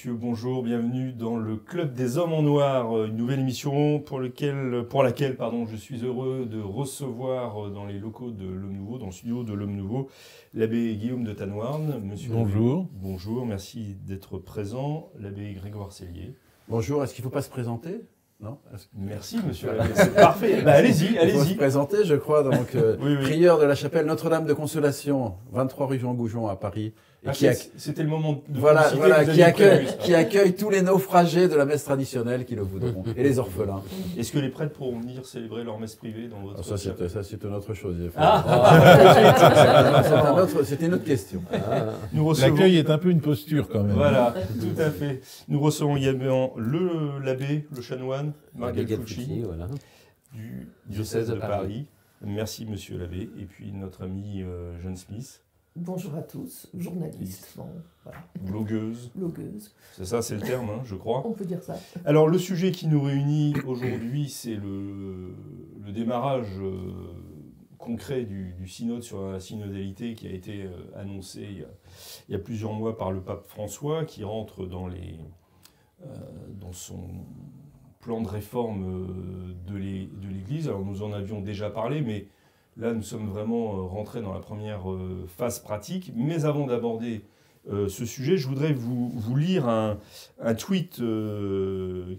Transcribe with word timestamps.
monsieur, 0.00 0.14
bonjour, 0.14 0.62
bienvenue 0.62 1.12
dans 1.12 1.36
le 1.36 1.56
Club 1.56 1.92
des 1.92 2.16
Hommes 2.16 2.32
en 2.32 2.40
Noir, 2.40 2.96
euh, 2.96 3.08
une 3.08 3.18
nouvelle 3.18 3.40
émission 3.40 3.98
pour, 4.00 4.18
lequel, 4.18 4.86
pour 4.88 5.02
laquelle 5.02 5.36
pardon, 5.36 5.66
je 5.66 5.76
suis 5.76 6.02
heureux 6.02 6.46
de 6.50 6.58
recevoir 6.58 7.66
euh, 7.66 7.68
dans 7.68 7.84
les 7.84 7.98
locaux 7.98 8.30
de 8.30 8.46
l'Homme 8.46 8.72
Nouveau, 8.72 8.96
dans 8.96 9.04
le 9.04 9.12
studio 9.12 9.44
de 9.44 9.52
l'Homme 9.52 9.76
Nouveau, 9.76 10.08
l'abbé 10.54 10.96
Guillaume 10.96 11.22
de 11.22 11.34
Tanoirne. 11.34 12.00
Monsieur 12.02 12.30
Bonjour. 12.32 12.88
bonjour, 12.94 13.44
merci 13.44 13.94
d'être 14.06 14.38
présent. 14.38 15.10
L'abbé 15.18 15.52
Grégoire 15.52 15.92
Cellier. 15.92 16.34
Bonjour, 16.66 17.04
est-ce 17.04 17.12
qu'il 17.12 17.22
ne 17.22 17.28
faut 17.28 17.34
pas 17.34 17.42
se 17.42 17.50
présenter? 17.50 18.00
Non? 18.40 18.56
Merci, 18.94 19.38
monsieur 19.46 19.70
l'abbé, 19.76 19.90
c'est 19.96 20.14
parfait. 20.14 20.62
Bah, 20.62 20.72
allez-y, 20.72 21.18
allez-y. 21.18 21.56
présenter, 21.56 22.06
je 22.06 22.14
crois, 22.14 22.42
donc 22.42 22.74
euh, 22.74 22.96
Oui, 23.02 23.16
oui. 23.18 23.22
prieur 23.22 23.58
de 23.58 23.66
la 23.66 23.74
chapelle 23.74 24.06
Notre-Dame 24.06 24.46
de 24.46 24.54
Consolation, 24.54 25.34
23 25.52 25.88
rue 25.88 25.98
Jean 25.98 26.14
Goujon 26.14 26.48
à 26.48 26.56
Paris, 26.56 26.94
Ah, 27.26 27.32
C'était 27.76 28.02
le 28.02 28.08
moment 28.08 28.42
de 28.48 28.58
voilà, 28.58 28.88
voilà, 28.96 29.24
vous 29.24 29.32
qui, 29.32 29.42
accueille, 29.42 29.86
qui 29.98 30.54
tous 30.54 30.70
les 30.70 30.80
naufragés 30.80 31.48
de 31.48 31.54
la 31.54 31.66
messe 31.66 31.84
traditionnelle 31.84 32.46
qui 32.46 32.54
le 32.54 32.62
voudront, 32.62 33.04
et 33.14 33.22
les 33.22 33.38
orphelins. 33.38 33.82
Est-ce 34.16 34.32
que 34.32 34.38
les 34.38 34.48
prêtres 34.48 34.72
pourront 34.72 34.98
venir 35.00 35.26
célébrer 35.26 35.62
leur 35.62 35.78
messe 35.78 35.96
privée 35.96 36.28
dans 36.28 36.40
votre 36.40 36.60
Ah, 36.60 36.62
ça, 36.62 37.22
c'est 37.22 37.44
une 37.44 37.52
autre 37.54 37.74
chose. 37.74 37.96
faut- 38.06 38.12
Ah. 38.16 40.02
C'est 40.02 40.14
un 40.14 40.38
autre- 40.38 40.62
c'est 40.64 40.80
une 40.80 40.94
autre 40.94 41.04
question. 41.04 41.42
Recevons... 42.16 42.54
L'accueil 42.54 42.76
est 42.78 42.88
un 42.88 42.98
peu 42.98 43.10
une 43.10 43.20
posture 43.20 43.68
quand 43.68 43.82
même. 43.82 43.96
Voilà, 43.96 44.34
tout 44.58 44.80
à 44.80 44.90
fait. 44.90 45.20
Nous 45.48 45.60
recevons 45.60 45.96
également 45.98 46.54
le 46.56 47.18
l'abbé, 47.22 47.66
le 47.76 47.82
chanoine, 47.82 48.32
Marguerite 48.54 48.88
Gabriel 48.88 49.06
Fucci, 49.08 49.26
Fucci, 49.26 49.42
voilà. 49.42 49.68
du 50.32 50.68
diocèse 50.86 51.28
de 51.28 51.34
Paris. 51.34 51.86
Merci, 52.24 52.64
monsieur 52.66 52.96
l'abbé. 52.98 53.28
Et 53.38 53.44
puis 53.44 53.72
notre 53.72 54.04
ami 54.04 54.42
euh, 54.42 54.72
Jeanne 54.82 54.96
Smith, 54.96 55.42
Bonjour 55.82 56.14
à 56.14 56.20
tous, 56.20 56.68
journaliste, 56.76 57.54
bon, 57.56 57.64
voilà, 58.04 58.18
blogueuse. 58.38 59.10
blogueuse, 59.14 59.74
C'est 59.94 60.04
ça, 60.04 60.20
c'est 60.20 60.34
le 60.34 60.42
terme, 60.42 60.68
hein, 60.68 60.82
je 60.84 60.94
crois. 60.94 61.26
on 61.26 61.32
peut 61.32 61.46
dire 61.46 61.62
ça. 61.62 61.78
Alors, 62.04 62.28
le 62.28 62.36
sujet 62.36 62.70
qui 62.70 62.86
nous 62.86 63.00
réunit 63.00 63.54
aujourd'hui, 63.66 64.28
c'est 64.28 64.56
le, 64.56 65.34
le 65.82 65.92
démarrage 65.92 66.58
euh, 66.60 66.92
concret 67.78 68.24
du, 68.24 68.52
du 68.52 68.68
synode 68.68 69.02
sur 69.02 69.30
la 69.30 69.40
synodalité 69.40 70.14
qui 70.14 70.26
a 70.26 70.32
été 70.32 70.64
euh, 70.64 70.70
annoncé 70.96 71.46
il 71.50 71.58
y 71.60 71.62
a, 71.62 71.68
il 72.28 72.32
y 72.32 72.34
a 72.34 72.38
plusieurs 72.38 72.74
mois 72.74 72.98
par 72.98 73.10
le 73.10 73.22
pape 73.22 73.46
François, 73.46 74.04
qui 74.04 74.22
rentre 74.22 74.66
dans, 74.66 74.86
les, 74.86 75.18
euh, 76.02 76.06
dans 76.60 76.72
son 76.72 77.08
plan 78.00 78.20
de 78.20 78.28
réforme 78.28 79.54
de 79.66 79.76
l'Église. 79.76 80.68
Alors, 80.68 80.84
nous 80.84 81.02
en 81.02 81.12
avions 81.12 81.40
déjà 81.40 81.70
parlé, 81.70 82.02
mais 82.02 82.26
là, 82.80 82.92
nous 82.92 83.02
sommes 83.02 83.28
vraiment 83.28 83.76
euh, 83.76 83.82
rentrés 83.82 84.22
dans 84.22 84.32
la 84.32 84.40
première 84.40 84.90
euh, 84.90 85.26
phase 85.36 85.60
pratique. 85.60 86.12
Mais 86.16 86.44
avant 86.44 86.66
d'aborder 86.66 87.22
euh, 87.70 87.88
ce 87.88 88.06
sujet, 88.06 88.36
je 88.36 88.48
voudrais 88.48 88.72
vous, 88.72 89.36
lire 89.36 89.68
un, 89.68 89.98
tweet 90.54 91.02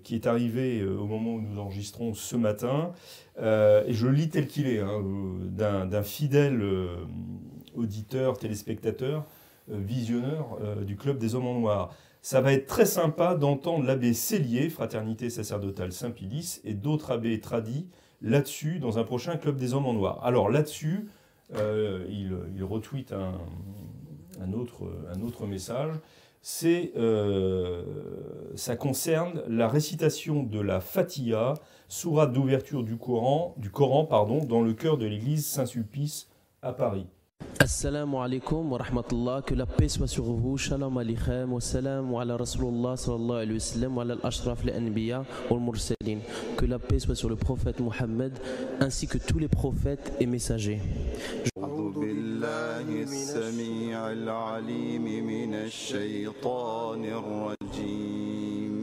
qui 0.03 0.15
est 0.15 0.27
arrivé 0.27 0.83
au 0.85 1.07
moment 1.07 1.33
où 1.33 1.41
nous 1.41 1.59
enregistrons 1.59 2.13
ce 2.13 2.35
matin, 2.35 2.91
et 3.39 3.93
je 3.93 4.05
le 4.05 4.13
lis 4.13 4.29
tel 4.29 4.47
qu'il 4.47 4.67
est, 4.67 4.79
hein, 4.79 5.03
d'un 5.57 6.03
fidèle 6.03 6.63
auditeur, 7.75 8.37
téléspectateur, 8.37 9.25
visionneur 9.67 10.59
du 10.85 10.95
Club 10.95 11.17
des 11.17 11.33
Hommes 11.33 11.47
en 11.47 11.59
Noir. 11.59 11.95
Ça 12.21 12.39
va 12.39 12.53
être 12.53 12.67
très 12.67 12.85
sympa 12.85 13.33
d'entendre 13.33 13.83
l'abbé 13.83 14.13
Cellier, 14.13 14.69
Fraternité 14.69 15.31
sacerdotale 15.31 15.91
Saint-Pilice, 15.91 16.61
et 16.63 16.75
d'autres 16.75 17.11
abbés 17.11 17.39
tradis 17.39 17.87
là-dessus 18.21 18.79
dans 18.79 18.97
un 18.97 19.03
prochain 19.03 19.37
Club 19.37 19.57
des 19.57 19.73
Hommes 19.73 19.85
en 19.85 19.93
Noir. 19.93 20.19
Alors 20.23 20.49
là-dessus, 20.49 21.07
euh, 21.55 22.05
il, 22.09 22.37
il 22.55 22.63
retweet 22.63 23.13
un, 23.13 24.53
autre 24.53 25.45
message. 25.45 25.93
C'est, 26.41 26.91
euh, 26.97 27.83
ça 28.55 28.75
concerne 28.75 29.43
la 29.47 29.67
récitation 29.67 30.41
de 30.41 30.59
la 30.59 30.79
Fatiha, 30.79 31.53
sourate 31.87 32.33
d'ouverture 32.33 32.83
du 32.83 32.97
Coran, 32.97 33.53
du 33.57 33.69
Coran 33.69 34.05
pardon, 34.05 34.43
dans 34.43 34.61
le 34.61 34.73
cœur 34.73 34.97
de 34.97 35.05
l'église 35.05 35.45
Saint-Sulpice 35.45 36.29
à 36.63 36.73
Paris. 36.73 37.05
السلام 37.61 38.15
عليكم 38.15 38.71
ورحمة 38.73 39.03
الله. 39.13 39.39
كل 39.39 39.65
بيس 39.79 40.01
وسغفو 40.01 40.57
شلام 40.57 40.97
عليكم 40.97 41.53
والسلام 41.53 42.15
على 42.15 42.35
رسول 42.35 42.73
الله 42.73 42.95
صلى 42.95 43.15
الله 43.15 43.37
عليه 43.37 43.55
وسلم 43.55 43.97
وعلى 43.97 44.13
الأشرف 44.13 44.65
الأنبياء 44.65 45.25
والمرسلين 45.51 46.21
كل 46.59 46.77
بيس 46.89 47.09
وسغفو 47.09 47.55
النبي 47.55 47.81
محمد 47.81 48.33
ainsi 48.81 49.07
que 49.07 49.17
tous 49.17 49.39
les 49.39 49.47
prophètes 49.47 50.11
et 50.19 50.25
messagers. 50.25 50.81
أعوذ 51.57 51.99
بالله 51.99 53.03
السميع 53.03 54.11
العليم 54.11 55.05
من 55.25 55.53
الشيطان 55.53 57.05
الرجيم. 57.05 58.73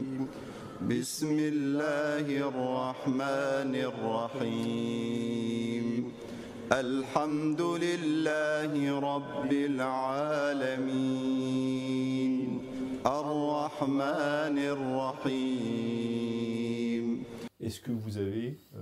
بسم 0.89 1.37
الله 1.39 2.25
الرحمن 2.49 3.75
الرحيم. 3.91 5.19
الحمد 6.72 7.60
لله 7.60 9.00
رب 9.00 9.52
العالمين 11.24 12.60
الرحمن 13.06 14.58
الرحيم 15.84 17.24
Est-ce 17.60 17.80
que 17.80 17.92
vous 17.92 18.18
avez 18.18 18.58
euh, 18.76 18.80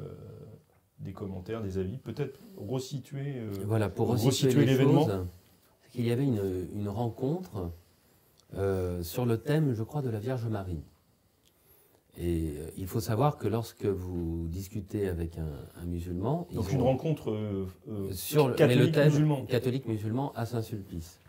des 1.00 1.12
commentaires, 1.12 1.62
des 1.62 1.78
avis 1.78 1.98
Peut-être 1.98 2.38
resituer. 2.56 3.34
euh, 3.38 3.50
Voilà, 3.66 3.88
pour 3.88 4.08
Resituer 4.08 4.48
resituer 4.48 4.64
les 4.66 4.72
l'événement. 4.72 5.06
choses, 5.06 5.26
c'est 5.84 5.90
qu'il 5.92 6.06
y 6.06 6.10
avait 6.12 6.24
une, 6.24 6.66
une 6.74 6.88
rencontre 6.88 7.70
euh, 8.56 9.02
sur 9.02 9.24
le 9.26 9.38
thème, 9.38 9.72
je 9.74 9.82
crois, 9.84 10.02
de 10.02 10.10
la 10.10 10.18
Vierge 10.18 10.46
Marie. 10.46 10.82
Et 12.19 12.55
euh, 12.57 12.69
il 12.77 12.87
faut 12.87 12.99
savoir 12.99 13.37
que 13.37 13.47
lorsque 13.47 13.85
vous 13.85 14.47
discutez 14.47 15.07
avec 15.07 15.37
un, 15.37 15.51
un 15.75 15.85
musulman, 15.85 16.47
donc 16.51 16.71
une 16.71 16.81
rencontre 16.81 17.31
euh, 17.31 17.67
euh, 17.89 18.11
sur 18.11 18.47
le- 18.47 18.53
mais 18.53 18.57
catholique 18.57 18.85
le 18.87 18.91
thème 18.91 19.05
musulman. 19.11 19.45
catholique 19.45 19.85
musulman 19.87 20.31
à 20.33 20.45
Saint-Sulpice. 20.47 21.19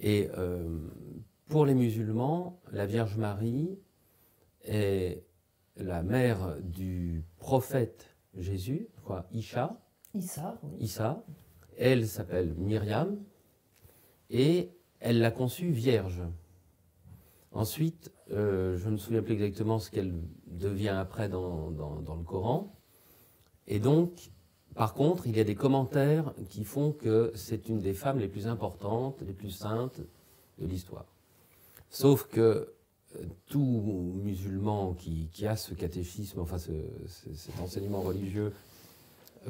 Et 0.00 0.30
euh, 0.38 0.78
pour 1.48 1.66
les 1.66 1.74
musulmans, 1.74 2.58
la 2.72 2.86
Vierge 2.86 3.18
Marie 3.18 3.78
est 4.64 5.22
la 5.76 6.02
mère 6.02 6.56
du 6.62 7.22
prophète 7.38 8.16
Jésus, 8.38 8.88
quoi, 9.04 9.26
Isha, 9.32 9.78
Issa, 10.14 10.58
oui. 10.62 10.76
Issa. 10.80 11.22
Elle 11.76 12.06
s'appelle 12.08 12.54
Myriam 12.56 13.18
et 14.30 14.70
elle 15.00 15.20
l'a 15.20 15.30
conçue 15.30 15.70
vierge. 15.70 16.22
Ensuite, 17.52 18.12
euh, 18.32 18.76
je 18.76 18.86
ne 18.86 18.92
me 18.92 18.96
souviens 18.96 19.22
plus 19.22 19.34
exactement 19.34 19.78
ce 19.78 19.90
qu'elle 19.90 20.14
devient 20.46 20.88
après 20.88 21.28
dans, 21.28 21.68
le 21.70 22.24
Coran. 22.24 22.74
Et 23.66 23.78
donc, 23.78 24.30
par 24.74 24.94
contre, 24.94 25.26
il 25.26 25.36
y 25.36 25.40
a 25.40 25.44
des 25.44 25.54
commentaires 25.54 26.32
qui 26.48 26.64
font 26.64 26.92
que 26.92 27.32
c'est 27.34 27.68
une 27.68 27.80
des 27.80 27.94
femmes 27.94 28.18
les 28.18 28.28
plus 28.28 28.46
importantes, 28.46 29.20
les 29.22 29.32
plus 29.32 29.50
saintes 29.50 30.00
de 30.58 30.66
l'histoire. 30.66 31.06
Sauf 31.88 32.26
que 32.28 32.72
euh, 33.16 33.24
tout 33.46 34.12
musulman 34.22 34.94
qui, 34.94 35.28
a 35.46 35.56
ce 35.56 35.74
catéchisme, 35.74 36.40
enfin 36.40 36.58
ce- 36.58 36.70
ce- 37.08 37.34
cet 37.34 37.58
enseignement 37.60 38.00
religieux 38.00 38.52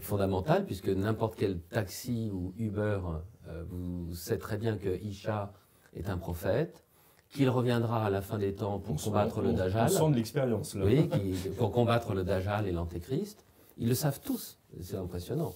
fondamental, 0.00 0.64
puisque 0.64 0.88
n'importe 0.88 1.34
quel 1.36 1.60
taxi 1.60 2.30
ou 2.32 2.54
Uber, 2.56 3.00
euh, 3.48 3.64
vous 3.68 4.14
sait 4.14 4.38
très 4.38 4.56
bien 4.56 4.76
que 4.78 4.88
Isha 5.02 5.52
est 5.94 6.08
un 6.08 6.16
prophète, 6.16 6.84
qu'il 7.30 7.48
reviendra 7.48 8.04
à 8.06 8.10
la 8.10 8.20
fin 8.22 8.38
des 8.38 8.52
temps 8.54 8.78
pour 8.78 8.94
On 8.94 8.98
combattre 8.98 9.40
le 9.40 9.52
Dajjal. 9.52 9.86
On 9.86 9.88
sent 10.06 10.10
de 10.10 10.16
l'expérience 10.16 10.74
là. 10.74 10.84
Oui, 10.84 11.08
qui- 11.08 11.48
pour 11.50 11.70
combattre 11.72 12.12
le 12.14 12.24
Dajjal 12.24 12.66
et 12.66 12.72
l'Antéchrist. 12.72 13.44
Ils 13.78 13.88
le 13.88 13.94
savent 13.94 14.20
tous, 14.20 14.58
c'est 14.80 14.96
impressionnant. 14.96 15.54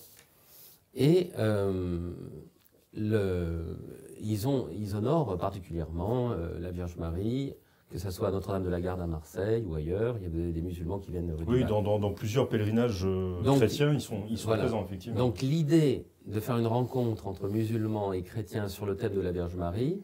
Et 0.94 1.31
euh, 1.38 2.12
le, 2.94 3.76
ils, 4.21 4.47
ont, 4.47 4.69
ils 4.73 4.94
honorent 4.97 5.37
particulièrement 5.37 6.31
euh, 6.31 6.59
la 6.61 6.71
Vierge 6.71 6.97
Marie, 6.97 7.53
que 7.91 7.99
ce 7.99 8.11
soit 8.11 8.29
à 8.29 8.31
Notre-Dame 8.31 8.65
de 8.65 8.69
la 8.71 8.81
Garde 8.81 9.00
à 9.00 9.06
Marseille 9.06 9.65
ou 9.67 9.75
ailleurs. 9.75 10.17
Il 10.19 10.23
y 10.23 10.26
a 10.26 10.29
des, 10.29 10.53
des 10.53 10.62
musulmans 10.62 10.99
qui 11.00 11.11
viennent 11.11 11.35
Oui, 11.47 11.65
dans, 11.65 11.82
dans- 11.82 11.99
dans 11.99 12.12
plusieurs 12.12 12.49
pèlerinages 12.49 13.05
euh, 13.05 13.43
Donc, 13.43 13.56
chrétiens, 13.59 13.93
ils 13.93 14.00
sont, 14.00 14.23
ils 14.31 14.38
sont 14.38 14.47
voilà. 14.49 14.62
présents, 14.62 14.85
effectivement. 14.85 15.19
Donc 15.19 15.41
l'idée 15.43 16.06
de 16.26 16.41
faire 16.41 16.56
une 16.56 16.67
rencontre 16.67 17.26
entre 17.26 17.49
musulmans 17.49 18.12
et 18.12 18.23
chrétiens 18.23 18.69
sur 18.69 18.87
le 18.87 18.97
thème 18.97 19.12
de 19.15 19.21
la 19.21 19.32
Vierge 19.32 19.56
Marie 19.56 20.00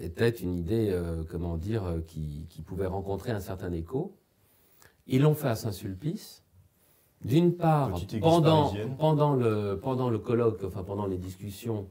était 0.00 0.28
une 0.28 0.54
idée, 0.54 0.90
euh, 0.90 1.22
comment 1.28 1.56
dire, 1.56 1.84
euh, 1.84 2.00
qui, 2.06 2.46
qui 2.48 2.62
pouvait 2.62 2.86
rencontrer 2.86 3.32
un 3.32 3.40
certain 3.40 3.72
écho. 3.72 4.14
Ils 5.06 5.22
l'ont 5.22 5.34
fait 5.34 5.48
à 5.48 5.56
Saint-Sulpice. 5.56 6.42
D'une 7.24 7.54
part, 7.54 7.92
pendant, 8.20 8.72
le, 9.36 9.76
pendant 9.76 10.10
le 10.10 10.18
colloque, 10.18 10.64
enfin 10.64 10.82
pendant 10.82 11.06
les 11.06 11.18
discussions, 11.18 11.88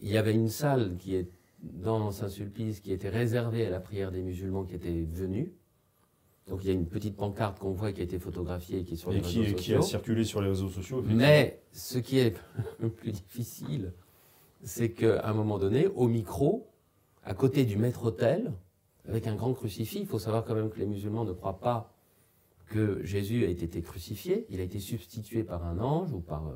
il 0.00 0.08
y 0.08 0.16
avait 0.16 0.32
une 0.32 0.48
salle 0.48 0.96
qui 0.98 1.16
est 1.16 1.28
dans 1.62 2.12
Saint-Sulpice 2.12 2.78
qui 2.78 2.92
était 2.92 3.08
réservée 3.08 3.66
à 3.66 3.70
la 3.70 3.80
prière 3.80 4.12
des 4.12 4.22
musulmans 4.22 4.64
qui 4.64 4.76
étaient 4.76 5.02
venus. 5.02 5.48
Donc 6.46 6.60
il 6.62 6.68
y 6.68 6.70
a 6.70 6.74
une 6.74 6.86
petite 6.86 7.16
pancarte 7.16 7.58
qu'on 7.58 7.72
voit 7.72 7.92
qui 7.92 8.00
a 8.00 8.04
été 8.04 8.20
photographiée 8.20 8.80
et 8.80 8.84
qui 8.84 8.94
est 8.94 8.96
sur 8.96 9.10
les 9.10 9.18
Et 9.18 9.20
réseaux 9.20 9.56
qui, 9.56 9.64
qui 9.64 9.74
a 9.74 9.82
circulé 9.82 10.22
sur 10.22 10.40
les 10.40 10.48
réseaux 10.48 10.68
sociaux. 10.68 11.02
Mais 11.04 11.60
ce 11.72 11.98
qui 11.98 12.18
est 12.18 12.36
plus 12.96 13.12
difficile, 13.12 13.92
c'est 14.62 14.90
qu'à 14.90 15.26
un 15.26 15.34
moment 15.34 15.58
donné, 15.58 15.88
au 15.88 16.06
micro, 16.06 16.71
à 17.24 17.34
côté 17.34 17.64
du 17.64 17.76
maître-autel, 17.76 18.52
avec 19.08 19.26
un 19.26 19.34
grand 19.34 19.52
crucifix, 19.54 19.98
il 20.00 20.06
faut 20.06 20.18
savoir 20.18 20.44
quand 20.44 20.54
même 20.54 20.70
que 20.70 20.78
les 20.78 20.86
musulmans 20.86 21.24
ne 21.24 21.32
croient 21.32 21.58
pas 21.60 21.92
que 22.66 23.04
Jésus 23.04 23.44
ait 23.44 23.50
été 23.52 23.82
crucifié, 23.82 24.46
il 24.48 24.60
a 24.60 24.62
été 24.62 24.78
substitué 24.80 25.44
par 25.44 25.64
un 25.64 25.78
ange 25.78 26.12
ou 26.12 26.20
par 26.20 26.46
euh, 26.48 26.54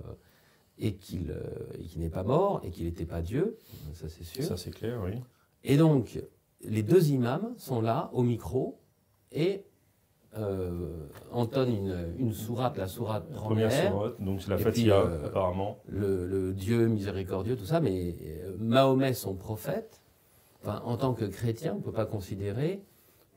et 0.79 0.95
qu'il 0.95 1.31
euh, 1.31 1.43
qu'il 1.89 2.01
n'est 2.01 2.11
pas 2.11 2.23
mort 2.23 2.61
et 2.65 2.71
qu'il 2.71 2.87
n'était 2.87 3.05
pas 3.07 3.23
Dieu, 3.23 3.59
ça 3.93 4.09
c'est 4.09 4.25
sûr. 4.25 4.45
Ça, 4.45 4.57
c'est 4.57 4.71
clair, 4.71 5.01
oui. 5.05 5.13
Et 5.65 5.77
donc, 5.77 6.21
les 6.63 6.83
deux 6.83 7.11
imams 7.11 7.55
sont 7.59 7.81
là, 7.81 8.11
au 8.13 8.23
micro, 8.23 8.79
et 9.33 9.65
euh, 10.39 11.07
entonnent 11.33 11.75
une, 11.75 12.15
une 12.19 12.33
sourate, 12.33 12.77
la 12.77 12.87
sourate 12.89 13.25
La 13.31 13.37
première 13.37 13.69
première, 13.69 13.91
sourate, 13.93 14.21
donc 14.23 14.43
c'est 14.43 14.51
la 14.51 14.59
Fatiha, 14.59 14.97
euh, 14.97 15.27
apparemment. 15.27 15.79
le, 15.89 16.27
le 16.27 16.53
Dieu 16.53 16.87
miséricordieux, 16.89 17.57
tout 17.57 17.65
ça, 17.65 17.81
mais 17.81 18.15
euh, 18.23 18.55
Mahomet, 18.59 19.15
son 19.15 19.35
prophète, 19.35 20.03
enfin, 20.67 20.83
en 20.85 20.97
tant 20.97 21.15
que 21.15 21.25
chrétien, 21.25 21.75
on 21.75 21.79
ne 21.79 21.83
peut 21.83 21.93
pas 21.93 22.07
considérer 22.07 22.83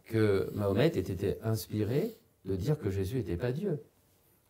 que 0.05 0.49
Mahomet 0.55 0.87
ait 0.87 0.99
été 0.99 1.37
inspiré 1.43 2.17
de 2.45 2.55
dire 2.55 2.77
que 2.79 2.89
Jésus 2.89 3.17
n'était 3.17 3.37
pas 3.37 3.51
Dieu 3.51 3.83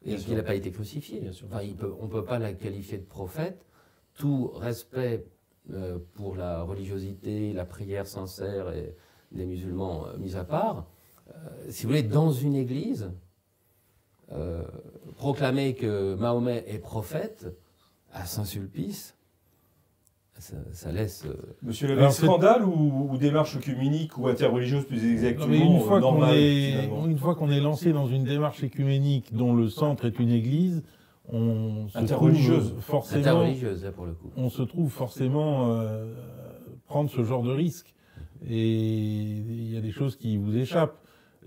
et 0.06 0.16
qu'il 0.16 0.36
n'a 0.36 0.44
pas 0.44 0.56
été 0.56 0.72
crucifié. 0.72 1.20
Bien 1.20 1.34
sûr. 1.34 1.48
Enfin, 1.48 1.62
il 1.62 1.76
peut- 1.76 1.94
on 2.00 2.06
ne 2.06 2.10
peut 2.12 2.24
pas 2.24 2.40
la 2.40 2.54
qualifier 2.54 2.98
de 2.98 3.04
prophète. 3.06 3.66
Tout 4.14 4.48
respect 4.56 5.26
euh, 5.72 6.00
pour 6.16 6.36
la 6.36 6.64
religiosité, 6.64 7.54
la 7.54 7.66
prière 7.66 8.08
sincère 8.08 8.72
et 8.74 8.96
des 9.32 9.46
musulmans 9.46 10.08
euh, 10.08 10.18
mis 10.18 10.36
à 10.36 10.44
part, 10.44 10.88
euh, 11.30 11.32
si 11.70 11.84
vous 11.84 11.90
voulez, 11.90 12.04
dans 12.04 12.32
une 12.32 12.56
église, 12.56 13.12
proclamer 15.18 15.74
que 15.74 16.14
Mahomet 16.14 16.64
est 16.68 16.78
prophète 16.78 17.48
à 18.14 18.26
Saint-Sulpice, 18.28 19.16
ça, 20.40 20.56
ça 20.72 20.92
laisse. 20.92 21.26
euh, 21.26 21.34
Monsieur 21.62 21.88
Labbé, 21.96 22.10
scandale 22.12 22.64
ou, 22.66 23.10
ou 23.12 23.18
démarche 23.18 23.56
œcuménique 23.58 24.18
ou 24.18 24.28
interreligieuse 24.28 24.86
plus 24.86 25.04
exactement 25.12 25.48
mais 25.50 25.60
une 25.60 25.80
fois 25.80 25.98
euh, 25.98 26.02
qu'on 26.02 26.12
normale, 26.12 26.36
est, 26.38 26.86
une 27.08 27.18
fois 27.18 27.36
qu'on 27.36 27.52
est 27.52 27.60
lancé 27.60 27.94
dans 27.94 28.08
une 28.08 28.24
démarche 28.24 28.64
écuménique 28.64 29.34
dont 29.34 29.54
le 29.54 29.70
centre 29.70 30.06
est 30.06 30.18
une 30.20 30.32
église, 30.32 30.84
on 31.32 31.88
se 31.90 31.98
Interreligieuse. 31.98 32.70
trouve 32.70 32.82
forcément, 32.82 33.22
interreligieuse, 33.22 33.84
là, 33.84 33.92
pour 33.92 34.06
le 34.06 34.14
coup. 34.14 34.32
on 34.36 34.50
se 34.50 34.64
trouve 34.64 34.90
forcément 34.90 35.72
euh, 35.74 36.12
prendre 36.88 37.10
ce 37.10 37.24
genre 37.24 37.44
de 37.44 37.52
risque. 37.52 37.94
Et 38.50 38.68
il 38.72 39.74
y 39.74 39.78
a 39.78 39.82
des 39.82 39.92
choses 39.92 40.16
qui 40.16 40.38
vous 40.38 40.56
échappent. 40.58 40.98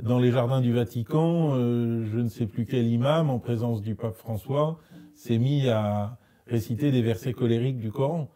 Dans 0.03 0.19
les 0.19 0.31
jardins 0.31 0.61
du 0.61 0.73
Vatican, 0.73 1.51
euh, 1.55 2.05
je 2.11 2.19
ne 2.19 2.29
sais 2.29 2.47
plus 2.47 2.65
quel 2.67 2.87
imam, 2.87 3.29
en 3.31 3.39
présence 3.39 3.83
du 3.83 3.95
pape 3.95 4.15
François, 4.17 4.79
s'est 5.15 5.39
mis 5.39 5.69
à 5.69 6.17
réciter 6.47 6.91
des 6.91 7.03
versets 7.03 7.33
colériques 7.33 7.79
du 7.79 7.91
Coran. 7.91 8.29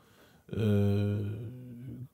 Euh, 0.56 1.22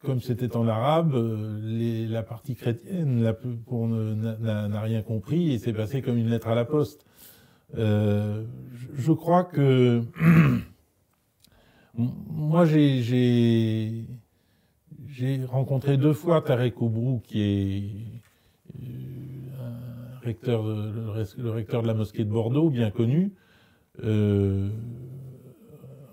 comme 0.01 0.21
c'était 0.21 0.57
en 0.57 0.67
arabe, 0.67 1.15
euh, 1.15 2.09
la 2.09 2.23
partie 2.23 2.55
chrétienne 2.57 3.21
n'a- 3.21 4.81
rien 4.81 5.03
compris 5.03 5.53
et 5.53 5.59
c'est 5.59 5.73
passé 5.73 6.03
comme 6.03 6.19
une 6.19 6.29
lettre 6.29 6.49
à 6.49 6.55
la 6.55 6.65
poste. 6.65 7.05
Euh, 7.77 8.45
je- 8.97 9.13
crois 9.13 9.45
que 9.45 10.03
moi 11.95 12.65
j'ai 12.67 14.05
rencontré 15.47 15.97
deux 15.97 16.13
fois 16.13 16.43
Tarek 16.43 16.81
Oubrou 16.83 17.21
qui 17.25 17.41
est 17.41 17.91
euh, 18.83 18.87
un 19.61 20.19
recteur 20.25 20.63
le, 20.65 21.51
recteur 21.51 21.83
de 21.83 21.87
la 21.87 21.95
mosquée 21.95 22.25
de 22.25 22.31
Bordeaux 22.31 22.71
bien 22.71 22.91
connu 22.91 23.33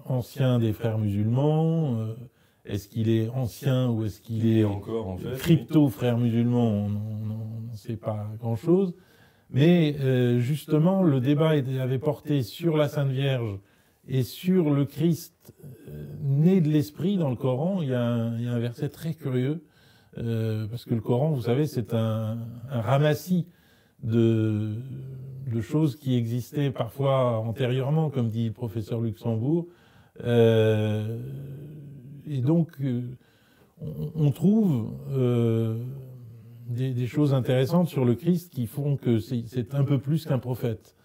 ancien 0.10 0.60
des 0.60 0.74
frères 0.74 0.98
musulmans 0.98 1.96
euh, 1.96 2.16
est-ce 2.70 2.88
qu'il 2.88 3.10
est 3.10 3.30
ancien 3.30 3.90
ou 3.90 4.06
est-ce 4.06 4.22
qu'il 4.22 4.48
est 4.48 4.64
encore, 4.64 5.08
en 5.08 5.18
fait. 5.18 5.38
crypto 5.38 5.90
frères 5.90 6.18
musulmans, 6.18 6.86
on 6.86 6.90
n'en 6.90 7.76
sait 7.76 7.98
pas 7.98 8.28
grand-chose. 8.40 8.94
Mais 9.50 9.96
euh, 10.00 10.40
justement, 10.40 11.02
le 11.02 11.20
débat 11.20 11.50
avait 11.50 11.98
porté 11.98 12.44
sur 12.44 12.78
la 12.78 12.88
Sainte 12.88 13.10
Vierge 13.10 13.58
et 14.08 14.22
sur 14.22 14.70
le 14.70 14.86
Christ 14.86 15.54
euh, 15.88 16.06
né 16.22 16.62
de 16.62 16.70
l'Esprit 16.70 17.18
dans 17.18 17.30
le 17.30 17.36
Coran. 17.36 17.82
Il 17.82 17.90
y 17.90 17.94
a 17.94 18.04
un, 18.04 18.38
il 18.38 18.46
y 18.46 18.48
a 18.48 18.52
un 18.52 18.60
verset 18.60 18.90
très 18.90 19.16
curieux, 19.16 19.64
euh, 20.20 20.68
parce 20.68 20.86
que 20.86 20.94
le 20.94 21.02
Coran, 21.02 21.32
vous 21.32 21.44
savez, 21.44 21.66
c'est 21.66 21.96
un, 21.96 22.38
un 22.70 22.82
ramassis 22.82 23.48
de, 24.04 24.76
de 25.52 25.62
choses 25.62 25.96
qui 25.96 26.16
existaient 26.16 26.70
parfois 26.70 27.40
antérieurement, 27.40 28.12
comme 28.12 28.30
dit 28.30 28.48
le 28.48 28.54
professeur 28.54 29.02
Luxembourg. 29.02 29.66
Euh, 30.24 31.20
et 32.28 32.42
donc, 32.42 32.70
euh, 32.82 33.04
on, 33.82 34.12
on 34.16 34.32
trouve 34.32 34.94
euh, 35.12 35.84
des, 36.68 36.94
des 36.94 37.08
choses 37.08 37.34
intéressantes 37.34 37.88
sur 37.88 38.06
le 38.06 38.16
Christ 38.16 38.52
qui 38.54 38.68
font 38.68 38.98
que 38.98 39.20
c'est 39.20 39.74
un 39.74 39.84
peu 39.84 40.00
plus 40.00 40.26
qu'un 40.26 40.40
prophète. 40.40 40.96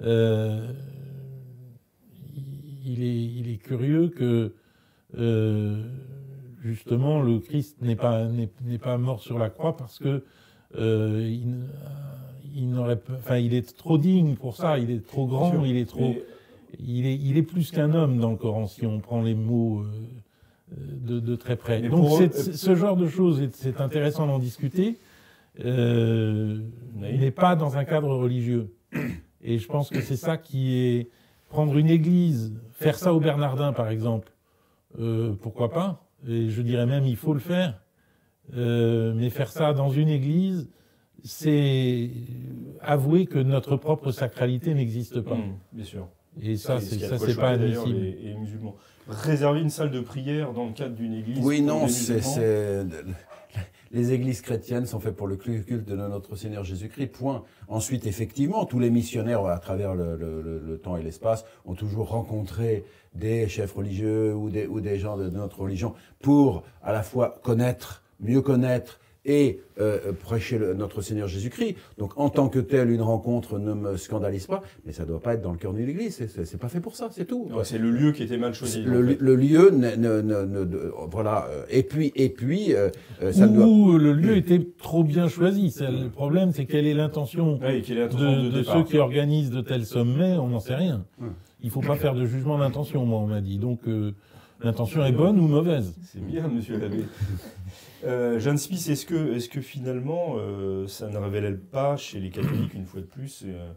Il, 0.00 0.06
est, 3.02 3.24
il 3.24 3.48
est 3.50 3.56
curieux 3.56 4.08
que 4.08 4.52
justement 6.62 7.22
le 7.22 7.38
Christ 7.38 7.80
n'est 7.80 7.96
pas 7.96 8.98
mort 8.98 9.20
sur 9.22 9.38
la 9.38 9.48
croix 9.50 9.76
parce 9.76 9.98
que 9.98 10.22
euh, 10.76 11.20
il, 11.24 11.56
il 12.54 12.78
enfin 12.78 13.38
il 13.38 13.54
est 13.54 13.76
trop 13.76 13.98
digne 13.98 14.34
pour 14.34 14.56
ça, 14.56 14.78
il 14.78 14.90
est 14.90 15.06
trop 15.06 15.26
grand, 15.26 15.64
il 15.64 15.76
est 15.76 15.88
trop 15.88 16.14
il 16.78 17.06
est, 17.06 17.16
il 17.16 17.36
est 17.36 17.42
plus 17.42 17.70
qu'un 17.70 17.92
homme 17.94 18.18
dans 18.18 18.30
le 18.30 18.36
Coran 18.36 18.66
si 18.66 18.86
on 18.86 19.00
prend 19.00 19.22
les 19.22 19.34
mots 19.34 19.82
euh, 19.82 20.76
de, 20.76 21.20
de 21.20 21.36
très 21.36 21.56
près. 21.56 21.80
Donc 21.82 22.08
c'est- 22.18 22.52
ce 22.52 22.74
genre 22.74 22.96
de 22.96 23.06
choses, 23.08 23.40
est- 23.40 23.54
c'est 23.54 23.80
intéressant 23.80 24.26
d'en 24.26 24.38
discuter, 24.38 24.98
euh, 25.64 26.58
Oui. 26.96 27.16
mais 27.18 27.30
pas 27.30 27.56
dans 27.56 27.76
un 27.76 27.84
cadre 27.84 28.08
religieux. 28.14 28.72
Et 29.42 29.58
je 29.58 29.66
pense 29.68 29.90
que 29.90 30.00
c'est 30.00 30.16
ça 30.16 30.36
qui 30.36 30.74
est 30.74 31.10
prendre 31.48 31.76
une 31.78 31.88
église, 31.90 32.52
faire 32.72 32.98
ça 32.98 33.14
au 33.14 33.20
Bernardin 33.20 33.72
par 33.72 33.88
exemple, 33.88 34.32
euh, 34.98 35.34
pourquoi 35.40 35.70
pas? 35.70 36.08
Et 36.26 36.48
je 36.50 36.62
dirais 36.62 36.86
même 36.86 37.06
il 37.06 37.16
faut 37.16 37.32
le 37.34 37.40
faire. 37.40 37.80
Euh, 38.56 39.12
mais 39.16 39.28
faire 39.30 39.50
ça 39.50 39.72
dans 39.72 39.90
une 39.90 40.08
église, 40.08 40.68
c'est 41.24 42.10
avouer 42.80 43.26
que 43.26 43.38
notre 43.38 43.76
propre 43.76 44.12
sacralité 44.12 44.72
n'existe 44.74 45.20
pas. 45.20 45.34
hum, 45.34 45.54
bien 45.72 45.84
sûr. 45.84 46.08
Et 46.42 46.56
ça, 46.56 46.80
ce 46.80 46.94
c'est 47.18 47.36
pas 47.36 47.50
admissible. 47.50 47.98
Les, 47.98 48.12
les 48.12 48.34
musulmans. 48.34 48.76
Réserver 49.08 49.60
une 49.60 49.70
salle 49.70 49.90
de 49.90 50.00
prière 50.00 50.52
dans 50.52 50.66
le 50.66 50.72
cadre 50.72 50.94
d'une 50.94 51.14
église. 51.14 51.38
Oui, 51.44 51.62
non, 51.62 51.86
c'est, 51.88 52.20
les 53.92 54.12
églises 54.12 54.40
chrétiennes 54.42 54.84
sont 54.86 54.98
faites 55.00 55.14
pour 55.16 55.28
le 55.28 55.36
culte 55.36 55.70
de 55.86 55.94
notre 55.94 56.34
Seigneur 56.36 56.64
Jésus-Christ. 56.64 57.08
Point. 57.12 57.44
Ensuite, 57.68 58.06
effectivement, 58.06 58.64
tous 58.64 58.80
les 58.80 58.90
missionnaires 58.90 59.44
à 59.46 59.58
travers 59.58 59.94
le, 59.94 60.16
le- 60.16 60.42
le- 60.42 60.58
le 60.58 60.78
temps 60.78 60.96
et 60.96 61.02
l'espace 61.02 61.44
ont 61.64 61.74
toujours 61.74 62.08
rencontré 62.08 62.84
des 63.14 63.48
chefs 63.48 63.72
religieux 63.72 64.34
ou 64.34 64.50
des, 64.50 64.66
ou 64.66 64.80
des 64.80 64.98
gens 64.98 65.16
de, 65.16 65.24
de 65.28 65.36
notre 65.36 65.60
religion 65.60 65.94
pour 66.20 66.64
à 66.82 66.92
la 66.92 67.02
fois 67.02 67.38
connaître, 67.42 68.02
mieux 68.20 68.42
connaître 68.42 69.00
et 69.26 69.60
euh, 69.80 70.12
prêcher 70.12 70.56
le- 70.56 70.72
notre 70.74 71.02
Seigneur 71.02 71.28
Jésus-Christ. 71.28 71.74
Donc, 71.98 72.12
en 72.16 72.30
tant 72.30 72.48
que 72.48 72.58
tel, 72.60 72.90
une 72.90 73.02
rencontre 73.02 73.58
ne 73.58 73.74
me 73.74 73.96
scandalise 73.96 74.46
pas, 74.46 74.62
mais 74.86 74.92
ça 74.92 75.02
ne 75.02 75.08
doit 75.08 75.20
pas 75.20 75.34
être 75.34 75.42
dans 75.42 75.52
le 75.52 75.58
cœur 75.58 75.72
d'une 75.74 75.88
église. 75.88 76.14
C'est, 76.14 76.28
c'est, 76.28 76.44
c'est 76.44 76.56
pas 76.56 76.68
fait 76.68 76.80
pour 76.80 76.96
ça, 76.96 77.08
c'est 77.10 77.24
tout. 77.26 77.48
Ouais, 77.52 77.64
c'est 77.64 77.76
le 77.78 77.90
lieu 77.90 78.12
qui 78.12 78.22
était 78.22 78.38
mal 78.38 78.54
choisi. 78.54 78.82
Le, 78.82 79.04
en 79.04 79.08
fait. 79.08 79.16
le 79.20 79.36
lieu, 79.36 79.70
ne, 79.70 79.94
ne- 79.96 80.22
ne- 80.22 80.44
ne- 80.44 80.64
de- 80.64 80.92
voilà. 81.10 81.46
euh, 81.50 81.64
Et 81.68 81.82
puis, 81.82 82.12
et 82.14 82.28
puis, 82.30 82.74
euh, 82.74 82.88
euh, 83.22 83.32
ça 83.32 83.46
doit. 83.48 83.66
Ou 83.66 83.98
le 83.98 84.12
lieu 84.12 84.36
était 84.36 84.64
trop 84.80 85.04
bien 85.04 85.28
choisi. 85.28 85.70
C'est- 85.70 85.90
Le 85.90 86.08
problème, 86.08 86.52
c'est 86.52 86.64
quelle 86.66 86.86
est 86.86 86.94
l'intention 86.94 87.58
Ouais, 87.58 87.78
et 87.78 87.82
quelle 87.82 87.98
est 87.98 88.02
l'intention 88.02 88.42
de, 88.44 88.48
de 88.50 88.58
de 88.58 88.62
ceux 88.62 88.84
qui 88.84 88.98
organisent 88.98 89.50
de 89.50 89.60
tels 89.60 89.84
sommets 89.84 90.36
On 90.38 90.48
n'en 90.48 90.60
sait 90.60 90.76
rien. 90.76 91.04
Hum. 91.20 91.32
Il 91.62 91.70
faut 91.70 91.80
pas 91.80 91.96
faire 91.96 92.14
de 92.14 92.24
jugement 92.26 92.58
d'intention, 92.58 93.04
moi, 93.04 93.18
on 93.18 93.26
m'a 93.26 93.40
dit. 93.40 93.58
Donc, 93.58 93.80
euh, 93.88 94.12
l'intention 94.60 95.04
est 95.04 95.12
bonne 95.12 95.38
ou 95.38 95.46
mauvaise? 95.48 95.94
C'est 96.12 96.24
bien, 96.24 96.48
monsieur 96.48 96.78
l'abbé. 96.78 97.04
Euh, 98.04 98.38
Jeanne 98.38 98.58
Spice, 98.58 98.88
est-ce 98.88 99.06
que, 99.06 99.34
est 99.36 99.48
que 99.48 99.60
finalement, 99.60 100.34
euh, 100.36 100.86
ça 100.86 101.08
ne 101.08 101.16
révèle 101.18 101.58
pas 101.58 101.96
chez 101.96 102.20
les 102.20 102.30
catholiques, 102.30 102.74
une 102.74 102.84
fois 102.84 103.00
de 103.00 103.06
plus, 103.06 103.42
euh, 103.46 103.72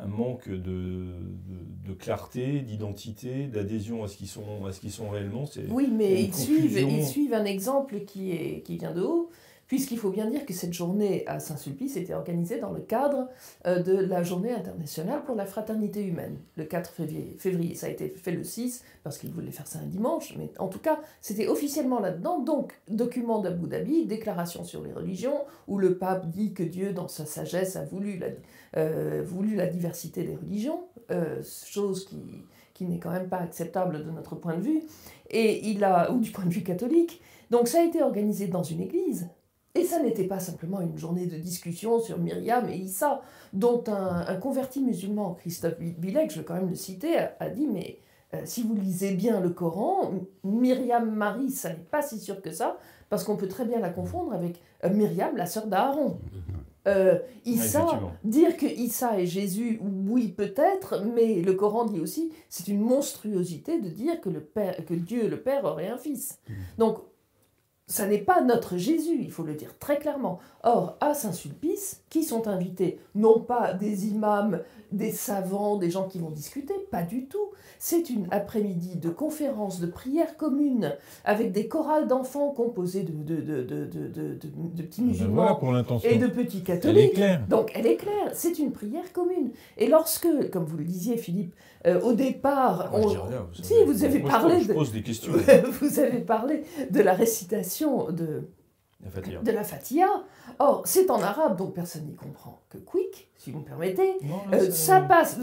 un 0.00 0.06
manque 0.06 0.48
de, 0.48 0.56
de- 0.56 1.88
de 1.88 1.92
clarté, 1.92 2.60
d'identité, 2.60 3.46
d'adhésion 3.46 4.04
à 4.04 4.08
ce 4.08 4.16
qu'ils 4.16 4.26
sont, 4.28 4.64
à 4.66 4.72
ce 4.72 4.80
qu'ils 4.80 4.90
sont 4.92 5.08
réellement? 5.10 5.44
Oui, 5.70 5.88
mais 5.92 6.24
ils 6.24 6.34
suivent, 6.34 6.60
confusion. 6.62 6.88
ils 6.90 7.04
suivent 7.06 7.34
un 7.34 7.44
exemple 7.44 8.00
qui, 8.00 8.32
est, 8.32 8.62
qui 8.64 8.78
vient 8.78 8.92
de 8.94 9.02
haut, 9.02 9.30
puisqu'il 9.68 9.98
faut 9.98 10.10
bien 10.10 10.28
dire 10.28 10.44
que 10.46 10.54
cette 10.54 10.72
journée 10.72 11.24
à 11.26 11.38
Saint-Sulpice 11.38 11.96
était 11.96 12.14
organisée 12.14 12.58
dans 12.58 12.72
le 12.72 12.80
cadre 12.80 13.28
euh, 13.66 13.82
de 13.82 13.94
la 13.94 14.22
journée 14.22 14.52
internationale 14.52 15.22
pour 15.24 15.36
la 15.36 15.44
fraternité 15.44 16.02
humaine, 16.02 16.38
le 16.56 16.64
4 16.64 16.90
février. 16.90 17.36
février. 17.38 17.74
Ça 17.74 17.86
a 17.86 17.90
été 17.90 18.08
fait 18.08 18.32
le 18.32 18.42
6, 18.42 18.82
parce 19.04 19.18
qu'ils 19.18 19.30
voulaient 19.30 19.52
faire 19.52 19.66
ça 19.66 19.78
un 19.78 19.86
dimanche, 19.86 20.34
mais 20.38 20.50
en 20.58 20.68
tout 20.68 20.78
cas, 20.78 20.98
c'était 21.20 21.48
officiellement 21.48 22.00
là-dedans. 22.00 22.40
Donc, 22.40 22.72
document 22.88 23.40
d'Abu 23.40 23.68
Dhabi, 23.68 24.06
déclaration 24.06 24.64
sur 24.64 24.82
les 24.82 24.92
religions, 24.92 25.42
où 25.68 25.78
le 25.78 25.98
pape 25.98 26.30
dit 26.30 26.54
que 26.54 26.62
Dieu, 26.62 26.94
dans 26.94 27.08
sa 27.08 27.26
sagesse, 27.26 27.76
a 27.76 27.84
voulu 27.84 28.18
la, 28.18 28.28
euh, 28.76 29.22
voulu 29.24 29.54
la 29.54 29.66
diversité 29.66 30.24
des 30.24 30.36
religions, 30.36 30.84
euh, 31.10 31.42
chose 31.66 32.06
qui, 32.06 32.22
qui 32.72 32.86
n'est 32.86 32.98
quand 32.98 33.10
même 33.10 33.28
pas 33.28 33.38
acceptable 33.38 34.02
de 34.02 34.10
notre 34.10 34.34
point 34.34 34.56
de 34.56 34.62
vue, 34.62 34.82
et 35.28 35.68
il 35.68 35.84
a, 35.84 36.10
ou 36.10 36.20
du 36.20 36.30
point 36.30 36.46
de 36.46 36.54
vue 36.54 36.62
catholique. 36.62 37.20
Donc 37.50 37.68
ça 37.68 37.80
a 37.80 37.84
été 37.84 38.02
organisé 38.02 38.46
dans 38.46 38.62
une 38.62 38.80
église. 38.80 39.28
Et 39.78 39.84
ça 39.84 40.02
n'était 40.02 40.24
pas 40.24 40.40
simplement 40.40 40.80
une 40.80 40.98
journée 40.98 41.26
de 41.26 41.36
discussion 41.36 42.00
sur 42.00 42.18
Myriam 42.18 42.68
et 42.68 42.76
Issa, 42.76 43.22
dont 43.52 43.84
un, 43.86 44.26
un 44.26 44.34
converti 44.36 44.80
musulman, 44.80 45.34
Christophe 45.34 45.78
Bilek, 45.78 46.32
je 46.32 46.40
vais 46.40 46.44
quand 46.44 46.54
même 46.54 46.68
le 46.68 46.74
citer, 46.74 47.16
a, 47.16 47.36
a 47.38 47.48
dit, 47.48 47.68
mais 47.68 48.00
euh, 48.34 48.42
si 48.44 48.62
vous 48.62 48.74
lisez 48.74 49.14
bien 49.14 49.40
le 49.40 49.50
Coran, 49.50 50.10
Myriam 50.42 51.10
Marie, 51.14 51.50
ça 51.50 51.70
n'est 51.70 51.76
pas 51.76 52.02
si 52.02 52.18
sûr 52.18 52.42
que 52.42 52.50
ça, 52.50 52.76
parce 53.08 53.22
qu'on 53.22 53.36
peut 53.36 53.48
très 53.48 53.64
bien 53.64 53.78
la 53.78 53.90
confondre 53.90 54.32
avec 54.32 54.60
euh, 54.84 54.90
Myriam, 54.90 55.36
la 55.36 55.46
sœur 55.46 55.66
d'Aaron. 55.66 56.18
Euh, 56.86 57.18
Issa, 57.44 58.00
dire 58.24 58.56
que 58.56 58.66
Issa 58.66 59.20
est 59.20 59.26
Jésus, 59.26 59.80
oui 59.82 60.28
peut-être, 60.28 61.04
mais 61.14 61.40
le 61.42 61.52
Coran 61.52 61.84
dit 61.84 62.00
aussi, 62.00 62.32
c'est 62.48 62.68
une 62.68 62.80
monstruosité 62.80 63.80
de 63.80 63.88
dire 63.88 64.20
que, 64.20 64.28
le 64.28 64.40
père, 64.40 64.84
que 64.84 64.94
Dieu, 64.94 65.28
le 65.28 65.40
Père, 65.40 65.64
aurait 65.64 65.88
un 65.88 65.98
fils. 65.98 66.40
Donc, 66.78 66.98
ça 67.88 68.06
n'est 68.06 68.18
pas 68.18 68.42
notre 68.42 68.76
Jésus, 68.76 69.18
il 69.20 69.30
faut 69.32 69.42
le 69.42 69.54
dire 69.54 69.74
très 69.80 69.98
clairement. 69.98 70.38
Or, 70.62 70.96
à 71.00 71.14
Saint-Sulpice, 71.14 72.02
qui 72.10 72.22
sont 72.22 72.46
invités 72.46 73.00
Non 73.14 73.40
pas 73.40 73.72
des 73.72 74.06
imams, 74.08 74.60
des 74.92 75.10
savants, 75.10 75.76
des 75.78 75.90
gens 75.90 76.06
qui 76.06 76.18
vont 76.18 76.30
discuter, 76.30 76.74
pas 76.90 77.02
du 77.02 77.26
tout. 77.26 77.38
C'est 77.80 78.10
une 78.10 78.26
après-midi 78.30 78.96
de 78.96 79.08
conférences, 79.08 79.80
de 79.80 79.86
prières 79.86 80.36
communes, 80.36 80.94
avec 81.24 81.52
des 81.52 81.68
chorales 81.68 82.08
d'enfants 82.08 82.50
composés 82.50 83.04
de, 83.04 83.12
de, 83.12 83.40
de, 83.40 83.84
de, 83.84 84.82
petits 84.82 85.00
Ben 85.00 85.06
musulmans 85.08 85.34
voilà 85.42 85.54
pour 85.54 85.72
l'intention. 85.72 86.10
et 86.10 86.18
de 86.18 86.26
petits 86.26 86.56
Elle 86.66 86.74
est 86.74 86.80
catholiques. 86.80 87.12
claire. 87.14 87.46
Donc 87.48 87.70
elle 87.74 87.86
est 87.86 87.96
claire, 87.96 88.30
c'est 88.34 88.58
une 88.58 88.72
prière 88.72 89.12
commune. 89.12 89.50
Et 89.78 89.86
lorsque, 89.86 90.28
comme 90.50 90.64
vous 90.64 90.76
le 90.76 90.84
disiez 90.84 91.16
Philippe, 91.16 91.54
euh, 91.86 92.00
au 92.00 92.12
départ, 92.12 92.90
Moi, 92.90 93.00
je 93.02 93.08
dis 93.08 93.16
rien, 93.16 93.46
vous 93.54 93.62
si 93.62 93.84
vous 93.84 94.04
avez 94.04 94.18
Moi, 94.18 94.30
je 94.30 94.34
parlé 94.36 94.54
pose- 94.54 94.62
je 94.64 94.68
de- 94.68 94.74
pose 94.74 94.92
des 94.92 95.02
questions. 95.02 95.32
vous 95.80 95.98
avez 96.00 96.18
parlé 96.20 96.64
de 96.90 97.00
la 97.00 97.12
récitation 97.14 98.10
de, 98.10 98.42
La 99.02 99.40
de 99.42 99.50
la 99.52 99.62
Fatiha. 99.64 100.08
Or, 100.58 100.82
c'est 100.86 101.08
en 101.10 101.22
arabe, 101.22 101.56
donc 101.56 101.74
personne 101.74 102.04
n'y 102.06 102.16
comprend 102.16 102.60
que 102.68 102.78
quick, 102.78 103.30
si 103.36 103.52
vous 103.52 103.60
me 103.60 103.64
permettez. 103.64 104.14
Non, 104.22 104.40
là, 104.50 104.58
Euh, 104.58 104.70
ça 104.72 105.00
passe, 105.02 105.38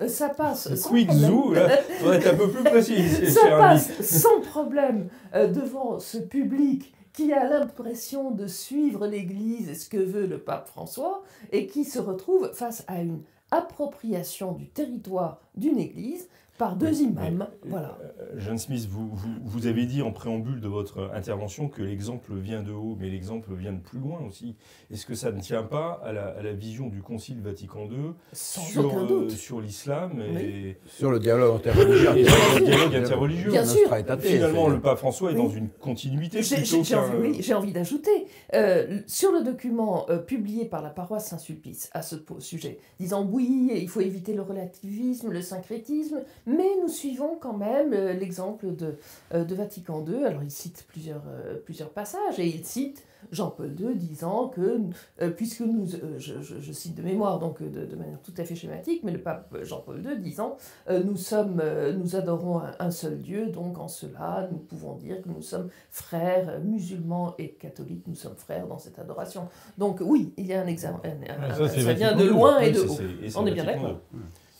euh, 0.00 0.08
ça 0.08 0.30
passe. 0.30 0.68
Quick 0.88 1.08
problème. 1.08 1.30
zoo, 1.30 1.52
là, 1.52 1.68
faudrait 2.00 2.16
être 2.16 2.32
un 2.32 2.36
peu 2.36 2.48
plus 2.50 2.64
précis. 2.64 3.26
ça 3.30 3.40
ami. 3.42 3.60
passe 3.60 4.00
sans 4.00 4.40
problème 4.40 5.08
euh, 5.34 5.48
devant 5.48 5.98
ce 5.98 6.16
public 6.16 6.94
qui 7.12 7.32
a 7.32 7.46
l'impression 7.48 8.30
de 8.32 8.46
suivre 8.48 9.06
l'Église 9.06 9.68
et 9.68 9.74
ce 9.74 9.88
que 9.88 9.98
veut 9.98 10.26
le 10.26 10.38
pape 10.38 10.66
François, 10.68 11.22
et 11.52 11.66
qui 11.68 11.84
se 11.84 11.98
retrouve 12.00 12.50
face 12.54 12.84
à 12.88 13.02
une 13.02 13.20
appropriation 13.54 14.52
du 14.52 14.66
territoire 14.68 15.40
d'une 15.54 15.78
Église 15.78 16.28
par 16.58 16.76
deux 16.76 17.02
imams. 17.02 17.46
Voilà. 17.66 17.98
Euh, 18.20 18.38
Jeanne 18.38 18.58
Smith, 18.58 18.86
vous, 18.88 19.08
vous, 19.12 19.28
vous 19.42 19.66
avez 19.66 19.86
dit 19.86 20.02
en 20.02 20.12
préambule 20.12 20.60
de 20.60 20.68
votre 20.68 21.10
intervention 21.14 21.68
que 21.68 21.82
l'exemple 21.82 22.32
vient 22.34 22.62
de 22.62 22.72
haut, 22.72 22.96
mais 23.00 23.08
l'exemple 23.10 23.52
vient 23.54 23.72
de 23.72 23.80
plus 23.80 23.98
loin 23.98 24.20
aussi. 24.28 24.54
Est-ce 24.92 25.04
que 25.06 25.14
ça 25.14 25.32
ne 25.32 25.40
tient 25.40 25.64
pas 25.64 26.00
à 26.04 26.12
la, 26.12 26.26
à 26.28 26.42
la 26.42 26.52
vision 26.52 26.88
du 26.88 27.02
Concile 27.02 27.40
Vatican 27.40 27.86
II 27.90 28.12
Sans 28.32 28.60
sur, 28.62 28.86
aucun 28.86 29.02
euh, 29.02 29.06
doute. 29.06 29.30
sur 29.30 29.60
l'islam 29.60 30.20
et, 30.20 30.76
Sur 30.86 31.10
le 31.10 31.18
dialogue 31.18 31.56
interreligieux. 31.56 32.16
et 32.18 32.24
sur 32.24 32.60
le 32.60 32.64
dialogue 32.64 32.94
interreligieux 32.94 33.50
Bien 33.50 33.64
sûr. 33.64 33.88
Finalement, 34.20 34.68
le 34.68 34.80
pape 34.80 34.98
François 34.98 35.32
est 35.32 35.34
Oui. 35.34 35.42
dans 35.42 35.48
une 35.50 35.68
continuité 35.68 36.42
J'ai 36.42 36.94
envie, 36.96 37.54
envie 37.54 37.72
d'ajouter, 37.72 38.26
euh, 38.54 39.00
sur 39.06 39.32
le 39.32 39.42
document 39.42 40.06
euh, 40.08 40.18
publié 40.18 40.64
par 40.64 40.82
la 40.82 40.90
paroisse 40.90 41.28
Saint-Sulpice 41.28 41.90
à 41.92 42.02
ce 42.02 42.16
sujet, 42.38 42.78
disant 43.00 43.26
oui, 43.30 43.70
il 43.74 43.88
faut 43.88 44.00
éviter 44.00 44.34
le 44.34 44.42
relativisme, 44.42 45.30
le 45.30 45.42
syncrétisme, 45.42 46.22
mais 46.46 46.68
nous 46.82 46.88
suivons 46.88 47.36
quand 47.40 47.56
même 47.56 47.92
euh, 47.92 48.12
l'exemple 48.12 48.74
de, 48.74 48.96
euh, 49.32 49.44
de 49.44 49.54
Vatican 49.54 50.04
II. 50.06 50.24
Alors 50.24 50.42
il 50.42 50.50
cite 50.50 50.84
plusieurs, 50.88 51.22
euh, 51.28 51.56
plusieurs 51.64 51.90
passages 51.90 52.38
et 52.38 52.46
il 52.46 52.64
cite 52.64 53.04
Jean-Paul 53.32 53.74
II 53.80 53.94
disant 53.96 54.48
que, 54.48 54.80
euh, 55.22 55.30
puisque 55.30 55.60
nous, 55.62 55.94
euh, 55.94 56.18
je, 56.18 56.42
je- 56.42 56.60
je 56.60 56.72
cite 56.72 56.94
de 56.94 57.02
mémoire, 57.02 57.38
donc 57.38 57.62
de, 57.62 57.86
de 57.86 57.96
manière 57.96 58.20
tout 58.20 58.34
à 58.36 58.44
fait 58.44 58.54
schématique, 58.54 59.00
mais 59.02 59.12
le 59.12 59.20
pape 59.22 59.56
Jean-Paul 59.62 60.02
II 60.04 60.18
disant 60.18 60.58
euh, 60.90 61.02
nous, 61.02 61.16
sommes, 61.16 61.62
nous 61.96 62.16
adorons 62.16 62.58
un, 62.58 62.72
un 62.78 62.90
seul 62.90 63.18
Dieu, 63.18 63.46
donc 63.46 63.78
en 63.78 63.88
cela 63.88 64.46
nous 64.52 64.58
pouvons 64.58 64.94
dire 64.96 65.22
que 65.22 65.30
nous 65.30 65.40
sommes 65.40 65.70
frères 65.90 66.60
musulmans 66.62 67.34
et 67.38 67.52
catholiques, 67.52 68.04
nous 68.06 68.14
sommes 68.14 68.36
frères 68.36 68.66
dans 68.66 68.78
cette 68.78 68.98
adoration. 68.98 69.48
Donc 69.78 70.00
oui, 70.02 70.34
il 70.36 70.46
y 70.46 70.52
a 70.52 70.60
un 70.60 70.66
examen. 70.66 71.00
un- 71.04 71.44
un- 71.44 71.54
ça, 71.54 71.68
ça 71.80 71.92
vient 71.94 72.14
de 72.14 72.24
loin 72.28 72.58
et 72.60 72.72
de 72.72 72.80
haut. 72.80 72.94
On 73.38 73.46
est 73.46 73.52
bien 73.52 73.64
d'accord. 73.64 74.00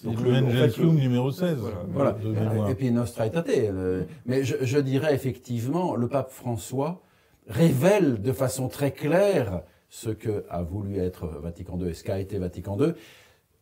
Donc 0.05 0.21
le 0.23 0.31
le- 0.33 0.37
en 0.45 0.51
fait, 0.51 0.77
le- 0.79 0.87
numéro 0.89 1.31
16. 1.31 1.57
Voilà. 1.89 2.17
Voilà. 2.23 2.71
Et 2.71 2.75
puis 2.75 2.91
Nostra 2.91 3.27
Aetate. 3.27 3.49
euh, 3.49 4.03
Mais 4.27 4.45
je, 4.45 4.57
je 4.63 4.79
dirais 4.79 5.15
effectivement, 5.15 5.97
le 5.97 6.09
pape 6.09 6.31
François 6.31 7.03
révèle 7.49 8.21
de 8.23 8.33
façon 8.33 8.69
très 8.69 8.91
claire 8.93 9.63
ce 9.89 10.11
que 10.11 10.45
a 10.51 10.63
voulu 10.63 10.99
être 10.99 11.27
Vatican 11.43 11.79
II 11.79 11.89
et 11.89 11.95
ce 11.95 12.03
qu'a 12.05 12.19
été 12.19 12.39
Vatican 12.39 12.77
II, 12.81 12.93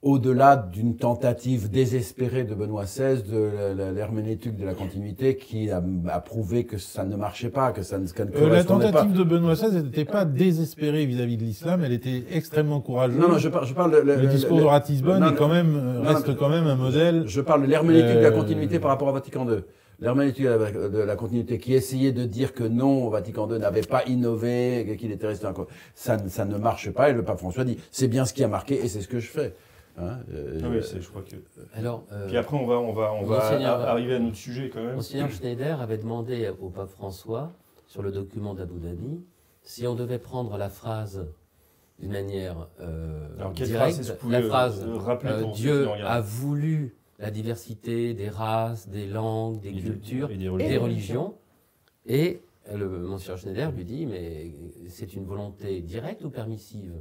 au-delà 0.02 0.56
d'une 0.56 0.96
tentative 0.96 1.70
désespérée 1.70 2.42
de 2.42 2.54
Benoît 2.56 2.84
XVI 2.84 3.22
de 3.22 3.92
l'herméneutique 3.94 4.56
de 4.56 4.64
la 4.66 4.74
continuité 4.74 5.36
qui 5.36 5.70
a, 5.70 5.80
a 6.08 6.20
prouvé 6.20 6.64
que 6.64 6.76
ça 6.76 7.04
ne 7.04 7.14
marchait 7.14 7.50
pas, 7.50 7.70
que 7.70 7.82
ça 7.82 7.98
ne, 7.98 8.06
ça 8.06 8.24
ne 8.24 8.30
Euh, 8.36 8.48
la 8.48 8.56
pas. 8.58 8.64
tentative 8.64 9.12
de 9.12 9.22
Benoît 9.22 9.54
XVI 9.54 9.80
n'était 9.82 10.04
pas 10.04 10.24
désespérée 10.24 11.06
vis-à-vis 11.06 11.36
de 11.36 11.44
l'islam, 11.44 11.82
elle 11.84 11.92
était 11.92 12.24
extrêmement 12.32 12.80
courageuse. 12.80 13.16
Non, 13.16 13.28
non, 13.28 13.38
je 13.38 13.48
parle, 13.48 13.66
je 13.66 13.74
parle 13.74 13.92
le, 13.92 14.16
le- 14.16 14.26
discours 14.26 14.58
de 14.58 14.64
Ratisbonne 14.64 15.22
est 15.22 15.36
quand 15.36 15.48
même, 15.48 15.72
non, 15.72 16.02
reste 16.02 16.28
non, 16.28 16.34
quand 16.34 16.48
même 16.48 16.66
un 16.66 16.74
modèle. 16.76 17.22
Je 17.26 17.40
parle 17.40 17.62
de 17.62 17.66
l'herméneutique 17.68 18.16
de 18.16 18.22
la 18.22 18.28
Euh, 18.28 18.32
continuité 18.32 18.80
par 18.80 18.90
rapport 18.90 19.08
à 19.08 19.12
Vatican 19.12 19.48
II. 19.48 19.58
L'herméneutique 20.00 20.44
de 20.46 20.98
la- 20.98 21.14
continuité 21.14 21.58
qui 21.58 21.74
essayait 21.74 22.10
de 22.10 22.24
dire 22.24 22.54
que 22.54 22.64
non, 22.64 23.08
Vatican 23.08 23.48
II 23.48 23.60
n'avait 23.60 23.82
pas 23.82 24.02
innové, 24.08 24.96
qu'il 24.98 25.12
était 25.12 25.28
resté 25.28 25.46
encore. 25.46 25.68
Ça 25.94 26.16
ne 26.16 26.56
marche 26.58 26.90
pas 26.90 27.10
et 27.10 27.12
le 27.12 27.22
pape 27.22 27.38
François 27.38 27.62
dit 27.62 27.78
c'est 27.92 28.08
bien 28.08 28.24
ce 28.24 28.32
qui 28.34 28.42
a 28.42 28.48
marqué 28.48 28.74
et 28.84 28.88
c'est 28.88 29.00
ce 29.00 29.06
que 29.06 29.20
je 29.20 29.28
fais. 29.28 29.54
Hein, 29.98 30.20
euh, 30.32 30.60
Ah 30.64 30.68
oui, 30.70 30.78
c'est- 30.82 31.00
je 31.00 31.08
crois 31.08 31.22
que. 31.22 31.36
Alors, 31.74 32.04
euh, 32.12 32.26
Puis 32.26 32.36
après, 32.36 32.56
on 32.56 32.66
va, 32.66 32.76
on 32.80 32.92
va, 32.92 33.12
on 33.12 33.24
va 33.24 33.36
Monseigneur- 33.40 33.80
a- 33.80 33.90
arriver 33.90 34.14
à 34.14 34.18
notre 34.18 34.36
sujet 34.36 34.70
quand 34.70 34.82
même. 34.82 34.94
Monseigneur 34.94 35.30
Schneider 35.30 35.80
avait 35.82 35.98
demandé 35.98 36.50
au 36.60 36.70
pape 36.70 36.88
François, 36.88 37.52
sur 37.86 38.02
le 38.02 38.10
document 38.10 38.54
d'Abu 38.54 38.78
Dhabi, 38.80 39.20
si 39.62 39.86
on 39.86 39.94
devait 39.94 40.18
prendre 40.18 40.56
la 40.56 40.70
phrase 40.70 41.26
d'une 41.98 42.10
manière 42.12 42.68
euh, 42.80 43.28
Alors, 43.38 43.52
directe, 43.52 43.76
phrase 44.02 44.18
la 44.28 44.42
phrase 44.42 44.82
euh, 44.86 44.96
rappeler 44.96 45.30
euh, 45.32 45.44
Dieu 45.52 45.88
a 45.90 46.20
voulu 46.22 46.96
la 47.18 47.30
diversité 47.30 48.14
des 48.14 48.30
races, 48.30 48.88
des 48.88 49.06
langues, 49.06 49.60
des 49.60 49.68
Et 49.68 49.72
des- 49.72 49.80
cultures, 49.82 50.30
et 50.30 50.36
des 50.38 50.78
religions. 50.78 51.34
Et 52.06 52.40
le 52.72 52.88
Monseigneur 52.88 53.36
Schneider 53.38 53.70
lui 53.72 53.84
dit, 53.84 54.06
mais 54.06 54.50
c'est 54.88 55.14
une 55.14 55.26
volonté 55.26 55.82
directe 55.82 56.24
ou 56.24 56.30
permissive? 56.30 56.94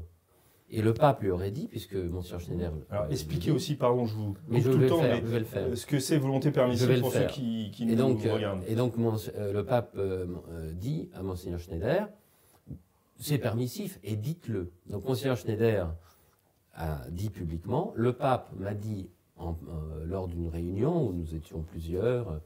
Et 0.74 0.82
le 0.82 0.94
pape 0.94 1.22
lui 1.22 1.30
aurait 1.32 1.52
dit, 1.52 1.68
puisque 1.68 1.96
Monseigneur 1.96 2.40
Schneider... 2.40 2.72
Alors, 2.90 3.06
expliquez 3.12 3.52
dit, 3.52 3.52
aussi, 3.52 3.76
pardon, 3.76 4.06
je 4.06 4.16
vous 4.16 4.38
Mais 4.48 4.62
je 4.62 4.72
tout 4.72 4.78
vais 4.78 4.84
le 4.86 4.90
temps, 4.90 5.02
faire, 5.02 5.16
mais 5.16 5.22
je 5.22 5.26
vais 5.28 5.40
le 5.40 5.46
faire. 5.46 5.78
ce 5.78 5.86
que 5.86 6.00
c'est 6.00 6.18
volonté 6.18 6.50
permissive 6.52 7.00
pour 7.02 7.12
ceux 7.12 7.28
qui, 7.28 7.72
qui 7.72 7.84
Et 7.84 7.88
nous 7.88 7.96
donc, 7.96 8.26
euh, 8.26 8.34
regardent. 8.34 8.64
et 8.68 8.76
donc 8.76 8.96
mon- 8.96 9.18
euh, 9.36 9.52
le 9.52 9.66
pape 9.66 9.92
euh, 9.98 10.26
dit 10.74 11.10
à 11.14 11.24
Monseigneur 11.24 11.60
Schneider, 11.60 12.08
c'est 13.18 13.38
permissif 13.38 14.00
et 14.04 14.16
dites-le. 14.16 14.72
Donc 14.90 15.04
Monseigneur 15.04 15.36
Schneider 15.36 15.94
a 16.74 17.02
dit 17.10 17.30
publiquement, 17.30 17.92
le 17.98 18.14
pape 18.14 18.50
m'a 18.58 18.74
dit 18.74 19.10
en- 19.38 19.58
euh, 19.68 20.06
lors 20.06 20.30
d'une 20.30 20.48
réunion 20.48 21.06
où 21.06 21.12
nous 21.12 21.36
étions 21.36 21.64
plusieurs, 21.64 22.40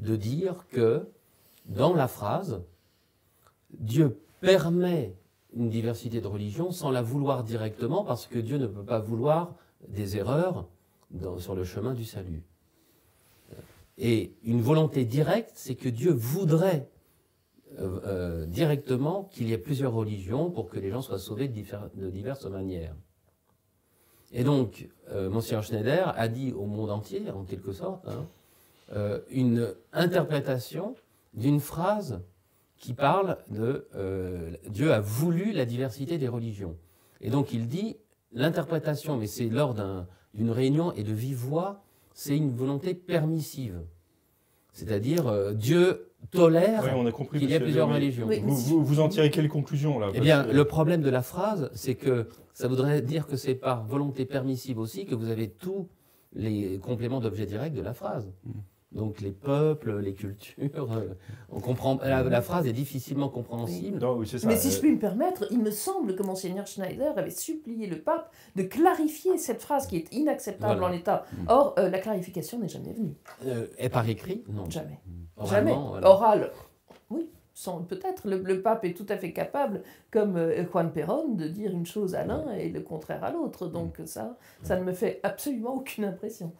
de 0.00 0.16
dire 0.16 0.66
que 0.72 1.06
dans 1.66 1.94
la 1.94 2.08
phrase, 2.08 2.60
Dieu 3.78 4.18
permet 4.40 5.14
une 5.54 5.68
diversité 5.68 6.20
de 6.20 6.26
religions 6.26 6.70
sans 6.70 6.90
la 6.90 7.02
vouloir 7.02 7.44
directement 7.44 8.04
parce 8.04 8.26
que 8.26 8.38
Dieu 8.38 8.58
ne 8.58 8.66
peut 8.66 8.84
pas 8.84 9.00
vouloir 9.00 9.54
des 9.88 10.16
erreurs 10.16 10.68
sur 11.38 11.54
le 11.54 11.64
chemin 11.64 11.94
du 11.94 12.04
salut. 12.04 12.42
Et 13.98 14.34
une 14.42 14.62
volonté 14.62 15.04
directe, 15.04 15.52
c'est 15.54 15.74
que 15.74 15.88
Dieu 15.88 16.12
voudrait 16.12 16.88
euh, 17.78 18.00
euh, 18.06 18.46
directement 18.46 19.24
qu'il 19.24 19.48
y 19.48 19.52
ait 19.52 19.58
plusieurs 19.58 19.92
religions 19.92 20.50
pour 20.50 20.68
que 20.68 20.78
les 20.78 20.90
gens 20.90 21.02
soient 21.02 21.18
sauvés 21.18 21.48
de, 21.48 22.10
diverses 22.10 22.46
manières. 22.46 22.94
Et 24.32 24.44
donc, 24.44 24.88
euh, 25.10 25.28
Monseigneur 25.28 25.62
Schneider 25.62 26.14
a 26.16 26.28
dit 26.28 26.52
au 26.52 26.64
monde 26.64 26.90
entier, 26.90 27.30
en 27.30 27.44
quelque 27.44 27.72
sorte, 27.72 28.08
hein, 28.08 28.26
euh, 28.94 29.20
une 29.30 29.74
interprétation 29.92 30.94
d'une 31.32 31.60
phrase 31.60 32.20
qui 32.82 32.94
parle 32.94 33.38
de 33.48 33.86
euh, 33.94 34.50
Dieu 34.68 34.92
a 34.92 35.00
voulu 35.00 35.52
la 35.52 35.64
diversité 35.64 36.18
des 36.18 36.26
religions. 36.28 36.76
Et 37.20 37.30
donc 37.30 37.52
il 37.52 37.68
dit 37.68 37.96
l'interprétation, 38.32 39.16
mais 39.16 39.28
c'est 39.28 39.48
lors 39.48 39.72
d'un- 39.72 40.06
d'une 40.34 40.50
réunion 40.50 40.92
et 40.92 41.04
de 41.04 41.12
vive 41.12 41.36
voix, 41.36 41.84
c'est 42.12 42.36
une 42.36 42.50
volonté 42.50 42.92
permissive. 42.94 43.78
C'est-à-dire 44.72 45.28
euh, 45.28 45.52
Dieu 45.52 46.08
tolère 46.32 46.82
Oui, 46.82 46.90
qu'il 47.38 47.42
y 47.42 47.44
a 47.44 47.58
monsieur 47.58 47.60
plusieurs 47.60 47.88
mais 47.88 47.94
religions. 47.94 48.26
Oui, 48.26 48.40
Vous, 48.40 48.56
vous, 48.56 48.84
vous 48.84 49.00
en 49.00 49.08
tirez 49.08 49.30
quelle 49.30 49.48
conclusion 49.48 49.98
là 50.00 50.08
Eh 50.14 50.20
bien, 50.20 50.42
que- 50.44 50.50
le 50.52 50.64
problème 50.64 51.02
de 51.02 51.10
la 51.10 51.22
phrase, 51.22 51.70
c'est 51.74 51.94
que 51.94 52.28
ça 52.52 52.66
voudrait 52.68 53.00
dire 53.02 53.26
que 53.28 53.36
c'est 53.36 53.54
par 53.54 53.84
volonté 53.86 54.24
permissive 54.24 54.78
aussi 54.78 55.04
que 55.06 55.14
vous 55.14 55.28
avez 55.30 55.48
tous 55.50 55.88
les 56.34 56.78
compléments 56.80 57.20
d'objet 57.20 57.46
direct 57.46 57.76
de 57.76 57.82
la 57.82 57.92
phrase. 57.94 58.32
Donc 58.94 59.20
les 59.22 59.30
peuples, 59.30 59.98
les 60.00 60.12
cultures, 60.14 60.92
euh, 60.92 61.14
on 61.50 61.60
comprend. 61.60 61.98
La, 62.02 62.22
la 62.22 62.42
phrase 62.42 62.66
est 62.66 62.74
difficilement 62.74 63.30
compréhensible. 63.30 63.98
Non, 63.98 64.16
oui, 64.18 64.26
c'est 64.28 64.38
ça. 64.38 64.46
Mais 64.48 64.56
si 64.56 64.68
Euh, 64.68 64.70
je 64.70 64.78
puis 64.80 64.92
me 64.92 64.98
permettre, 64.98 65.46
il 65.50 65.60
me 65.60 65.70
semble 65.70 66.14
que 66.14 66.22
Monseigneur 66.22 66.66
Schneider 66.66 67.12
avait 67.16 67.30
supplié 67.30 67.86
le 67.86 67.98
pape 68.00 68.30
de 68.54 68.62
clarifier 68.64 69.38
cette 69.38 69.62
phrase 69.62 69.86
qui 69.86 69.96
est 69.96 70.12
inacceptable 70.12 70.78
Voilà. 70.78 70.86
en 70.88 70.90
l'état. 70.96 71.24
Or, 71.48 71.74
euh, 71.78 71.88
la 71.88 71.98
clarification 72.00 72.58
n'est 72.58 72.68
jamais 72.68 72.92
venue. 72.92 73.14
Euh, 73.46 73.66
et 73.78 73.88
par 73.88 74.06
écrit, 74.08 74.44
non. 74.50 74.68
Jamais. 74.68 75.00
Oralement, 75.38 75.70
Jamais. 75.70 75.88
voilà. 75.88 76.10
Oral, 76.10 76.50
oui, 77.08 77.30
sans- 77.54 77.80
peut-être. 77.82 78.28
Le, 78.28 78.38
le 78.42 78.60
pape 78.60 78.84
est 78.84 78.92
tout 78.94 79.06
à 79.08 79.16
fait 79.16 79.32
capable, 79.32 79.82
comme 80.10 80.36
euh, 80.36 80.64
Juan 80.70 80.92
Perón, 80.92 81.28
de 81.34 81.48
dire 81.48 81.70
une 81.72 81.86
chose 81.86 82.14
à 82.14 82.24
l'un 82.26 82.52
et 82.52 82.68
le 82.68 82.80
contraire 82.82 83.24
à 83.24 83.30
l'autre. 83.30 83.66
Donc 83.68 84.00
ça, 84.04 84.36
ça 84.62 84.76
ne 84.78 84.84
me 84.84 84.92
fait 84.92 85.18
absolument 85.22 85.76
aucune 85.76 86.04
impression. 86.04 86.52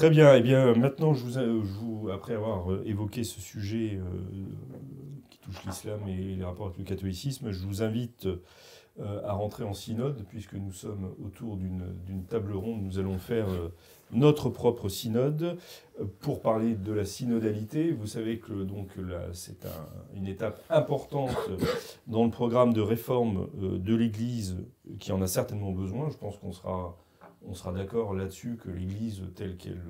Très 0.00 0.08
bien. 0.08 0.34
Eh 0.34 0.40
bien, 0.40 0.72
maintenant, 0.76 1.12
je 1.12 1.22
vous, 1.26 1.32
je 1.34 1.78
vous- 1.78 2.08
après 2.08 2.32
avoir 2.32 2.72
euh, 2.72 2.82
évoqué 2.86 3.22
ce 3.22 3.38
sujet 3.38 3.98
euh, 4.00 4.44
qui 5.28 5.38
touche 5.40 5.62
l'islam 5.66 6.00
et 6.08 6.36
les 6.36 6.42
rapports 6.42 6.68
avec 6.68 6.78
le 6.78 6.84
catholicisme, 6.84 7.50
je 7.50 7.66
vous 7.66 7.82
invite 7.82 8.26
euh, 8.98 9.20
à 9.26 9.34
rentrer 9.34 9.62
en 9.64 9.74
synode, 9.74 10.24
puisque 10.30 10.54
nous 10.54 10.72
sommes 10.72 11.14
autour 11.22 11.58
d'une 11.58 12.24
table 12.30 12.54
ronde. 12.54 12.82
Nous 12.82 12.98
allons 12.98 13.18
faire 13.18 13.50
euh, 13.50 13.68
notre 14.10 14.48
propre 14.48 14.88
synode 14.88 15.58
euh, 16.00 16.04
pour 16.20 16.40
parler 16.40 16.76
de 16.76 16.92
la 16.94 17.04
synodalité. 17.04 17.92
Vous 17.92 18.06
savez 18.06 18.38
que 18.38 18.54
donc 18.54 18.88
c'est 19.34 19.66
un- 19.66 20.16
une 20.16 20.26
étape 20.28 20.62
importante 20.70 21.36
euh, 21.50 21.58
dans 22.06 22.24
le 22.24 22.30
programme 22.30 22.72
de 22.72 22.80
réforme 22.80 23.48
euh, 23.62 23.76
de 23.76 23.94
l'Église, 23.94 24.56
qui 24.98 25.12
en 25.12 25.20
a 25.20 25.26
certainement 25.26 25.72
besoin. 25.72 26.08
Je 26.08 26.16
pense 26.16 26.38
qu'on 26.38 26.52
sera 26.52 26.96
on 27.46 27.54
sera 27.54 27.72
d'accord 27.72 28.14
là-dessus 28.14 28.56
que 28.56 28.70
l'Église 28.70 29.22
telle 29.34 29.56
qu'elle 29.56 29.80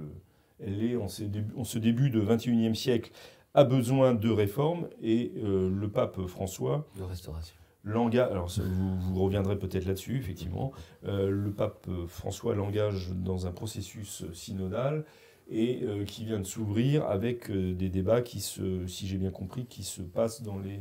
elle 0.63 0.83
est 0.83 0.97
en, 0.97 1.09
ce 1.09 1.79
début 1.79 2.11
de 2.11 2.21
21e 2.21 2.75
siècle 2.75 3.11
a 3.55 3.65
besoin 3.65 4.15
de 4.15 4.31
réformes 4.31 4.89
et 5.03 5.33
euh, 5.39 5.71
le 5.71 5.89
pape 5.89 6.27
François 6.27 6.87
De 6.97 7.03
restauration. 7.03 7.57
l'engage, 7.83 8.31
alors 8.31 8.51
ça, 8.51 8.63
vous, 8.63 9.01
vous 9.01 9.25
reviendrez 9.25 9.59
peut-être 9.59 9.87
là-dessus 9.87 10.19
effectivement, 10.19 10.73
Euh, 11.05 11.31
le 11.31 11.51
pape 11.51 11.89
François 12.07 12.55
l'engage 12.55 13.11
dans 13.15 13.47
un 13.47 13.53
processus 13.53 14.25
synodal 14.33 15.05
et 15.49 15.81
euh, 15.83 16.05
qui 16.05 16.25
vient 16.25 16.39
de 16.39 16.45
s'ouvrir 16.45 17.07
avec 17.07 17.51
des 17.51 17.89
débats 17.89 18.23
qui 18.23 18.41
se, 18.41 18.87
si 18.87 19.09
j'ai 19.09 19.17
bien 19.17 19.31
compris, 19.31 19.65
qui 19.67 19.83
se 19.83 20.03
passent 20.03 20.43
dans 20.43 20.59
les, 20.59 20.79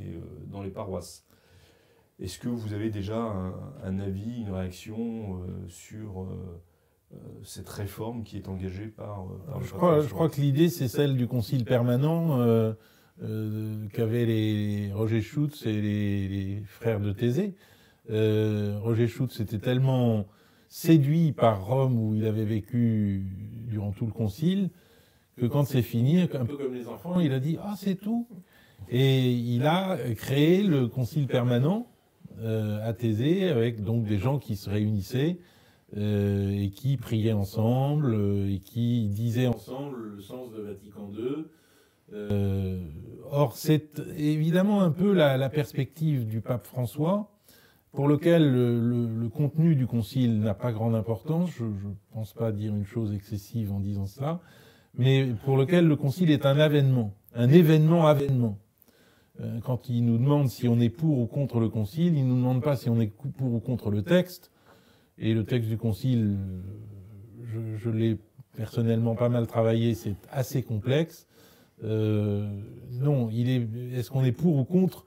dans 0.47 0.61
les 0.61 0.69
paroisses. 0.69 1.25
Est-ce 2.21 2.37
que 2.37 2.49
vous 2.49 2.73
avez 2.73 2.89
déjà 2.89 3.17
un, 3.17 3.53
un 3.83 3.99
avis, 3.99 4.41
une 4.41 4.51
réaction 4.51 4.97
euh, 5.35 5.67
sur 5.69 6.21
euh, 6.23 6.61
euh, 7.13 7.17
cette 7.43 7.69
réforme 7.69 8.23
qui 8.23 8.37
est 8.37 8.49
engagée 8.49 8.87
par, 8.87 9.21
euh, 9.21 9.37
par 9.47 9.59
le 9.59 9.65
Je 9.65 9.71
crois, 9.73 10.01
je 10.01 10.09
crois 10.09 10.29
que 10.29 10.41
l'idée, 10.41 10.67
c'est 10.69 10.89
celle 10.89 11.15
du 11.15 11.27
concile 11.27 11.63
permanent 11.63 12.41
euh, 12.41 12.73
euh, 13.23 13.87
qu'avaient 13.93 14.25
les 14.25 14.91
Roger 14.93 15.21
Schutz 15.21 15.65
et 15.65 15.81
les, 15.81 16.27
les 16.27 16.63
frères 16.65 16.99
de 16.99 17.13
Thésée. 17.13 17.55
Euh, 18.09 18.77
Roger 18.81 19.07
Schutz 19.07 19.39
était 19.39 19.59
tellement 19.59 20.25
séduit 20.67 21.31
par 21.31 21.65
Rome 21.65 21.97
où 21.97 22.15
il 22.15 22.25
avait 22.25 22.45
vécu 22.45 23.23
durant 23.67 23.91
tout 23.91 24.05
le 24.05 24.11
concile 24.11 24.69
que 25.37 25.45
quand 25.45 25.63
c'est 25.63 25.81
fini, 25.81 26.19
un 26.21 26.45
peu 26.45 26.57
comme 26.57 26.73
les 26.73 26.87
enfants, 26.87 27.19
il 27.21 27.31
a 27.31 27.39
dit 27.39 27.57
ah 27.63 27.75
c'est 27.77 27.95
tout 27.95 28.27
et 28.89 29.31
il 29.31 29.65
a 29.65 29.97
créé 30.15 30.63
le 30.63 30.87
concile 30.87 31.27
permanent 31.27 31.87
euh, 32.41 32.87
à 32.87 32.93
Thésée 32.93 33.49
avec 33.49 33.83
donc 33.83 34.05
des 34.05 34.17
gens 34.17 34.39
qui 34.39 34.55
se 34.55 34.69
réunissaient 34.69 35.37
euh, 35.97 36.51
et 36.51 36.69
qui 36.69 36.97
priaient 36.97 37.33
ensemble 37.33 38.13
euh, 38.13 38.53
et 38.53 38.59
qui 38.59 39.07
disaient 39.07 39.47
ensemble 39.47 39.97
le 40.15 40.21
sens 40.21 40.51
de 40.51 40.61
Vatican 40.61 41.09
II. 41.17 41.45
Euh, 42.13 42.79
or, 43.31 43.57
c'est 43.57 43.99
évidemment 44.15 44.81
un 44.81 44.91
peu 44.91 45.13
la, 45.13 45.49
perspective 45.49 46.27
du 46.27 46.41
pape 46.41 46.67
François, 46.67 47.31
pour 47.91 48.07
lequel 48.07 48.51
le, 48.53 49.29
contenu 49.29 49.75
du 49.75 49.87
concile 49.87 50.39
n'a 50.39 50.53
pas 50.53 50.71
grande 50.71 50.93
importance. 50.93 51.49
Je 51.57 51.65
ne 51.65 51.95
pense 52.13 52.33
pas 52.33 52.51
dire 52.51 52.75
une 52.75 52.85
chose 52.85 53.11
excessive 53.11 53.71
en 53.71 53.79
disant 53.79 54.05
cela, 54.05 54.41
mais 54.95 55.33
pour 55.43 55.57
lequel 55.57 55.87
le 55.87 55.95
concile 55.95 56.29
est 56.29 56.45
un 56.45 56.59
avènement, 56.59 57.15
un 57.33 57.49
événement-avènement. 57.49 58.59
Euh, 58.59 58.68
Quand 59.63 59.87
il 59.89 60.05
nous 60.05 60.17
demande 60.17 60.49
si 60.49 60.67
on 60.67 60.79
est 60.79 60.89
pour 60.89 61.19
ou 61.19 61.25
contre 61.25 61.59
le 61.59 61.69
concile, 61.69 62.15
il 62.17 62.23
ne 62.25 62.29
nous 62.29 62.35
demande 62.37 62.61
pas 62.61 62.75
si 62.75 62.89
on 62.89 62.99
est 62.99 63.11
pour 63.37 63.53
ou 63.53 63.59
contre 63.59 63.89
le 63.89 64.01
texte. 64.01 64.51
Et 65.17 65.33
le 65.33 65.43
texte 65.43 65.69
du 65.69 65.77
concile, 65.77 66.37
euh, 66.37 66.61
je, 67.45 67.77
je 67.77 67.89
l'ai 67.89 68.17
personnellement 68.55 69.15
pas 69.15 69.29
mal 69.29 69.47
travaillé, 69.47 69.93
c'est 69.93 70.15
assez 70.31 70.61
complexe. 70.63 71.27
Euh, 71.83 72.49
non, 72.91 73.29
il 73.31 73.49
est. 73.49 73.67
Est-ce 73.97 74.09
qu'on 74.11 74.23
est 74.25 74.31
pour 74.33 74.57
ou 74.57 74.63
contre 74.65 75.05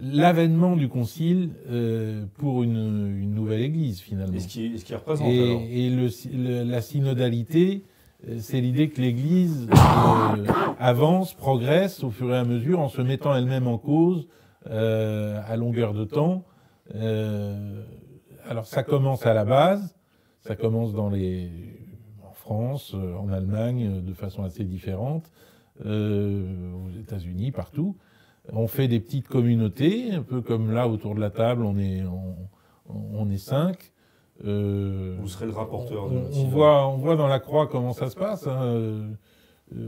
l'avènement 0.00 0.74
du 0.74 0.88
concile 0.88 1.50
euh, 1.68 2.24
pour 2.38 2.62
une, 2.64 3.16
une 3.20 3.34
nouvelle 3.34 3.60
Église 3.60 4.00
finalement? 4.00 4.34
Et 4.34 4.40
ce 4.40 4.48
qui, 4.48 4.78
ce 4.78 4.84
qui 4.84 4.94
représente 4.94 5.28
alors? 5.28 5.60
et, 5.62 5.86
et 5.86 5.90
le- 5.90 6.08
le- 6.34 6.64
la 6.68 6.80
synodalité, 6.80 7.82
euh, 7.84 7.88
c'est 8.38 8.60
l'idée 8.60 8.88
que 8.88 9.00
l'Église 9.00 9.68
euh, 9.70 10.46
avance, 10.78 11.34
progresse 11.34 12.04
au 12.04 12.10
fur 12.10 12.32
et 12.32 12.36
à 12.36 12.44
mesure 12.44 12.78
en 12.80 12.88
se 12.88 13.02
mettant 13.02 13.34
elle-même 13.34 13.66
en 13.66 13.78
cause 13.78 14.28
euh, 14.70 15.40
à 15.46 15.56
longueur 15.56 15.92
de 15.92 16.04
temps. 16.04 16.44
Euh, 16.94 17.82
alors 18.48 18.66
ça 18.66 18.82
commence 18.82 19.26
à 19.26 19.34
la 19.34 19.44
base, 19.44 19.96
ça 20.40 20.56
commence 20.56 20.92
dans 20.92 21.10
les, 21.10 21.50
en 22.28 22.32
France, 22.32 22.92
euh, 22.94 23.14
en 23.16 23.28
Allemagne, 23.32 23.90
euh, 23.90 24.00
de 24.00 24.12
façon 24.12 24.44
assez 24.44 24.64
différente, 24.64 25.30
euh, 25.84 26.72
aux 26.74 26.90
États-Unis, 26.90 27.50
partout. 27.50 27.96
On 28.52 28.66
fait 28.66 28.88
des 28.88 29.00
petites 29.00 29.28
communautés, 29.28 30.12
un 30.12 30.22
peu 30.22 30.42
comme 30.42 30.72
là 30.72 30.88
autour 30.88 31.14
de 31.14 31.20
la 31.20 31.30
table, 31.30 31.64
on 31.64 31.78
est, 31.78 32.02
on, 32.04 32.36
on 32.88 33.30
est 33.30 33.38
cinq. 33.38 33.92
Euh, 34.44 35.16
Vous 35.20 35.28
serez 35.28 35.46
le 35.46 35.52
rapporteur 35.52 36.08
de 36.08 36.14
on, 36.16 36.20
notre 36.20 36.30
on 36.30 36.32
synode. 36.34 36.50
voit, 36.50 36.88
on 36.88 36.96
voit 36.96 37.16
dans 37.16 37.28
la 37.28 37.38
croix 37.38 37.66
comment 37.68 37.92
ça 37.92 38.10
se 38.10 38.16
passe. 38.16 38.46
hein. 38.46 38.60
Euh, 38.64 39.08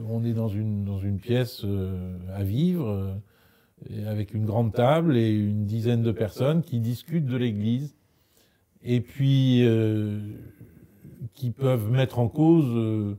on 0.09 0.25
est 0.25 0.33
dans 0.33 0.49
une, 0.49 0.85
dans 0.85 0.99
une 0.99 1.19
pièce 1.19 1.63
euh, 1.65 2.17
à 2.35 2.43
vivre, 2.43 2.89
euh, 3.91 4.11
avec 4.11 4.33
une 4.33 4.45
grande 4.47 4.73
table 4.73 5.17
et 5.17 5.31
une 5.31 5.67
dizaine 5.67 6.03
de 6.03 6.13
personnes 6.13 6.63
qui 6.63 6.81
discutent 6.81 7.27
de 7.27 7.37
l'Église 7.37 7.95
et 8.83 9.01
puis 9.01 9.63
euh, 9.67 10.21
qui 11.35 11.51
peuvent 11.51 11.91
mettre 11.91 12.19
en 12.19 12.29
cause 12.29 12.65
euh, 12.69 13.15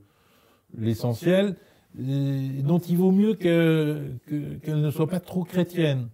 l'essentiel, 0.78 1.56
dont 1.98 2.80
il 2.80 2.98
vaut 2.98 3.12
mieux 3.12 3.36
que- 3.36 4.02
que- 4.28 4.56
qu'elles 4.56 4.82
ne 4.82 4.90
soient 4.92 5.08
pas 5.08 5.20
trop 5.20 5.44
chrétiennes 5.44 6.08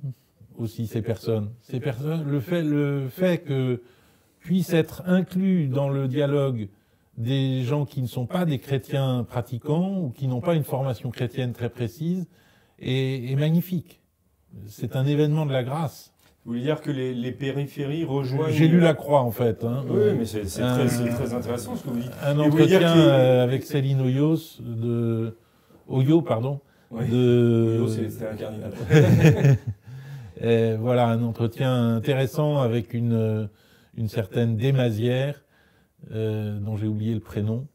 aussi 0.57 0.85
ces 0.87 1.01
personnes. 1.01 1.49
Ces 1.61 1.79
personnes, 1.79 2.23
le 2.29 2.39
fait, 2.39 2.61
le 2.63 3.07
fait 3.09 3.43
que 3.43 3.81
puissent 4.41 4.73
être 4.73 5.03
inclus 5.05 5.67
dans 5.67 5.89
le 5.89 6.07
dialogue 6.07 6.67
des 7.17 7.63
gens 7.63 7.85
qui 7.85 8.01
ne 8.01 8.07
sont 8.07 8.25
pas 8.25 8.45
des 8.45 8.57
chrétiens 8.59 9.23
pratiquants 9.27 9.97
ou 9.99 10.09
qui 10.09 10.27
n'ont 10.27 10.41
pas 10.41 10.55
une 10.55 10.63
formation 10.63 11.09
chrétienne 11.11 11.53
très 11.53 11.69
précise 11.69 12.25
est, 12.79 13.31
est 13.31 13.35
magnifique. 13.35 14.01
C'est 14.67 14.95
un 14.95 15.05
événement 15.05 15.45
de 15.45 15.53
la 15.53 15.63
grâce. 15.63 16.13
Vous 16.43 16.53
voulez 16.53 16.63
dire 16.63 16.81
que 16.81 16.89
les, 16.89 17.13
les 17.13 17.31
périphéries 17.31 18.03
rejoignent. 18.03 18.51
J'ai 18.51 18.67
lu 18.67 18.79
la 18.79 18.95
croix 18.95 19.21
en 19.21 19.29
fait. 19.31 19.63
hein. 19.63 19.85
Oui, 19.87 20.13
mais 20.17 20.25
c'est 20.25 20.41
très, 20.43 20.87
très 20.87 21.33
intéressant 21.33 21.75
ce 21.75 21.83
que 21.83 21.89
vous 21.89 21.99
dites. 21.99 22.11
Un 22.23 22.31
Et 22.31 22.35
dire 22.35 22.45
entretien 22.45 22.79
que 22.79 22.99
euh, 22.99 23.43
avec 23.43 23.63
Céline 23.63 24.01
Oyos 24.01 24.37
de 24.59 25.37
Oyo, 25.87 26.21
pardon, 26.23 26.59
Oui. 26.89 27.07
de 27.07 27.75
Yo, 27.77 27.87
c'est- 27.87 28.09
C'était 28.09 28.25
un 28.27 28.35
cardinal. 28.35 28.71
Et 30.41 30.73
voilà, 30.79 31.07
un 31.09 31.21
entretien 31.21 31.95
intéressant 31.97 32.59
avec 32.61 32.95
une, 32.95 33.47
une 33.95 34.07
certaine 34.07 34.57
Desmazières, 34.57 35.43
euh, 36.11 36.59
dont 36.59 36.77
j'ai 36.77 36.87
oublié 36.87 37.13
le 37.13 37.19
prénom. 37.19 37.67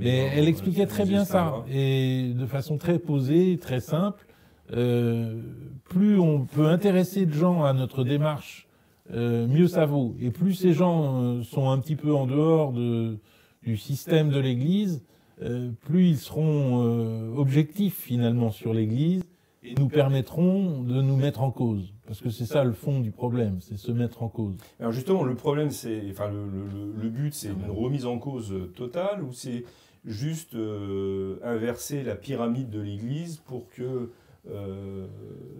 Mais 0.00 0.30
elle 0.34 0.48
expliquait 0.48 0.86
très 0.86 1.04
bien 1.04 1.24
ça, 1.24 1.64
et 1.70 2.32
de 2.34 2.46
façon 2.46 2.78
très 2.78 2.98
posée, 2.98 3.58
très 3.58 3.80
simple. 3.80 4.26
Euh, 4.72 5.42
plus 5.84 6.18
on 6.18 6.46
peut 6.46 6.66
intéresser 6.66 7.26
de 7.26 7.32
gens 7.32 7.64
à 7.64 7.74
notre 7.74 8.02
démarche, 8.02 8.66
euh, 9.12 9.46
mieux 9.46 9.68
ça 9.68 9.84
vaut. 9.84 10.16
Et 10.20 10.30
plus 10.30 10.54
ces 10.54 10.72
gens 10.72 11.22
euh, 11.22 11.42
sont 11.42 11.68
un 11.68 11.78
petit 11.78 11.96
peu 11.96 12.14
en 12.14 12.26
dehors 12.26 12.72
de, 12.72 13.18
du 13.62 13.76
système 13.76 14.30
de 14.30 14.38
l'Église, 14.38 15.04
euh, 15.42 15.70
plus 15.82 16.08
ils 16.08 16.18
seront 16.18 16.82
euh, 16.82 17.34
objectifs 17.36 17.98
finalement 18.00 18.50
sur 18.50 18.72
l'Église 18.72 19.22
et 19.62 19.74
nous 19.74 19.88
permettront 19.88 20.82
de 20.82 21.02
nous 21.02 21.16
mettre 21.16 21.42
en 21.42 21.50
cause. 21.50 21.93
Parce 22.06 22.20
que 22.20 22.28
c'est 22.30 22.44
ça 22.44 22.64
le 22.64 22.72
fond 22.72 23.00
du 23.00 23.10
problème, 23.12 23.58
c'est 23.60 23.76
se 23.78 23.90
mettre 23.90 24.22
en 24.22 24.28
cause. 24.28 24.56
Alors 24.78 24.92
justement, 24.92 25.24
le 25.24 25.34
problème, 25.34 25.70
c'est, 25.70 26.02
enfin, 26.10 26.28
le, 26.28 26.44
le- 26.44 26.66
le- 26.66 27.02
le 27.02 27.08
but, 27.08 27.32
c'est 27.32 27.48
une 27.48 27.70
remise 27.70 28.04
en 28.04 28.18
cause 28.18 28.52
euh, 28.52 28.66
totale 28.76 29.22
ou 29.22 29.32
c'est 29.32 29.64
juste 30.04 30.54
euh, 30.54 31.38
inverser 31.42 32.02
la 32.02 32.14
pyramide 32.14 32.68
de 32.68 32.80
l'Église 32.80 33.38
pour 33.46 33.70
que. 33.70 34.10
euh, 34.50 35.06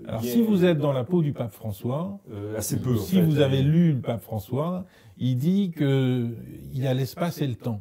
Alors 0.07 0.23
si 0.23 0.43
vous 0.43 0.67
êtes 0.67 0.77
dans 0.77 0.93
la 0.93 1.05
peau 1.05 1.23
du 1.23 1.33
pape 1.33 1.53
François, 1.53 2.21
Euh, 2.31 2.57
assez 2.59 2.79
peu. 2.79 2.93
en 2.93 2.99
si 2.99 3.17
fait. 3.17 3.23
vous 3.23 3.41
avez 3.41 3.63
lu 3.63 3.93
le 3.95 4.01
pape 4.01 4.21
François, 4.21 4.85
il 5.17 5.37
dit 5.39 5.71
que 5.75 6.29
il 6.75 6.79
y 6.83 6.87
a 6.87 6.93
l'espace 6.93 7.41
et 7.41 7.47
le 7.47 7.55
temps. 7.55 7.81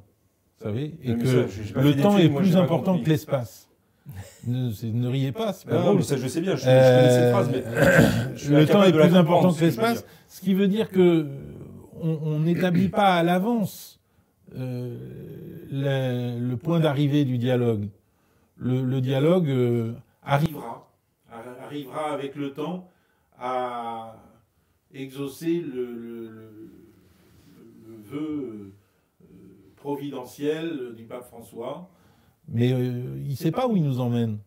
Vous 0.59 0.63
savez 0.69 0.95
Et 1.03 1.17
que 1.17 1.25
ça, 1.47 1.81
le 1.81 1.95
temps 2.01 2.17
est 2.17 2.29
moi, 2.29 2.39
plus 2.41 2.55
important 2.55 2.91
compris. 2.93 3.03
que 3.03 3.09
l'espace. 3.09 3.69
Ne, 4.47 5.07
riez 5.07 5.31
pas, 5.31 5.53
c'est 5.53 5.65
pas 5.67 5.73
Non, 5.75 5.79
non, 5.79 5.85
drôle. 5.85 5.97
mais 5.97 6.03
ça, 6.03 6.17
je 6.17 6.27
sais 6.27 6.41
bien, 6.41 6.55
je, 6.55 6.63
je 6.63 6.67
Euh, 6.69 6.97
connais 6.99 7.09
cette 7.11 7.31
phrase, 7.31 7.49
mais 7.51 8.35
je 8.35 8.43
suis 8.45 8.53
le 8.53 8.65
temps 8.65 8.83
est 8.83 8.91
plus 8.91 9.15
important 9.15 9.53
que 9.53 9.61
l'espace, 9.61 10.05
ce 10.27 10.41
qui 10.41 10.53
veut 10.53 10.67
dire 10.67 10.89
que 10.91 11.25
on 12.01 12.19
on 12.23 12.39
n'établit 12.39 12.89
pas 12.89 13.15
à 13.15 13.23
l'avance 13.23 13.99
euh, 14.57 14.97
le, 15.71 16.39
le 16.49 16.57
point 16.57 16.79
d'arrivée 16.79 17.23
du 17.25 17.37
dialogue. 17.37 17.87
Le, 18.57 18.83
le 18.83 19.01
dialogue 19.01 19.49
euh, 19.49 19.93
arrivera, 20.21 20.89
arri- 21.31 21.63
arrivera 21.65 22.11
avec 22.13 22.35
le 22.35 22.51
temps 22.53 22.87
à 23.39 24.15
exaucer 24.93 25.59
le, 25.61 26.51
vœu 28.05 28.19
euh, 28.19 28.73
providentiel 29.77 30.93
du 30.95 31.03
pape 31.03 31.25
François. 31.27 31.89
Mais 32.49 32.71
euh, 32.73 33.01
il 33.23 33.31
ne 33.31 33.35
sait 33.35 33.51
pas 33.51 33.67
où 33.67 33.75
il 33.75 33.83
nous 33.83 33.99
emmène. 33.99 34.37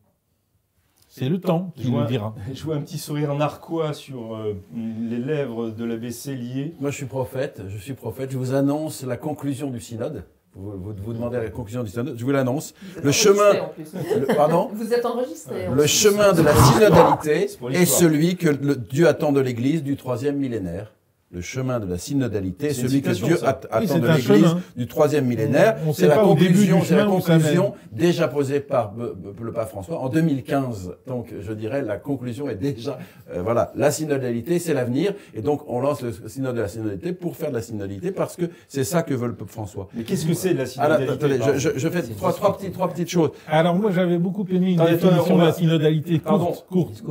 C'est 1.09 1.29
le 1.31 1.41
temps 1.41 1.73
qui 1.77 1.91
nous 1.91 2.05
dira. 2.05 2.35
Je 2.55 2.63
vois 2.63 2.77
un 2.77 2.83
petit 2.83 2.99
sourire 2.99 3.35
narquois 3.35 3.95
sur 3.95 4.35
euh, 4.37 4.55
les 4.75 5.19
lèvres 5.19 5.71
de 5.71 5.85
l'abbé 5.85 6.11
Cellier. 6.11 6.75
Moi, 6.79 6.91
je 6.91 6.97
suis 6.97 7.07
prophète, 7.07 7.63
je 7.69 7.79
suis 7.79 7.95
prophète. 7.95 8.31
Je 8.33 8.37
vous 8.37 8.53
annonce 8.53 9.03
la 9.03 9.17
conclusion 9.17 9.71
du 9.71 9.81
synode. 9.81 10.25
Vous, 10.55 10.73
vous, 10.73 10.93
vous 11.03 11.13
demandez 11.15 11.39
la 11.39 11.49
conclusion 11.51 11.83
du 11.83 11.91
synode. 11.91 12.15
Je 12.19 12.25
vous 12.25 12.31
l'annonce. 12.33 12.75
Le 13.03 13.13
chemin- 13.13 13.61
en 13.63 13.69
plus. 13.69 13.93
Le- 13.95 14.27
pardon? 14.35 14.71
Vous 14.75 14.93
êtes 14.93 15.05
enregistré. 15.07 15.69
en 15.69 15.75
Le 15.75 15.87
chemin 15.87 16.33
de 16.35 16.43
la 16.43 16.55
synodalité 16.55 17.31
est 17.45 17.47
l'histoire. 17.71 17.87
celui 18.01 18.37
que 18.37 18.49
le 18.49 18.77
Dieu 18.77 19.07
attend 19.09 19.33
de 19.33 19.41
l'Église 19.41 19.83
du 19.83 19.97
troisième 19.97 20.37
millénaire. 20.37 20.93
Le 21.37 21.43
chemin 21.43 21.81
de 21.81 21.87
la 21.87 21.99
synodalité 21.99 22.73
celui 22.73 23.03
que 23.03 23.11
Dieu 23.11 23.37
ça. 23.37 23.51
att- 23.51 23.67
Oui, 23.71 23.85
attend 23.85 23.87
c'est 23.95 24.01
de 24.01 24.07
l'Église 24.09 24.57
du 24.75 24.87
troisième 24.87 25.27
millénaire. 25.27 25.77
C'est 25.93 26.07
la 26.09 26.17
conclusion, 26.17 26.81
c'est 26.83 26.97
la 26.97 27.05
conclusion 27.05 27.75
déjà 27.93 28.27
posée 28.27 28.61
par 28.61 28.95
be- 28.97 29.13
le 29.43 29.53
pape 29.53 29.69
François 29.69 29.99
en 29.99 30.09
2015. 30.09 30.95
Donc, 31.07 31.35
je 31.39 31.53
dirais, 31.53 31.83
la 31.83 31.99
conclusion 31.99 32.49
est 32.49 32.55
déjà, 32.55 32.99
euh, 33.35 33.43
voilà, 33.43 33.71
la 33.77 33.91
synodalité, 33.91 34.59
c'est 34.59 34.73
l'avenir. 34.73 35.13
Et 35.35 35.43
donc, 35.43 35.61
on 35.69 35.79
lance 35.81 36.01
le 36.01 36.11
synode 36.27 36.57
de 36.57 36.63
la 36.63 36.69
synodalité 36.69 37.13
pour 37.13 37.37
faire 37.37 37.51
de 37.51 37.57
la 37.57 37.61
synodalité 37.61 38.13
parce 38.13 38.35
que 38.35 38.47
c'est 38.67 38.85
ça 38.85 39.03
que 39.03 39.13
veut 39.13 39.27
le 39.27 39.35
pape 39.35 39.51
François. 39.51 39.89
Mais 39.93 40.05
qu'est-ce 40.05 40.25
que 40.25 40.33
c'est 40.33 40.55
de 40.55 40.59
la 40.59 40.63
Ah, 40.63 40.67
synodalité 40.67 41.13
attendez, 41.13 41.39
pardon 41.39 41.53
je, 41.59 41.59
je- 41.73 41.79
je 41.79 41.89
fais 41.91 42.03
trois, 42.03 42.33
trois, 42.33 42.57
petites, 42.57 42.73
trois 42.73 42.89
petites 42.89 43.11
choses. 43.11 43.33
Alors 43.47 43.75
moi 43.75 43.91
j'avais 43.91 44.17
beaucoup 44.17 44.47
aimé 44.51 44.73
une 44.73 44.81
Attendez, 44.81 44.97
définition 44.97 45.35
on 45.35 45.39
de 45.39 45.45
la 45.45 45.53
synodalité 45.53 46.19
courte. 46.19 46.67
courte. 46.71 47.03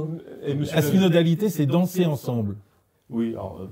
Et 0.47 0.55
La 0.73 0.81
synodalité 0.81 1.49
c'est 1.49 1.67
danser 1.67 2.05
ensemble. 2.05 2.55
Oui, 3.11 3.33
alors, 3.33 3.59
euh, 3.61 3.67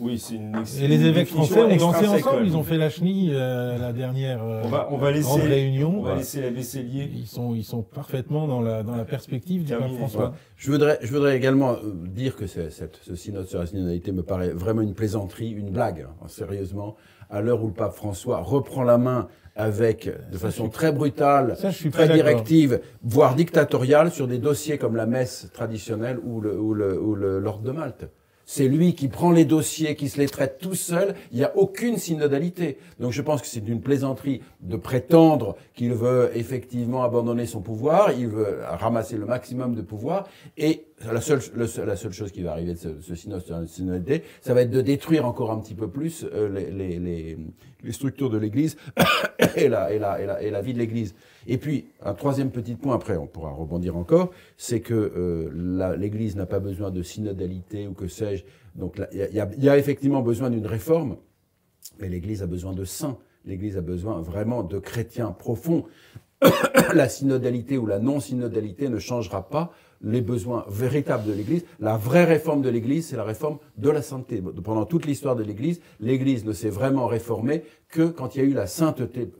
oui, 0.00 0.16
c'est 0.16 0.36
une. 0.36 0.54
Et 0.80 0.86
les 0.86 0.94
une 1.00 1.06
évêques 1.06 1.26
français 1.26 1.60
ont 1.60 1.76
dansé 1.76 2.06
ensemble, 2.06 2.46
ils 2.46 2.56
ont 2.56 2.62
fait 2.62 2.78
la 2.78 2.88
chenille 2.88 3.32
euh, 3.34 3.76
la 3.78 3.92
dernière 3.92 4.44
euh, 4.44 4.62
On 4.64 4.68
va, 4.68 4.88
on 4.92 4.96
va 4.96 5.10
laisser. 5.10 5.24
grande 5.26 5.40
réunion. 5.40 5.98
On 5.98 6.02
va 6.02 6.14
laisser 6.14 6.40
l'abbé 6.40 6.62
Cellier. 6.62 7.10
Ils 7.12 7.26
sont, 7.26 7.56
ils 7.56 7.64
sont 7.64 7.82
parfaitement 7.82 8.46
dans 8.46 8.60
la, 8.60 8.84
dans 8.84 8.94
la 8.94 9.04
perspective 9.04 9.64
du 9.64 9.72
pape. 9.74 9.90
François. 9.96 10.34
Je 10.56 10.70
voudrais, 10.70 10.98
je 11.02 11.12
voudrais 11.12 11.36
également 11.36 11.72
euh, 11.72 11.78
dire 12.06 12.36
que 12.36 12.46
c'est- 12.46 12.70
cette- 12.70 13.00
ce 13.02 13.16
synode 13.16 13.46
sur 13.48 13.58
la 13.58 13.66
synodalité 13.66 14.12
me 14.12 14.22
paraît 14.22 14.50
vraiment 14.50 14.82
une 14.82 14.94
plaisanterie, 14.94 15.50
une 15.50 15.70
blague, 15.70 16.06
hein, 16.08 16.28
sérieusement, 16.28 16.94
à 17.28 17.40
l'heure 17.40 17.64
où 17.64 17.66
le 17.66 17.72
pape 17.74 17.92
François 17.94 18.38
reprend 18.40 18.84
la 18.84 18.98
main 18.98 19.26
avec, 19.56 20.08
de 20.30 20.38
façon 20.38 20.68
très 20.68 20.92
brutale, 20.92 21.56
Ça 21.56 21.70
je 21.70 21.76
suis 21.76 21.90
très 21.90 22.08
directive, 22.08 22.80
voire 23.02 23.34
dictatoriale, 23.34 24.12
sur 24.12 24.28
des 24.28 24.38
dossiers 24.38 24.78
comme 24.78 24.94
la 24.94 25.06
messe 25.06 25.50
traditionnelle 25.52 26.20
ou 26.24 26.40
le, 26.40 26.56
ou 26.60 26.72
le, 26.72 27.00
ou 27.02 27.16
le- 27.16 27.40
l'ordre 27.40 27.62
de 27.64 27.72
Malte. 27.72 28.06
C'est 28.48 28.68
lui 28.68 28.94
qui 28.94 29.08
prend 29.08 29.32
les 29.32 29.44
dossiers, 29.44 29.96
qui 29.96 30.08
se 30.08 30.18
les 30.20 30.28
traite 30.28 30.58
tout 30.60 30.76
seul. 30.76 31.14
Il 31.32 31.38
n'y 31.38 31.44
a 31.44 31.56
aucune 31.56 31.96
synodalité. 31.96 32.78
Donc 33.00 33.10
je 33.10 33.20
pense 33.20 33.42
que 33.42 33.48
c'est 33.48 33.66
une 33.66 33.80
plaisanterie 33.80 34.40
de 34.60 34.76
prétendre 34.76 35.56
qu'il 35.74 35.92
veut 35.92 36.30
effectivement 36.32 37.02
abandonner 37.02 37.44
son 37.46 37.60
pouvoir, 37.60 38.12
il 38.12 38.28
veut 38.28 38.60
ramasser 38.62 39.16
le 39.16 39.26
maximum 39.26 39.74
de 39.74 39.82
pouvoir. 39.82 40.28
Et 40.56 40.84
la 41.12 41.20
seule, 41.20 41.40
le 41.54 41.66
seul- 41.66 41.86
la 41.88 41.96
seule 41.96 42.12
chose 42.12 42.30
qui 42.30 42.42
va 42.42 42.52
arriver 42.52 42.74
de 42.74 42.78
ce, 42.78 42.88
ce 43.00 43.14
synode 43.16 43.42
synodalité, 43.66 44.22
ça 44.40 44.54
va 44.54 44.62
être 44.62 44.70
de 44.70 44.80
détruire 44.80 45.26
encore 45.26 45.50
un 45.50 45.58
petit 45.58 45.74
peu 45.74 45.88
plus 45.88 46.24
euh, 46.32 46.48
les, 46.48 46.70
les, 46.70 46.98
les, 47.00 47.36
les 47.82 47.92
structures 47.92 48.30
de 48.30 48.38
l'Église 48.38 48.76
et 49.56 49.68
la, 49.68 49.92
et, 49.92 49.98
la, 49.98 50.22
et, 50.22 50.26
la, 50.26 50.40
et 50.42 50.50
la 50.50 50.62
vie 50.62 50.72
de 50.72 50.78
l'Église. 50.78 51.16
Et 51.46 51.58
puis, 51.58 51.86
un 52.02 52.14
troisième 52.14 52.50
petit 52.50 52.74
point, 52.74 52.94
après 52.94 53.16
on 53.16 53.26
pourra 53.26 53.50
rebondir 53.50 53.96
encore, 53.96 54.30
c'est 54.56 54.80
que 54.80 54.94
euh, 54.94 55.96
l'Église 55.96 56.36
n'a 56.36 56.46
pas 56.46 56.58
besoin 56.60 56.90
de 56.90 57.02
synodalité 57.02 57.86
ou 57.86 57.92
que 57.92 58.08
sais-je. 58.08 58.44
Donc 58.74 59.00
il 59.12 59.18
y, 59.32 59.68
a- 59.68 59.78
effectivement 59.78 60.22
besoin 60.22 60.50
d'une 60.50 60.66
réforme, 60.66 61.16
mais 62.00 62.08
l'Église 62.08 62.42
a 62.42 62.46
besoin 62.46 62.72
de 62.72 62.84
saints. 62.84 63.16
L'Église 63.44 63.76
a 63.76 63.80
besoin 63.80 64.20
vraiment 64.20 64.62
de 64.62 64.78
chrétiens 64.78 65.30
profonds. 65.30 65.84
la 66.94 67.08
synodalité 67.08 67.78
ou 67.78 67.86
la 67.86 67.98
non-synodalité 67.98 68.88
ne 68.88 68.98
changera 68.98 69.48
pas 69.48 69.72
les 70.02 70.20
besoins 70.20 70.66
véritables 70.68 71.24
de 71.26 71.32
l'Église. 71.32 71.64
La 71.80 71.96
vraie 71.96 72.24
réforme 72.24 72.60
de 72.60 72.68
l'Église, 72.68 73.06
c'est 73.06 73.16
la 73.16 73.24
réforme 73.24 73.58
de 73.78 73.88
la 73.88 74.02
sainteté. 74.02 74.42
Pendant 74.62 74.84
toute 74.84 75.06
l'histoire 75.06 75.36
de 75.36 75.42
l'Église, 75.42 75.80
l'Église 76.00 76.44
ne 76.44 76.52
s'est 76.52 76.68
vraiment 76.68 77.06
réformée 77.06 77.62
que 77.88 78.08
quand 78.08 78.34
il 78.34 78.42
y 78.42 78.44
a 78.44 78.44
eu 78.44 78.52
la 78.52 78.66
sainteté. 78.66 79.30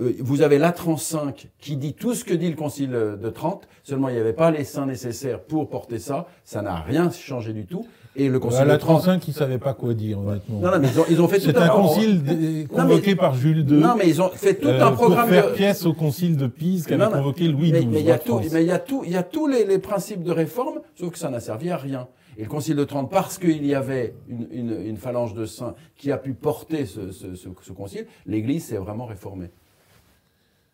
Euh, 0.00 0.04
euh, 0.10 0.12
Vous 0.20 0.42
avez 0.42 0.58
l'Atran 0.58 0.96
5 0.96 1.48
qui 1.60 1.76
dit 1.76 1.94
tout 1.94 2.14
ce 2.14 2.24
que 2.24 2.34
dit 2.34 2.48
le 2.50 2.56
Concile 2.56 2.90
de 2.90 3.30
Trente, 3.30 3.68
seulement 3.82 4.08
il 4.08 4.14
n'y 4.14 4.20
avait 4.20 4.32
pas 4.32 4.50
les 4.50 4.64
saints 4.64 4.86
nécessaires 4.86 5.40
pour 5.40 5.68
porter 5.68 5.98
ça, 5.98 6.26
ça 6.44 6.62
n'a 6.62 6.76
rien 6.76 7.10
changé 7.10 7.52
du 7.52 7.66
tout. 7.66 7.86
Et 8.16 8.28
le 8.28 8.40
Concile 8.40 8.60
Bah, 8.60 8.64
de 8.64 8.70
la 8.70 8.78
Trente... 8.78 9.02
35 9.02 9.20
qui 9.20 9.32
savait 9.32 9.58
pas 9.58 9.74
quoi 9.74 9.94
dire 9.94 10.18
honnêtement. 10.18 10.58
Non, 10.60 10.70
non, 10.72 10.78
mais 10.80 10.88
ils 10.88 10.98
ont, 11.00 11.04
ils 11.08 11.20
ont 11.22 11.28
fait 11.28 11.38
C'est 11.38 11.52
tout 11.52 11.60
un 11.60 11.68
concile 11.68 12.22
dé- 12.22 12.66
convoqué 12.66 13.14
par 13.14 13.34
Jules 13.34 13.60
II. 13.68 13.74
Non, 13.76 13.94
mais 13.96 14.08
ils 14.08 14.20
ont 14.20 14.30
fait 14.30 14.54
tout 14.54 14.66
euh, 14.66 14.80
un 14.82 14.88
pour 14.88 15.06
programme 15.06 15.28
faire 15.28 15.50
de... 15.50 15.54
pièce 15.54 15.86
au 15.86 15.92
concile 15.92 16.36
de 16.36 16.46
Pise 16.48 16.86
qu'avait 16.86 17.06
convoqué 17.06 17.46
Louis 17.46 17.70
mais, 17.70 17.80
XII. 17.80 17.86
mais 17.88 18.00
il 18.00 18.06
y 18.06 18.10
a 18.10 18.18
tout, 18.18 18.40
mais 18.52 18.62
il 18.64 18.66
y 18.68 18.72
a 18.72 18.78
tout, 18.80 19.02
il 19.04 19.12
y 19.12 19.16
a 19.16 19.22
tous 19.22 19.46
les, 19.46 19.64
les 19.64 19.78
principes 19.78 20.22
de 20.24 20.32
réforme, 20.32 20.80
sauf 20.96 21.12
que 21.12 21.18
ça 21.18 21.28
n'a 21.30 21.38
servi 21.40 21.70
à 21.70 21.76
rien. 21.76 22.08
Et 22.38 22.42
le 22.42 22.48
Concile 22.48 22.76
de 22.76 22.84
Trente, 22.84 23.10
parce 23.10 23.36
qu'il 23.38 23.64
y 23.66 23.74
avait 23.74 24.14
une, 24.28 24.46
une, 24.52 24.80
une 24.86 24.96
phalange 24.96 25.34
de 25.34 25.44
saints 25.44 25.74
qui 25.96 26.10
a 26.10 26.18
pu 26.18 26.34
porter 26.34 26.86
ce, 26.86 27.10
ce, 27.12 27.34
ce, 27.36 27.48
ce 27.62 27.72
concile, 27.72 28.06
l'Église 28.26 28.64
s'est 28.64 28.76
vraiment 28.78 29.06
réformée. 29.06 29.50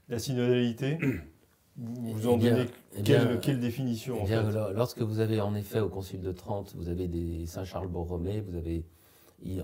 La 0.08 0.18
synodalité, 0.18 0.98
vous 1.76 2.12
vous 2.12 2.26
en 2.28 2.34
Eh 2.34 2.38
bien, 2.38 2.56
donnez 2.56 2.68
eh 2.96 3.02
quelle, 3.02 3.26
bien, 3.28 3.36
quelle 3.38 3.60
définition 3.60 4.20
en 4.20 4.24
Eh 4.24 4.28
bien, 4.28 4.44
fait 4.44 4.52
lo- 4.52 4.72
lorsque 4.72 5.00
vous 5.00 5.20
avez 5.20 5.40
en 5.40 5.54
effet 5.54 5.80
au 5.80 5.88
Concile 5.88 6.20
de 6.20 6.32
Trente, 6.32 6.74
vous 6.76 6.88
avez 6.88 7.08
des 7.08 7.46
Saint 7.46 7.64
Charles 7.64 7.88
Borromée, 7.88 8.40
vous 8.40 8.56
avez, 8.56 8.84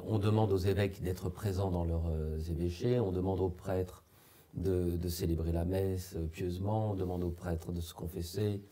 on 0.06 0.18
demande 0.18 0.52
aux 0.52 0.58
évêques 0.58 1.02
d'être 1.02 1.28
présents 1.28 1.70
dans 1.70 1.84
leurs 1.84 2.08
euh, 2.08 2.38
évêchés, 2.50 2.98
on 3.00 3.12
demande 3.12 3.40
aux 3.40 3.50
prêtres 3.50 4.02
de, 4.54 4.96
de 4.96 5.08
célébrer 5.08 5.52
la 5.52 5.64
messe 5.64 6.14
euh, 6.16 6.26
pieusement, 6.26 6.92
on 6.92 6.94
demande 6.94 7.22
aux 7.22 7.30
prêtres 7.30 7.72
de 7.72 7.80
se 7.80 7.94
confesser. 7.94 8.62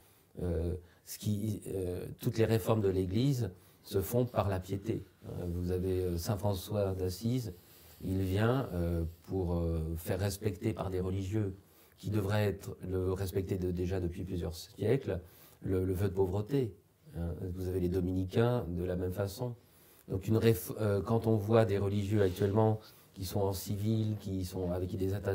euh, 0.42 0.74
ce 1.04 1.18
qui, 1.18 1.62
euh, 1.68 2.07
toutes 2.20 2.37
les 2.38 2.44
réformes 2.44 2.83
de 2.83 2.88
l'Église 2.90 3.50
se 3.83 4.02
font 4.02 4.26
par 4.26 4.48
la 4.50 4.61
piété. 4.61 5.02
Vous 5.46 5.70
avez 5.70 6.18
Saint 6.18 6.37
François 6.37 6.92
d'Assise, 6.94 7.54
il 8.02 8.22
vient 8.22 8.68
euh, 8.72 9.04
pour 9.24 9.54
euh, 9.56 9.80
faire 9.96 10.20
respecter 10.20 10.72
par 10.72 10.90
des 10.90 11.00
religieux 11.00 11.54
qui 11.96 12.11
devraient 12.11 12.46
être 12.46 12.76
le 12.88 13.12
respecter 13.12 13.58
de- 13.58 13.70
déjà 13.72 14.00
depuis 14.00 14.24
plusieurs 14.24 14.54
siècles, 14.54 15.20
le, 15.62 15.80
vœu 15.92 16.08
de 16.08 16.14
pauvreté. 16.14 16.72
hein. 17.16 17.34
Vous 17.54 17.66
avez 17.68 17.80
les 17.80 17.88
dominicains 17.88 18.64
de 18.68 18.84
la 18.84 18.94
même 18.96 19.12
façon. 19.12 19.54
Donc 20.08 20.28
euh, 20.80 21.02
quand 21.02 21.26
on 21.26 21.37
voit 21.37 21.64
des 21.64 21.78
religieux 21.78 22.22
actuellement 22.22 22.78
qui 23.14 23.24
sont 23.24 23.40
en 23.40 23.52
civil, 23.52 24.16
qui 24.20 24.44
sont 24.44 24.70
avec 24.70 24.96
des, 24.96 25.12
atta 25.12 25.34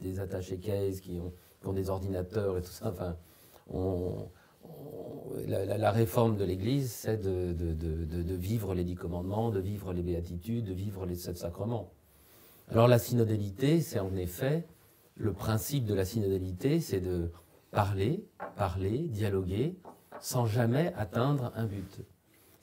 des 0.00 0.18
attachés 0.20 0.58
caisses, 0.58 1.00
qui 1.00 1.20
ont, 1.20 1.32
qui 1.60 1.68
ont 1.68 1.72
des 1.72 1.88
ordinateurs 1.88 2.58
et 2.58 2.62
tout 2.62 2.72
ça, 2.72 2.88
enfin, 2.90 3.16
on- 3.72 4.26
la, 5.46 5.64
la- 5.64 5.78
la 5.78 5.90
réforme 5.90 6.36
de 6.36 6.44
l'Église, 6.44 6.90
c'est 6.90 7.18
de, 7.18 7.52
de- 7.52 7.72
de- 7.74 8.04
de- 8.04 8.22
de 8.22 8.34
vivre 8.34 8.74
les 8.74 8.84
dix 8.84 8.94
commandements, 8.96 9.50
de 9.50 9.60
vivre 9.60 9.92
les 9.92 10.02
béatitudes, 10.02 10.64
de 10.64 10.72
vivre 10.72 11.06
les 11.06 11.14
sept 11.14 11.36
sacrements. 11.36 11.92
Alors 12.70 12.88
la 12.88 12.98
synodalité, 12.98 13.80
c'est 13.80 14.00
en 14.00 14.16
effet 14.16 14.64
le 15.16 15.32
principe 15.32 15.84
de 15.84 15.94
la 15.94 16.04
synodalité, 16.04 16.80
c'est 16.80 17.00
de 17.00 17.30
parler, 17.70 18.24
parler, 18.56 18.98
dialoguer, 18.98 19.76
sans 20.20 20.46
jamais 20.46 20.92
atteindre 20.96 21.52
un 21.54 21.66
but. 21.66 22.00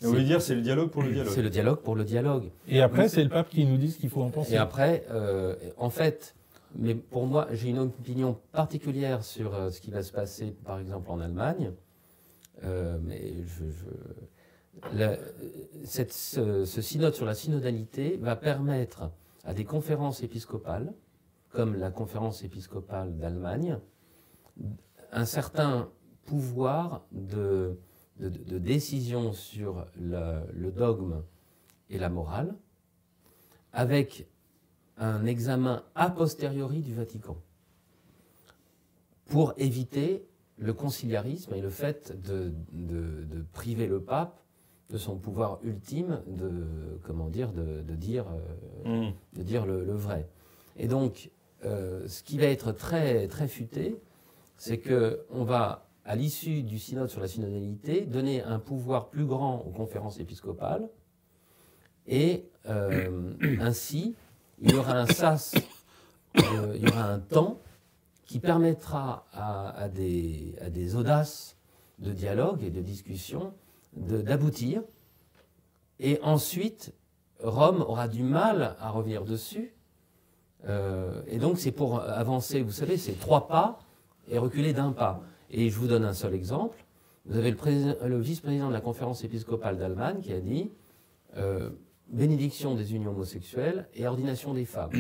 Vous 0.02 0.10
voulez 0.10 0.24
dire 0.26 0.42
c'est 0.42 0.56
le 0.56 0.62
dialogue 0.62 0.90
pour 0.90 1.04
le 1.04 1.12
dialogue 1.14 1.34
C'est 1.34 1.42
le 1.42 1.50
dialogue 1.50 1.80
pour 1.80 1.96
le 1.96 2.04
dialogue. 2.04 2.50
Et 2.68 2.82
après, 2.82 3.08
c'est 3.08 3.24
le 3.24 3.30
pape 3.30 3.50
qui 3.50 3.66
nous 3.66 3.78
dit 3.78 3.92
ce 3.92 3.98
qu'il 4.00 4.10
faut 4.10 4.22
en 4.24 4.30
penser. 4.32 4.54
Et 4.54 4.58
après, 4.58 5.06
euh, 5.12 5.56
en 5.78 5.90
fait, 5.90 6.36
mais 6.76 6.96
pour 6.96 7.26
moi, 7.26 7.48
j'ai 7.54 7.70
une 7.70 7.80
opinion 7.80 8.38
particulière 8.52 9.24
sur 9.24 9.54
euh, 9.56 9.70
ce 9.70 9.80
qui 9.80 9.92
va 9.92 10.04
se 10.04 10.12
passer, 10.12 10.54
par 10.66 10.80
exemple, 10.80 11.10
en 11.10 11.20
Allemagne. 11.22 11.72
Euh, 12.64 12.98
mais 13.02 13.34
je, 13.46 13.66
je- 13.70 15.16
cette- 15.84 16.14
ce, 16.14 16.66
synode 16.82 17.14
sur 17.14 17.26
la 17.26 17.36
synodalité 17.36 18.18
va 18.18 18.36
permettre 18.36 19.12
à 19.44 19.54
des 19.54 19.66
conférences 19.66 20.24
épiscopales, 20.24 20.94
comme 21.52 21.76
la 21.76 21.92
conférence 21.92 22.44
épiscopale 22.44 23.18
d'Allemagne, 23.18 23.78
un 25.12 25.26
certain 25.26 25.90
pouvoir 26.26 27.06
de, 27.12 27.78
décision 28.18 29.34
sur 29.34 29.86
le 30.00 30.70
dogme 30.72 31.24
et 31.90 31.98
la 31.98 32.10
morale, 32.10 32.56
avec 33.74 34.28
un 34.98 35.26
examen 35.26 35.84
a 35.96 36.10
posteriori 36.10 36.82
du 36.82 36.94
Vatican, 36.94 37.38
pour 39.26 39.54
éviter 39.58 40.28
le 40.64 40.74
conciliarisme 40.74 41.54
et 41.54 41.62
le 41.62 41.70
fait 41.70 42.20
de, 42.22 42.52
de- 42.72 43.24
de 43.26 43.44
priver 43.54 43.88
le 43.88 44.00
pape 44.02 44.40
de 44.90 44.98
son 44.98 45.18
pouvoir 45.18 45.60
ultime 45.64 46.22
de, 46.28 46.52
comment 47.04 47.30
dire, 47.30 47.52
de, 47.52 47.82
de 47.82 47.96
dire, 47.96 48.26
euh, 48.86 49.10
Mmh. 49.10 49.14
de 49.38 49.44
dire 49.44 49.66
le, 49.66 49.84
le 49.84 49.94
vrai. 49.94 50.28
Et 50.78 50.88
donc, 50.88 51.32
euh, 51.66 52.08
ce 52.08 52.22
qui 52.24 52.38
va 52.38 52.46
être 52.48 52.72
très, 52.74 53.28
très 53.28 53.48
futé, 53.48 53.98
c'est 54.58 54.78
qu'on 54.80 55.44
va, 55.44 55.88
à 56.06 56.16
l'issue 56.16 56.64
du 56.64 56.80
synode 56.80 57.10
sur 57.10 57.22
la 57.22 57.28
synodalité, 57.28 58.02
donner 58.02 58.44
un 58.44 58.60
pouvoir 58.60 59.10
plus 59.10 59.26
grand 59.26 59.60
aux 59.66 59.72
conférences 59.72 60.20
épiscopales, 60.20 60.88
et 62.08 62.46
euh, 62.68 63.34
ainsi, 63.62 64.16
il 64.62 64.72
y 64.74 64.76
aura 64.76 64.94
un 64.94 65.08
sas, 65.08 65.56
il 66.36 66.82
y 66.84 66.88
aura 66.88 67.06
un 67.06 67.20
temps 67.20 67.60
qui 68.26 68.40
permettra 68.40 69.26
à, 69.34 69.90
des, 69.90 70.96
audaces 70.96 71.58
de 72.00 72.12
dialogue 72.12 72.64
et 72.64 72.70
de 72.70 72.82
discussion 72.82 73.54
d'aboutir. 73.94 74.82
Et 76.00 76.20
ensuite, 76.22 76.94
Rome 77.40 77.82
aura 77.82 78.08
du 78.08 78.24
mal 78.24 78.76
à 78.80 78.90
revenir 78.90 79.26
dessus. 79.26 79.74
Euh, 80.66 81.22
et 81.28 81.38
donc, 81.38 81.60
c'est 81.60 81.72
pour 81.72 82.00
avancer, 82.00 82.62
vous 82.62 82.72
savez, 82.72 82.98
c'est 82.98 83.20
trois 83.20 83.48
pas 83.48 83.80
et 84.30 84.38
reculer 84.38 84.74
d'un 84.74 84.92
pas. 84.92 85.22
Et 85.50 85.70
je 85.70 85.78
vous 85.78 85.88
donne 85.88 86.06
un 86.06 86.14
seul 86.14 86.34
exemple. 86.34 86.84
Vous 87.26 87.38
avez 87.38 87.52
le 87.52 88.20
vice-président 88.20 88.68
de 88.70 88.74
la 88.74 88.82
conférence 88.82 89.24
épiscopale 89.24 89.78
d'Allemagne 89.78 90.20
qui 90.22 90.34
a 90.34 90.40
dit 90.40 90.72
euh, 91.38 91.70
bénédiction 92.08 92.76
des 92.76 92.96
unions 92.96 93.12
homosexuelles 93.12 93.88
et 93.94 94.08
ordination 94.08 94.54
des 94.54 94.66
femmes. 94.66 94.92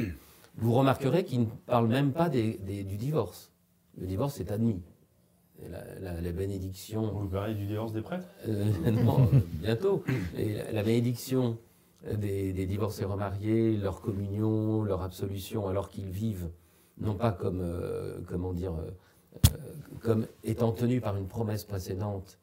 Vous 0.57 0.73
remarquerez 0.73 1.23
qu'il 1.25 1.41
ne 1.41 1.45
parle 1.65 1.87
même 1.87 2.11
pas 2.13 2.29
des- 2.29 2.57
des- 2.59 2.83
du 2.83 2.97
divorce. 2.97 3.51
Le 3.97 4.05
divorce 4.07 4.39
est 4.39 4.51
admis. 4.51 4.81
La, 5.69 5.99
la- 5.99 6.21
la 6.21 6.31
bénédiction 6.31 7.11
Vous 7.13 7.27
parlez 7.27 7.53
du 7.55 7.65
divorce 7.65 7.93
des 7.93 8.01
prêtres 8.01 8.27
euh, 8.47 8.65
non, 8.91 9.29
bientôt. 9.61 10.03
Et 10.37 10.53
la, 10.55 10.71
la 10.71 10.83
bénédiction 10.83 11.57
des, 12.19 12.51
des 12.53 12.65
divorcés 12.65 13.05
remariés, 13.05 13.77
leur 13.77 14.01
communion, 14.01 14.83
leur 14.83 15.01
absolution, 15.03 15.67
alors 15.67 15.89
qu'ils 15.89 16.09
vivent, 16.09 16.49
non 16.99 17.15
pas 17.15 17.31
comme, 17.31 17.61
euh, 17.61 18.19
comment 18.27 18.51
dire, 18.53 18.73
euh, 18.73 18.91
comme 20.01 20.27
étant 20.43 20.71
tenus 20.71 21.01
par 21.01 21.15
une 21.17 21.27
promesse 21.27 21.63
précédente, 21.63 22.39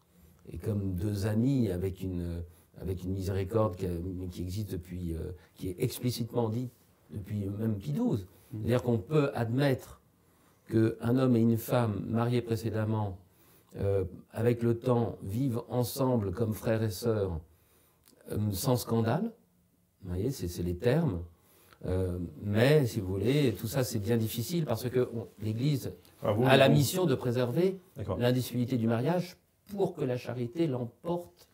et 0.53 0.59
comme 0.59 0.95
deux 0.95 1.27
amis 1.27 1.71
avec 1.71 2.03
une, 2.03 2.43
avec 2.81 3.05
une 3.05 3.13
miséricorde 3.13 3.77
qui, 3.77 3.87
a- 3.87 3.91
qui 4.31 4.43
existe 4.43 4.71
depuis, 4.73 5.15
qui 5.55 5.69
est 5.69 5.77
explicitement 5.79 6.49
dite 6.49 6.73
depuis 7.13 7.47
même 7.59 7.77
Pie 7.77 7.93
XII. 7.93 8.27
C'est-à-dire 8.53 8.83
qu'on 8.83 8.99
peut 8.99 9.31
admettre 9.35 10.01
qu'un 10.71 11.17
homme 11.17 11.37
et 11.37 11.41
une 11.41 11.57
femme 11.57 12.05
mariés 12.09 12.43
précédemment 12.43 13.19
euh, 13.77 14.05
avec 14.33 14.63
le 14.63 14.77
temps, 14.77 15.17
vivent 15.23 15.63
ensemble 15.69 16.33
comme 16.33 16.55
frères 16.55 16.83
et 16.83 16.91
sœurs, 16.91 17.39
euh, 18.33 18.37
sans 18.53 18.77
scandale. 18.77 19.33
Vous 20.03 20.09
voyez, 20.09 20.33
c'est 20.33 20.63
les 20.63 20.77
termes. 20.77 21.23
Euh, 21.87 22.19
mais, 22.43 22.87
si 22.87 22.99
vous 23.01 23.07
voulez, 23.07 23.55
tout 23.55 23.69
ça, 23.69 23.85
c'est 23.85 24.01
bien 24.01 24.17
difficile 24.17 24.65
parce 24.65 24.89
que 24.89 25.09
l'Église 25.41 25.93
a 26.23 26.57
la 26.57 26.69
mission 26.69 27.07
de 27.07 27.15
préserver 27.15 27.79
l'indissolubilité 28.19 28.77
du 28.77 28.89
mariage 28.89 29.37
pour 29.69 29.95
que 29.95 30.03
la 30.03 30.17
charité 30.17 30.67
l'emporte 30.67 31.49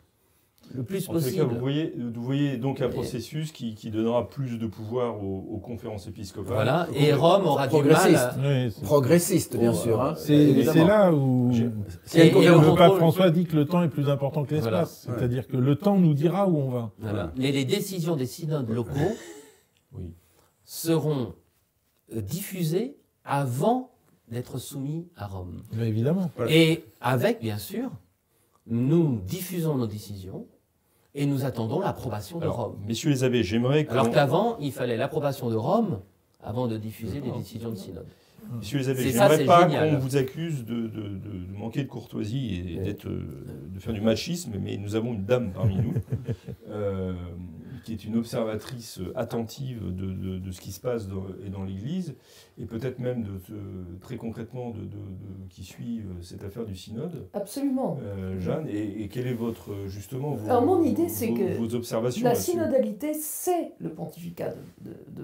le 0.73 0.83
plus 0.83 1.07
En 1.09 1.13
tout 1.13 1.19
cas, 1.19 1.25
possible. 1.25 1.45
vous 1.45 1.59
voyez, 1.59 1.93
vous 1.97 2.21
voyez 2.23 2.57
donc 2.57 2.81
un 2.81 2.87
Et- 2.87 2.93
processus 2.93 3.51
qui, 3.51 3.75
qui 3.75 3.89
donnera 3.91 4.27
plus 4.29 4.57
de 4.59 4.67
pouvoir 4.67 5.23
aux, 5.23 5.47
aux 5.51 5.57
conférences 5.59 6.07
épiscopales. 6.07 6.53
Voilà, 6.53 6.87
et 6.95 7.13
Rome 7.13 7.45
aura 7.45 7.67
du 7.67 7.73
mal 7.75 7.83
Progressiste. 7.83 8.17
à... 8.23 8.35
Oui, 8.39 8.71
c'est- 8.71 8.81
Progressiste, 8.83 9.57
bien 9.57 9.71
Oh, 9.73 9.77
sûr. 9.77 10.01
hein. 10.01 10.13
C'est 10.17 10.33
Évidemment. 10.35 10.73
c'est 10.73 10.85
là 10.85 11.13
où, 11.13 11.51
le 11.51 12.75
pape 12.75 12.95
François 12.97 13.29
dit 13.31 13.45
que 13.45 13.55
le 13.55 13.65
temps 13.65 13.81
est 13.83 13.89
plus 13.89 14.09
important 14.09 14.43
que 14.45 14.55
Voilà. 14.55 14.81
l'espace. 14.81 15.07
C'est-à-dire 15.09 15.47
que 15.47 15.57
le 15.57 15.75
temps 15.75 15.97
nous 15.97 16.13
dira 16.13 16.47
où 16.49 16.57
on 16.57 16.69
va. 16.69 16.91
Voilà. 16.99 17.31
Mais 17.37 17.51
les 17.51 17.65
décisions 17.65 18.15
des 18.15 18.25
synodes 18.25 18.69
locaux 18.69 18.91
Oui. 19.93 20.13
seront 20.63 21.33
euh, 22.15 22.21
diffusées 22.21 22.97
avant 23.23 23.91
d'être 24.29 24.57
soumis 24.57 25.07
à 25.15 25.27
Rome. 25.27 25.61
Mais 25.73 25.87
évidemment. 25.87 26.29
Et 26.49 26.83
avec, 26.99 27.39
bien 27.41 27.57
sûr, 27.57 27.89
nous 28.69 29.19
diffusons 29.25 29.75
nos 29.75 29.87
décisions 29.87 30.45
et 31.17 31.25
nous 31.25 31.43
attendons 31.45 31.79
l'approbation 31.81 32.39
de 32.39 32.47
Rome. 32.47 32.75
messieurs 32.87 33.09
les 33.09 33.23
abbés, 33.25 33.43
j'aimerais 33.43 33.85
que. 33.85 33.91
Alors 33.91 34.11
qu'avant, 34.11 34.57
il 34.59 34.71
fallait 34.71 34.95
l'approbation 34.97 35.49
de 35.49 35.55
Rome 35.55 35.99
avant 36.41 36.67
de 36.67 36.77
diffuser 36.77 37.19
les 37.19 37.31
décisions 37.31 37.71
de 37.71 37.75
synode. 37.75 38.05
Messieurs 38.59 38.77
les 38.79 38.87
abbés, 38.89 39.11
j'aimerais 39.11 39.43
pas 39.45 39.65
qu'on 39.65 39.97
vous 39.97 40.15
accuse 40.15 40.63
de, 40.63 40.73
de- 40.75 40.87
de- 40.87 41.17
de 41.17 41.57
manquer 41.57 41.83
de 41.83 41.89
courtoisie 41.89 42.63
et 42.77 42.79
d'être, 42.79 43.07
euh, 43.07 43.45
de 43.73 43.79
faire 43.79 43.93
du 43.93 43.99
machisme, 43.99 44.53
mais 44.63 44.77
nous 44.77 44.95
avons 44.95 45.13
une 45.13 45.25
dame 45.25 45.51
parmi 45.51 45.75
nous 45.75 45.93
euh, 46.69 47.13
qui 47.83 47.93
est 47.93 48.03
une 48.05 48.15
observatrice 48.17 48.99
attentive 49.15 49.83
de, 49.95 50.05
de- 50.11 50.39
de 50.39 50.51
ce 50.51 50.61
qui 50.61 50.71
se 50.71 50.79
passe 50.79 51.07
dans, 51.07 51.25
et 51.45 51.49
dans 51.49 51.63
l'Église, 51.63 52.15
et 52.59 52.65
peut-être 52.65 52.99
même 52.99 53.23
de, 53.23 53.31
très 54.01 54.17
concrètement 54.17 54.71
de, 54.71 54.87
qui 55.49 55.63
suit 55.63 55.99
euh, 55.99 56.21
cette 56.21 56.43
affaire 56.43 56.65
du 56.65 56.75
synode. 56.75 57.27
Absolument. 57.33 57.97
Euh, 58.03 58.39
Jeanne, 58.39 58.67
et, 58.67 59.03
et 59.03 59.07
quelle 59.09 59.27
est 59.27 59.33
votre 59.33 59.71
justement 59.87 60.31
vos, 60.35 60.49
Alors, 60.49 60.65
mon 60.65 60.83
idée, 60.83 61.09
c'est 61.09 61.27
vos- 61.27 61.35
que 61.35 61.57
vos 61.57 61.75
observations 61.75 62.23
La 62.23 62.35
synodalité, 62.35 63.13
c'est 63.13 63.71
le 63.79 63.89
pontificat 63.89 64.53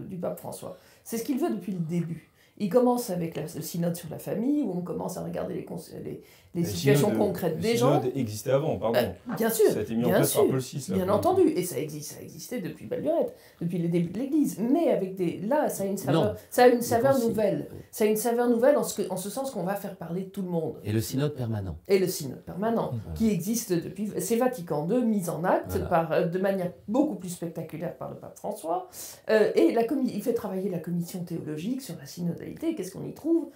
du 0.10 0.18
pape 0.18 0.40
François. 0.40 0.78
C'est 1.04 1.18
ce 1.18 1.24
qu'il 1.24 1.38
veut 1.40 1.50
depuis 1.50 1.72
le 1.74 1.80
début. 1.80 2.30
Il 2.60 2.70
commence 2.70 3.10
avec 3.10 3.36
la- 3.36 3.44
le 3.44 3.62
synode 3.62 3.96
sur 3.96 4.10
la 4.12 4.20
famille, 4.20 4.62
où 4.62 4.72
on 4.72 4.82
commence 4.82 5.18
à 5.18 5.24
regarder 5.24 5.56
les, 5.56 5.66
les, 6.04 6.22
les 6.56 6.62
Le 6.62 6.68
situations 6.68 7.12
concrètes 7.12 7.56
le 7.56 7.62
des 7.62 7.78
gens. 7.78 8.00
synode 8.00 8.16
existait 8.16 8.52
avant, 8.52 8.78
pardon. 8.78 9.00
Euh, 9.00 9.36
bien 9.38 9.50
sûr, 9.50 9.66
Ça 9.72 9.80
a 9.80 9.82
été 9.82 9.96
mis 9.96 10.04
en 10.06 10.08
bien 10.10 10.16
place 10.18 10.34
par 10.34 10.44
sûr, 10.44 10.52
Paul 10.52 10.60
VI. 10.60 10.86
là, 10.90 10.96
bien 11.06 11.10
entendu, 11.10 11.42
et 11.50 11.64
ça 11.64 11.80
existe, 11.80 12.12
ça 12.14 12.22
existait 12.22 12.60
depuis 12.60 12.86
Balburette, 12.86 13.34
depuis 13.60 13.80
les 13.80 13.88
débuts 13.88 14.12
de 14.12 14.20
l'Église. 14.20 14.60
Mais 14.60 14.90
avec 14.90 15.16
des, 15.16 15.40
là, 15.40 15.68
ça 15.70 15.84
a 15.84 15.86
une 15.88 15.98
saveur, 15.98 16.24
Non. 16.26 16.34
ça 16.52 16.64
a 16.64 16.68
une 16.68 16.82
saveur 16.82 17.18
nouvelle. 17.20 17.70
Ça 17.92 18.04
a 18.04 18.08
une 18.08 18.18
saveur 18.18 18.50
nouvelle 18.50 18.78
en 18.78 18.84
ce, 18.84 19.02
que- 19.02 19.10
en 19.12 19.18
ce 19.18 19.30
sens 19.30 19.50
qu'on 19.52 19.64
va 19.64 19.76
faire 19.76 19.96
parler 19.96 20.26
tout 20.26 20.42
le 20.44 20.50
monde. 20.50 20.76
Et 20.84 20.92
le 20.92 21.02
synode 21.02 21.34
permanent. 21.34 21.78
Et 21.88 21.98
le 21.98 22.08
synode 22.08 22.44
permanent, 22.44 22.92
Voilà. 22.92 23.16
qui 23.16 23.30
existe 23.32 23.74
depuis, 23.74 24.12
c'est 24.20 24.36
Vatican 24.36 24.88
II, 24.90 25.04
mis 25.04 25.30
en 25.30 25.44
acte 25.44 25.72
Voilà. 25.72 25.86
par, 25.88 26.12
euh, 26.12 26.26
de 26.26 26.38
manière 26.40 26.72
beaucoup 26.88 27.16
plus 27.16 27.30
spectaculaire 27.30 27.96
par 27.98 28.12
le 28.12 28.18
pape 28.18 28.38
François. 28.38 28.90
Euh, 29.30 29.52
et 29.56 29.72
la 29.72 29.84
il 30.06 30.22
fait 30.22 30.34
travailler 30.34 30.70
la 30.70 30.80
commission 30.80 31.24
théologique 31.24 31.82
sur 31.82 31.96
la 32.00 32.06
synodalité. 32.06 32.74
Qu'est-ce 32.76 32.92
qu'on 32.92 33.06
y 33.06 33.14
trouve? 33.14 33.50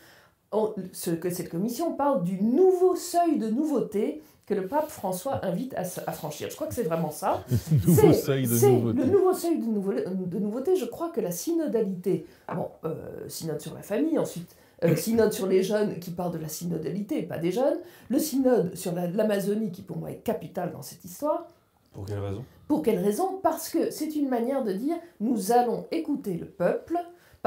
On- 0.52 0.74
ce 0.94 1.12
que 1.12 1.30
cette 1.30 1.50
commission 1.50 1.94
parle 1.94 2.24
du 2.24 2.42
nouveau 2.42 2.96
seuil 2.96 3.38
de 3.38 3.50
nouveauté 3.50 4.22
que 4.46 4.54
le 4.54 4.68
pape 4.68 4.90
François 4.90 5.44
invite 5.46 5.74
à, 5.76 5.84
franchir. 6.14 6.50
Je 6.50 6.56
crois 6.56 6.68
que 6.68 6.74
c'est 6.74 6.84
vraiment 6.84 7.12
ça. 7.12 7.44
Nouveau 7.86 8.14
C'est- 8.14 8.14
seuil 8.14 8.48
de 8.48 8.56
nouveauté. 8.70 9.00
Le 9.00 9.06
nouveau 9.06 9.34
seuil 9.34 9.58
de, 9.60 9.66
nouveau- 9.66 9.92
de 9.94 10.40
nouveauté, 10.40 10.78
je 10.78 10.86
crois 10.86 11.10
que 11.10 11.20
la 11.20 11.32
synodalité, 11.32 12.26
bon, 12.56 12.68
euh, 12.86 12.96
synode 13.28 13.60
sur 13.60 13.74
la 13.76 13.82
famille, 13.82 14.18
ensuite 14.18 14.56
euh, 14.86 14.96
synode 14.96 15.34
sur 15.34 15.48
les 15.48 15.64
jeunes 15.64 16.00
qui 16.00 16.12
parle 16.12 16.32
de 16.32 16.38
la 16.38 16.48
synodalité, 16.48 17.24
pas 17.24 17.40
des 17.40 17.52
jeunes, 17.52 17.80
le 18.08 18.20
synode 18.20 18.74
sur 18.76 18.94
la- 18.94 19.08
l'Amazonie 19.08 19.72
qui 19.72 19.82
pour 19.82 19.98
moi 19.98 20.12
est 20.12 20.24
capital 20.24 20.72
dans 20.72 20.82
cette 20.84 21.04
histoire. 21.04 21.46
Pour 21.92 22.06
quelle 22.06 22.20
raison? 22.20 22.46
Pour 22.70 22.82
quelle 22.84 23.00
raison? 23.00 23.40
Parce 23.44 23.68
que 23.70 23.92
c'est 23.92 24.16
une 24.16 24.30
manière 24.30 24.64
de 24.64 24.72
dire 24.72 24.96
nous 25.20 25.52
allons 25.52 25.88
écouter 25.92 26.36
le 26.36 26.46
peuple, 26.46 26.98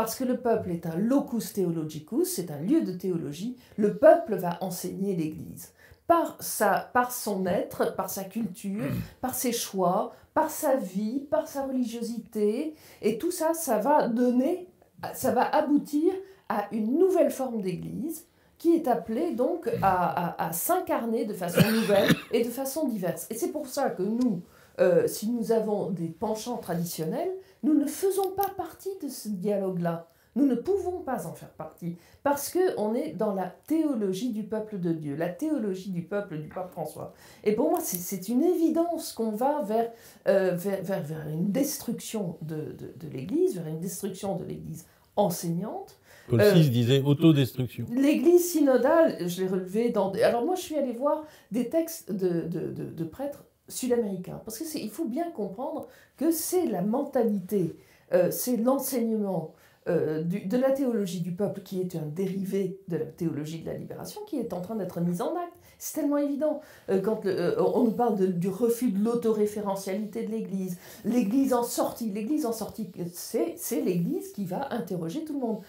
parce 0.00 0.14
que 0.14 0.24
le 0.24 0.38
peuple 0.38 0.70
est 0.70 0.86
un 0.86 0.96
locus 0.96 1.52
theologicus, 1.52 2.28
c'est 2.34 2.50
un 2.50 2.58
lieu 2.60 2.80
de 2.80 2.92
théologie, 2.92 3.56
le 3.76 3.96
peuple 3.98 4.34
va 4.36 4.56
enseigner 4.62 5.14
l'Église. 5.14 5.72
par, 6.06 6.36
sa, 6.40 6.90
par 6.92 7.12
son 7.12 7.44
être, 7.46 7.94
par 7.94 8.08
sa 8.10 8.24
culture, 8.24 8.82
par 9.20 9.34
ses 9.34 9.52
choix, 9.52 10.12
par 10.34 10.50
sa 10.50 10.74
vie, 10.76 11.20
par 11.30 11.46
sa 11.46 11.66
religiosité. 11.66 12.74
Et 13.02 13.16
tout 13.18 13.30
ça, 13.30 13.54
ça 13.54 13.78
va 13.78 14.08
donner, 14.08 14.66
ça 15.14 15.30
va 15.32 15.42
aboutir 15.54 16.12
à 16.48 16.66
une 16.72 16.98
nouvelle 16.98 17.30
forme 17.30 17.60
d'Église 17.62 18.26
qui 18.58 18.74
est 18.74 18.88
appelée 18.88 19.32
donc 19.32 19.68
à, 19.82 20.32
à- 20.32 20.48
à 20.48 20.52
s'incarner 20.52 21.24
de 21.26 21.32
façon 21.34 21.60
nouvelle 21.70 22.10
et 22.32 22.42
de 22.42 22.50
façon 22.50 22.88
diverse. 22.88 23.26
Et 23.30 23.34
c'est 23.36 23.52
pour 23.52 23.66
ça 23.68 23.90
que 23.90 24.02
nous, 24.02 24.42
euh, 24.80 25.06
si 25.06 25.28
nous 25.30 25.52
avons 25.52 25.90
des 25.90 26.08
penchants 26.08 26.56
traditionnels, 26.58 27.30
nous 27.62 27.74
ne 27.74 27.86
faisons 27.86 28.30
pas 28.32 28.48
partie 28.56 28.90
de 29.02 29.08
ce 29.08 29.28
dialogue-là. 29.28 30.06
Nous 30.36 30.46
ne 30.46 30.54
pouvons 30.54 31.00
pas 31.00 31.26
en 31.26 31.32
faire 31.32 31.50
partie 31.50 31.96
parce 32.22 32.52
qu'on 32.56 32.94
est 32.94 33.12
dans 33.14 33.34
la 33.34 33.52
théologie 33.66 34.30
du 34.30 34.44
peuple 34.44 34.78
de 34.78 34.92
Dieu, 34.92 35.16
la 35.16 35.28
théologie 35.28 35.90
du 35.90 36.02
peuple 36.02 36.38
du 36.38 36.48
pape 36.48 36.70
François. 36.70 37.12
Et 37.42 37.52
pour 37.56 37.70
moi, 37.70 37.80
c'est- 37.80 38.28
une 38.28 38.44
évidence 38.44 39.12
qu'on 39.12 39.32
va 39.32 39.62
vers, 39.62 39.90
euh, 40.28 40.52
vers, 40.54 40.82
vers- 40.84 41.02
vers 41.02 41.28
une 41.28 41.50
destruction 41.50 42.36
de, 42.42 42.54
de- 42.78 42.94
de 42.96 43.12
l'Église, 43.12 43.56
vers 43.56 43.66
une 43.66 43.80
destruction 43.80 44.36
de 44.36 44.44
l'Église 44.44 44.86
enseignante. 45.16 45.98
Paul 46.28 46.40
Euh, 46.40 46.52
VI 46.52 46.70
disait 46.70 47.02
autodestruction. 47.02 47.86
L'Église 47.92 48.52
synodale, 48.52 49.28
je 49.28 49.42
l'ai 49.42 49.48
relevé 49.48 49.90
dans... 49.90 50.12
des- 50.12 50.22
Alors 50.22 50.44
moi, 50.44 50.54
je 50.54 50.60
suis 50.62 50.76
allée 50.76 50.92
voir 50.92 51.24
des 51.50 51.68
textes 51.68 52.12
de- 52.12 52.46
de 52.46 53.04
prêtres 53.04 53.44
sud-américains, 53.70 54.40
parce 54.44 54.58
qu'il 54.58 54.90
faut 54.90 55.06
bien 55.06 55.30
comprendre 55.30 55.88
que 56.16 56.30
c'est 56.30 56.66
la 56.66 56.82
mentalité, 56.82 57.76
euh, 58.12 58.30
c'est 58.30 58.56
l'enseignement 58.56 59.54
euh, 59.88 60.22
de 60.22 60.56
la 60.58 60.72
théologie 60.72 61.20
du 61.20 61.32
peuple 61.32 61.62
qui 61.62 61.80
est 61.80 61.96
un 61.96 62.06
dérivé 62.06 62.78
de 62.88 62.98
la 62.98 63.06
théologie 63.06 63.60
de 63.60 63.66
la 63.66 63.74
libération 63.74 64.20
qui 64.26 64.38
est 64.38 64.52
en 64.52 64.60
train 64.60 64.76
d'être 64.76 65.00
mise 65.00 65.22
en 65.22 65.34
acte. 65.36 65.56
C'est 65.78 65.98
tellement 65.98 66.18
évident. 66.18 66.60
Euh, 66.90 67.00
quand 67.00 67.22
on 67.24 67.84
nous 67.84 67.92
parle 67.92 68.18
du 68.34 68.48
refus 68.48 68.90
de 68.90 69.02
l'autoréférentialité 69.02 70.24
de 70.26 70.30
l'Église, 70.30 70.76
l'Église 71.06 71.54
en 71.54 71.62
sortie, 71.62 72.10
l'Église 72.10 72.44
en 72.44 72.52
sortie, 72.52 72.90
c'est 73.14 73.80
l'Église 73.80 74.32
qui 74.32 74.44
va 74.44 74.70
interroger 74.74 75.24
tout 75.24 75.32
le 75.32 75.40
monde. 75.40 75.60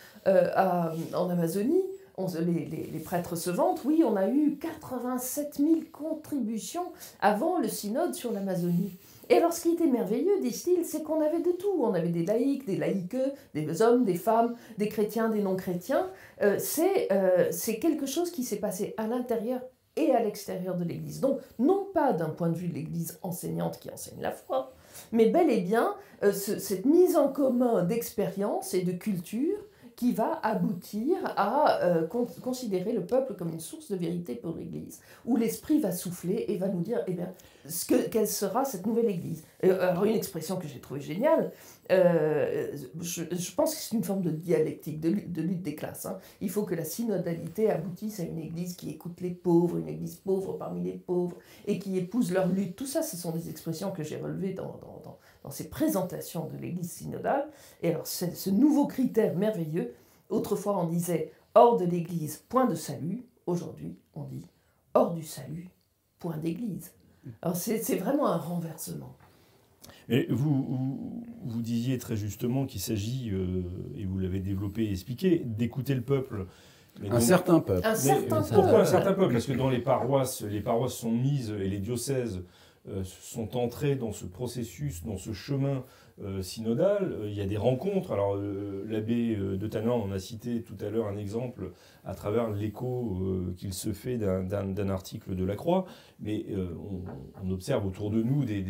En 1.15 1.29
Amazonie, 1.29 1.83
les, 2.45 2.99
prêtres 2.99 3.35
se 3.35 3.49
vantent, 3.49 3.81
oui, 3.85 4.03
on 4.05 4.15
a 4.15 4.27
eu 4.29 4.57
87 4.59 5.55
000 5.57 5.69
contributions 5.91 6.91
avant 7.19 7.59
le 7.59 7.67
synode 7.67 8.13
sur 8.13 8.31
l'Amazonie. 8.31 8.93
Et 9.29 9.35
alors, 9.35 9.53
ce 9.53 9.61
qui 9.61 9.69
était 9.69 9.87
merveilleux, 9.87 10.39
disent-ils, 10.41 10.83
c'est 10.85 11.03
qu'on 11.03 11.21
avait 11.21 11.39
de 11.39 11.51
tout. 11.51 11.71
On 11.79 11.93
avait 11.93 12.09
des 12.09 12.25
laïcs, 12.25 12.65
des 12.65 12.75
laïqueux, 12.75 13.31
des 13.53 13.81
hommes, 13.81 14.03
des 14.03 14.15
femmes, 14.15 14.55
des 14.77 14.89
chrétiens, 14.89 15.29
des 15.29 15.41
non-chrétiens. 15.41 16.09
Euh, 16.41 16.57
c'est 16.59 17.07
euh, 17.13 17.47
c'est 17.51 17.79
quelque 17.79 18.05
chose 18.05 18.29
qui 18.31 18.43
s'est 18.43 18.57
passé 18.59 18.93
à 18.97 19.07
l'intérieur 19.07 19.61
et 19.95 20.11
à 20.11 20.21
l'extérieur 20.21 20.75
de 20.75 20.83
l'Église. 20.83 21.19
Donc, 21.21 21.39
non 21.59 21.87
pas 21.93 22.11
d'un 22.13 22.29
point 22.29 22.49
de 22.49 22.57
vue 22.57 22.67
de 22.67 22.73
l'Église 22.73 23.19
enseignante 23.23 23.79
qui 23.79 23.89
enseigne 23.89 24.21
la 24.21 24.31
foi, 24.31 24.73
mais 25.11 25.27
bel 25.27 25.49
et 25.49 25.61
bien 25.61 25.95
euh, 26.23 26.31
ce- 26.33 26.59
cette 26.59 26.85
mise 26.85 27.15
en 27.15 27.29
commun 27.29 27.83
d'expérience 27.83 28.73
et 28.73 28.81
de 28.83 28.91
culture 28.91 29.57
qui 29.95 30.13
va 30.13 30.39
aboutir 30.43 31.17
à 31.37 31.81
euh, 31.83 32.07
con- 32.07 32.27
considérer 32.41 32.93
le 32.93 33.05
peuple 33.05 33.35
comme 33.35 33.49
une 33.49 33.59
source 33.59 33.91
de 33.91 33.95
vérité 33.95 34.35
pour 34.35 34.55
l'Église, 34.55 34.99
où 35.25 35.35
l'Esprit 35.37 35.79
va 35.79 35.91
souffler 35.91 36.45
et 36.47 36.57
va 36.57 36.67
nous 36.67 36.81
dire, 36.81 37.01
eh 37.07 37.13
bien, 37.13 37.31
ce 37.67 37.85
que, 37.85 38.07
quelle 38.09 38.27
sera 38.27 38.65
cette 38.65 38.85
nouvelle 38.85 39.09
Église. 39.09 39.43
Euh, 39.63 39.89
alors, 39.89 40.05
une 40.05 40.15
expression 40.15 40.57
que 40.57 40.67
j'ai 40.67 40.79
trouvée 40.79 41.01
géniale, 41.01 41.51
euh, 41.91 42.75
je, 42.99 43.23
pense 43.55 43.75
que 43.75 43.81
c'est 43.81 43.95
une 43.95 44.03
forme 44.03 44.21
de 44.21 44.31
dialectique, 44.31 44.99
de, 44.99 45.09
lutte- 45.09 45.31
de 45.31 45.41
lutte 45.41 45.61
des 45.61 45.75
classes. 45.75 46.05
hein. 46.05 46.17
Il 46.39 46.49
faut 46.49 46.63
que 46.63 46.73
la 46.75 46.85
synodalité 46.85 47.69
aboutisse 47.69 48.19
à 48.19 48.23
une 48.23 48.39
Église 48.39 48.75
qui 48.75 48.89
écoute 48.89 49.19
les 49.21 49.31
pauvres, 49.31 49.77
une 49.77 49.89
Église 49.89 50.15
pauvre 50.15 50.53
parmi 50.53 50.81
les 50.83 50.93
pauvres, 50.93 51.37
et 51.67 51.77
qui 51.79 51.97
épouse 51.97 52.31
leur 52.31 52.47
lutte. 52.47 52.75
Tout 52.75 52.87
ça, 52.87 53.03
ce 53.03 53.15
sont 53.17 53.31
des 53.31 53.49
expressions 53.49 53.91
que 53.91 54.03
j'ai 54.03 54.17
relevées 54.17 54.53
dans, 54.53 54.77
dans, 54.81 55.01
dans, 55.03 55.17
dans 55.43 55.49
ces 55.51 55.69
présentations 55.69 56.47
de 56.47 56.57
l'Église 56.57 56.91
synodale. 56.91 57.49
Et 57.81 57.89
alors, 57.89 58.05
c'est 58.07 58.35
ce 58.35 58.49
nouveau 58.49 58.85
critère 58.87 59.35
merveilleux, 59.35 59.93
autrefois 60.29 60.77
on 60.79 60.87
disait 60.87 61.31
hors 61.55 61.77
de 61.77 61.85
l'Église, 61.85 62.43
point 62.49 62.65
de 62.67 62.75
salut. 62.75 63.25
Aujourd'hui, 63.47 63.95
on 64.13 64.23
dit 64.23 64.45
hors 64.93 65.13
du 65.13 65.23
salut, 65.23 65.69
point 66.19 66.37
d'Église. 66.37 66.91
Alors, 67.41 67.55
c'est 67.55 67.79
c'est 67.83 67.97
vraiment 67.97 68.27
un 68.27 68.37
renversement. 68.37 69.15
Mais 70.09 70.27
vous, 70.29 70.63
vous, 70.63 71.23
vous 71.45 71.61
disiez 71.61 71.97
très 71.97 72.15
justement 72.15 72.65
qu'il 72.65 72.81
s'agit, 72.81 73.29
euh, 73.31 73.63
et 73.95 74.05
vous 74.05 74.17
l'avez 74.19 74.39
développé 74.39 74.83
et 74.85 74.91
expliqué, 74.91 75.41
d'écouter 75.45 75.95
le 75.95 76.01
peuple. 76.01 76.47
Mais 76.99 77.07
Un 77.07 77.13
donc- 77.13 77.21
certain 77.21 77.59
peuple. 77.61 77.85
Un 77.87 77.91
Mais 77.91 77.95
certain 77.95 78.41
pourquoi 78.41 78.63
peuple. 78.63 78.75
un 78.81 78.85
certain 78.85 79.13
peuple? 79.13 79.33
Parce 79.33 79.45
que 79.45 79.53
dans 79.53 79.69
les 79.69 79.79
paroisses, 79.79 80.41
les 80.43 80.59
paroisses 80.61 80.95
sont 80.95 81.11
mises 81.11 81.51
et 81.51 81.69
les 81.69 81.79
diocèses 81.79 82.37
euh, 82.37 82.45
sont 83.03 83.57
entrés 83.57 83.95
dans 83.95 84.11
ce 84.11 84.25
processus, 84.25 85.03
dans 85.03 85.17
ce 85.17 85.33
chemin 85.33 85.83
euh, 86.23 86.41
synodal. 86.41 87.13
Euh, 87.13 87.29
Il 87.29 87.35
y 87.35 87.41
a 87.41 87.45
des 87.45 87.57
rencontres. 87.57 88.11
Alors 88.11 88.35
euh, 88.35 88.83
l'abbé 88.87 89.35
euh, 89.35 89.57
de 89.57 89.67
Tanan 89.67 90.01
en 90.01 90.11
a 90.11 90.19
cité 90.19 90.61
tout 90.61 90.77
à 90.81 90.89
l'heure 90.89 91.07
un 91.07 91.17
exemple 91.17 91.71
à 92.03 92.13
travers 92.13 92.49
l'écho 92.49 93.17
euh, 93.21 93.53
qu'il 93.57 93.73
se 93.73 93.93
fait 93.93 94.17
d'un- 94.17 94.89
article 94.89 95.35
de 95.35 95.43
la 95.43 95.55
Croix. 95.55 95.85
Mais 96.19 96.45
euh, 96.49 96.75
on, 97.43 97.51
observe 97.51 97.85
autour 97.85 98.11
de 98.11 98.21
nous 98.21 98.45
des, 98.45 98.63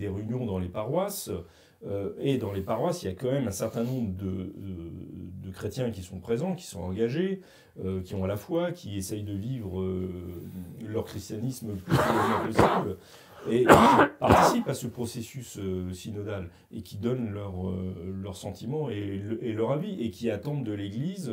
réunions 0.00 0.46
dans 0.46 0.58
les 0.58 0.68
paroisses. 0.68 1.30
Euh, 1.86 2.12
et 2.18 2.36
dans 2.36 2.52
les 2.52 2.60
paroisses, 2.60 3.02
il 3.02 3.06
y 3.06 3.08
a 3.08 3.14
quand 3.14 3.30
même 3.30 3.48
un 3.48 3.52
certain 3.52 3.84
nombre 3.84 4.12
de, 4.16 4.52
chrétiens 5.52 5.90
qui 5.90 6.02
sont 6.02 6.20
présents, 6.20 6.54
qui 6.54 6.66
sont 6.66 6.80
engagés, 6.80 7.40
euh, 7.84 8.02
qui 8.02 8.14
ont 8.14 8.22
à 8.22 8.28
la 8.28 8.36
foi, 8.36 8.70
qui 8.70 8.96
essayent 8.96 9.24
de 9.24 9.32
vivre 9.32 9.80
euh, 9.80 10.08
leur 10.86 11.04
christianisme 11.04 11.70
le 11.70 11.74
plus 11.74 11.96
possible, 11.96 12.96
et 13.48 13.64
qui 13.64 13.66
participent 14.18 14.68
à 14.68 14.74
ce 14.74 14.86
processus 14.86 15.58
euh, 15.58 15.92
synodal, 15.92 16.48
et 16.74 16.82
qui 16.82 16.96
donnent 16.96 17.30
leurs 17.30 17.68
euh, 17.68 17.94
leurs 18.22 18.36
sentiments 18.36 18.90
et, 18.90 19.18
le- 19.18 19.42
et 19.44 19.52
leur 19.52 19.70
avis, 19.72 20.00
et 20.02 20.10
qui 20.10 20.30
attendent 20.30 20.64
de 20.64 20.72
l'Église 20.72 21.32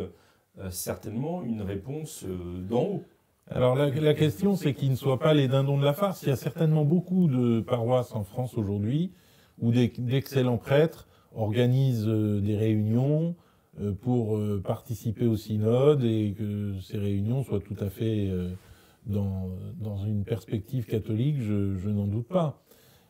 euh, 0.59 0.69
certainement 0.69 1.43
une 1.43 1.61
réponse 1.61 2.23
euh, 2.25 2.61
d'en 2.69 2.83
haut. 2.83 3.03
Alors 3.49 3.75
la, 3.75 3.89
la 3.89 4.13
question, 4.13 4.55
c'est 4.55 4.73
qu'ils 4.73 4.91
ne 4.91 4.95
soient 4.95 5.19
pas 5.19 5.33
les 5.33 5.47
dindons 5.47 5.77
de 5.77 5.85
la 5.85 5.93
farce. 5.93 6.23
Il 6.23 6.29
y 6.29 6.31
a 6.31 6.35
certainement 6.35 6.83
beaucoup 6.83 7.27
de 7.27 7.61
paroisses 7.61 8.13
en 8.13 8.23
France 8.23 8.57
aujourd'hui 8.57 9.11
où 9.59 9.71
d'excellents 9.71 10.57
prêtres 10.57 11.07
organisent 11.35 12.07
euh, 12.07 12.41
des 12.41 12.57
réunions 12.57 13.35
euh, 13.81 13.91
pour 13.93 14.37
euh, 14.37 14.61
participer 14.65 15.25
au 15.27 15.35
synode 15.37 16.03
et 16.03 16.33
que 16.37 16.73
ces 16.81 16.97
réunions 16.97 17.43
soient 17.43 17.59
tout 17.61 17.77
à 17.79 17.89
fait 17.89 18.27
euh, 18.29 18.49
dans, 19.07 19.49
dans 19.79 19.97
une 20.05 20.23
perspective 20.23 20.85
catholique, 20.85 21.37
je, 21.41 21.75
je 21.75 21.89
n'en 21.89 22.07
doute 22.07 22.27
pas. 22.27 22.61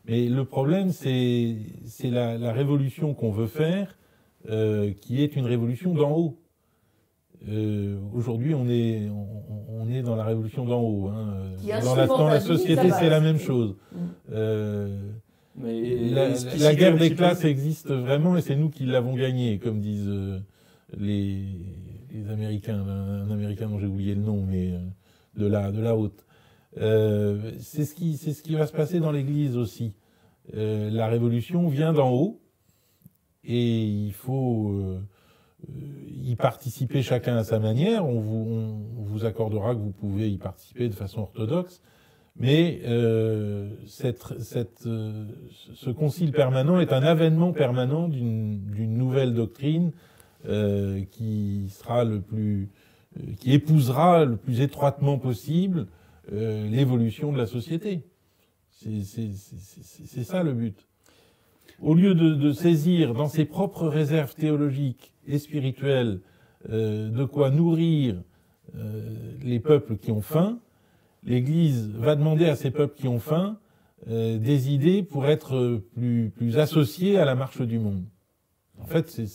Mais 0.06 0.28
le 0.28 0.44
problème, 0.44 0.90
c'est 0.90 1.56
c'est 1.84 2.10
la, 2.10 2.38
la 2.38 2.52
révolution 2.52 3.14
qu'on 3.14 3.30
veut 3.30 3.46
faire, 3.46 3.98
euh, 4.48 4.92
qui 4.92 5.22
est 5.22 5.36
une 5.36 5.44
révolution 5.44 5.92
d'en 5.94 6.12
haut. 6.16 6.38
Euh, 7.48 7.98
Aujourd'hui, 8.14 8.54
on 8.54 8.68
est, 8.68 9.08
on, 9.10 9.82
on 9.82 9.88
est 9.90 10.02
dans 10.02 10.16
la 10.16 10.24
révolution 10.24 10.64
d'en 10.64 10.80
haut. 10.80 11.08
Hein. 11.08 11.52
Dans, 11.84 11.94
la, 11.94 12.06
dans 12.06 12.26
la 12.26 12.34
instrumentalise 12.36 12.46
société, 12.46 12.90
c'est 12.98 13.10
la 13.10 13.20
même 13.20 13.38
chose. 13.38 13.76
Mm. 13.92 13.96
Euh, 14.32 15.00
Mais 15.56 16.08
la, 16.08 16.74
guerre 16.74 16.94
un 16.94 16.98
des 16.98 17.14
classes 17.14 17.44
existe 17.44 17.90
vraiment 17.90 18.36
et 18.36 18.40
c'est 18.40 18.56
nous 18.56 18.70
qui 18.70 18.86
l'avons 18.86 19.14
gagnée, 19.14 19.58
comme 19.58 19.80
disent 19.80 20.08
euh, 20.08 20.38
les, 20.96 21.42
les 22.12 22.30
Américains. 22.30 22.84
Un 22.86 23.30
Américain 23.30 23.68
dont 23.68 23.78
j'ai 23.78 23.86
oublié 23.86 24.14
le 24.14 24.22
nom, 24.22 24.44
mais 24.48 24.72
euh, 24.72 24.78
de 25.38 25.46
la, 25.46 25.72
de 25.72 25.80
la 25.80 25.96
haute. 25.96 26.26
Euh, 26.76 27.52
c'est 27.60 27.84
ce 27.84 27.94
qui, 27.94 28.16
ce 28.16 28.42
qui 28.42 28.54
va 28.54 28.66
se 28.66 28.72
passer 28.72 29.00
dans 29.00 29.12
l'Église 29.12 29.56
aussi. 29.56 29.94
Euh, 30.54 30.90
la 30.90 31.06
révolution 31.06 31.68
vient 31.68 31.92
d'en 31.92 32.10
haut 32.10 32.40
et 33.44 33.84
il 33.84 34.12
faut 34.12 34.72
euh, 34.72 35.00
y 36.22 36.36
participer 36.36 37.02
chacun 37.02 37.36
à 37.36 37.44
sa 37.44 37.58
manière. 37.58 38.04
On 38.06 38.20
vous, 38.20 38.80
on 38.98 39.02
vous 39.02 39.24
accordera 39.24 39.74
que 39.74 39.80
vous 39.80 39.92
pouvez 39.92 40.30
y 40.30 40.38
participer 40.38 40.88
de 40.88 40.94
façon 40.94 41.20
orthodoxe. 41.20 41.80
Mais 42.40 42.82
cette, 43.84 44.22
cette, 44.38 44.84
ce 44.84 45.90
concile 45.90 46.30
permanent 46.30 46.78
est 46.78 46.92
un 46.92 47.02
avènement 47.02 47.52
permanent 47.52 48.06
d'une 48.06 48.96
nouvelle 48.96 49.34
doctrine 49.34 49.90
qui 51.10 51.68
sera 51.68 52.04
le 52.04 52.20
plus, 52.20 52.70
qui 53.38 53.52
épousera 53.52 54.24
le 54.24 54.36
plus 54.36 54.60
étroitement 54.60 55.18
possible 55.18 55.86
euh, 56.32 56.68
l'évolution 56.68 57.32
de 57.32 57.38
la 57.38 57.46
société. 57.46 58.02
C'est 58.70 60.24
ça 60.24 60.42
le 60.42 60.52
but. 60.52 60.86
Au 61.80 61.94
lieu 61.94 62.14
de, 62.14 62.52
saisir 62.52 63.14
dans 63.14 63.28
ses 63.28 63.44
propres 63.44 63.88
réserves 63.88 64.34
théologiques 64.34 65.14
et 65.26 65.38
spirituelles 65.38 66.20
euh, 66.70 67.08
de 67.08 67.24
quoi 67.24 67.50
nourrir 67.50 68.16
euh, 68.76 69.32
les 69.42 69.60
peuples 69.60 69.96
qui 69.96 70.10
ont 70.10 70.22
faim, 70.22 70.58
l'Église 71.24 71.90
va 71.94 72.16
demander 72.16 72.46
à 72.46 72.56
ces 72.56 72.70
peuples 72.70 72.96
qui 72.96 73.08
ont 73.08 73.20
faim 73.20 73.58
euh, 74.08 74.38
des 74.38 74.70
idées 74.70 75.02
pour 75.02 75.26
être 75.26 75.56
euh, 75.56 75.84
plus, 75.94 76.30
plus 76.30 76.58
associés 76.58 77.18
à 77.18 77.24
la 77.24 77.34
marche 77.34 77.60
du 77.60 77.78
monde. 77.78 78.04
En 78.80 78.86
fait, 78.86 79.08
c'est 79.08 79.26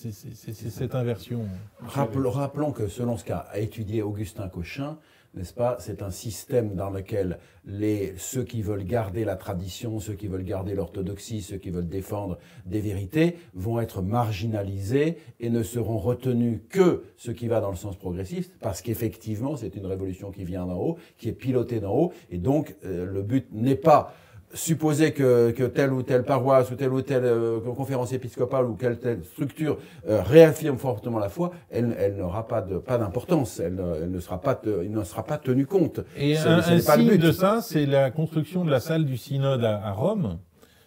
cette 0.70 0.96
inversion. 0.96 1.46
Rappelons, 1.80 2.32
rappelons 2.32 2.72
que 2.72 2.88
selon 2.88 3.18
ce 3.18 3.26
qu'a 3.26 3.48
étudié 3.56 4.02
Augustin 4.02 4.48
Cochin, 4.48 4.98
n'est-ce 5.36 5.54
pas 5.54 5.78
C'est 5.80 6.02
un 6.04 6.12
système 6.12 6.76
dans 6.76 6.90
lequel 6.90 7.40
les, 7.66 8.14
ceux 8.18 8.44
qui 8.44 8.62
veulent 8.62 8.84
garder 8.84 9.26
la 9.26 9.36
tradition, 9.36 10.00
ceux 10.00 10.14
qui 10.14 10.28
veulent 10.28 10.44
garder 10.44 10.76
l'orthodoxie, 10.76 11.42
ceux 11.42 11.58
qui 11.58 11.72
veulent 11.72 11.90
défendre 11.90 12.38
des 12.66 12.82
vérités, 12.82 13.38
vont 13.54 13.80
être 13.80 14.02
marginalisés 14.02 15.18
et 15.40 15.50
ne 15.50 15.64
seront 15.64 15.98
retenus 15.98 16.60
que 16.70 17.04
ce 17.18 17.32
qui 17.32 17.48
va 17.48 17.62
dans 17.62 17.72
le 17.72 17.76
sens 17.76 17.98
progressiste, 17.98 18.54
parce 18.62 18.82
qu'effectivement, 18.82 19.56
c'est 19.56 19.76
une 19.76 19.88
révolution 19.88 20.32
qui 20.32 20.46
vient 20.46 20.68
d'en 20.68 20.78
haut, 20.78 20.98
qui 21.18 21.30
est 21.30 21.34
pilotée 21.34 21.80
d'en 21.80 21.96
haut, 21.96 22.14
et 22.30 22.38
donc 22.38 22.76
euh, 22.86 23.06
le 23.06 23.24
but 23.24 23.48
n'est 23.52 23.76
pas 23.76 24.14
supposer 24.54 25.14
que, 25.14 25.52
que, 25.52 25.64
telle 25.64 25.92
ou 25.94 26.04
telle 26.04 26.24
paroisse 26.24 26.70
ou 26.72 26.76
telle 26.76 26.94
ou 26.94 27.02
telle 27.02 27.26
euh, 27.26 27.60
conférence 27.60 28.14
épiscopale 28.14 28.66
ou 28.66 28.76
quelle 28.76 29.00
telle 29.00 29.24
structure 29.24 29.80
euh, 30.08 30.22
réaffirme 30.22 30.78
fortement 30.78 31.20
la 31.20 31.30
foi, 31.30 31.52
elle, 31.70 31.96
elle 31.98 32.18
n'aura 32.18 32.48
pas 32.48 32.62
de 32.62 32.78
pas 32.78 32.98
d'importance, 32.98 33.60
elle, 33.60 33.84
elle, 34.02 34.12
ne 34.12 34.20
sera 34.20 34.40
pas 34.40 34.60
il 34.66 34.92
ne 34.92 35.04
sera 35.04 35.24
pas 35.24 35.38
tenu 35.38 35.66
compte. 35.66 36.02
Et 36.16 36.38
un, 36.38 36.60
un 36.60 36.80
signe 36.80 37.18
de 37.18 37.32
ça, 37.32 37.62
c'est 37.62 37.86
la 37.86 38.12
construction 38.12 38.64
de 38.64 38.72
la 38.72 38.80
salle 38.80 39.06
du 39.06 39.18
synode 39.18 39.64
à, 39.64 39.84
à, 39.84 39.92
Rome. 39.92 40.40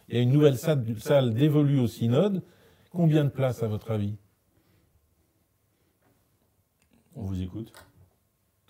Il 0.08 0.16
y 0.16 0.18
a 0.18 0.22
une 0.22 0.32
nouvelle 0.32 0.56
salle, 0.56 0.84
salle 0.98 1.34
dévolue 1.34 1.80
au 1.80 1.88
synode. 1.88 2.42
Combien 2.90 3.24
de 3.24 3.30
places 3.30 3.62
à 3.62 3.66
votre 3.66 3.90
avis? 3.90 4.16
On 7.16 7.22
vous 7.22 7.42
écoute. 7.42 7.72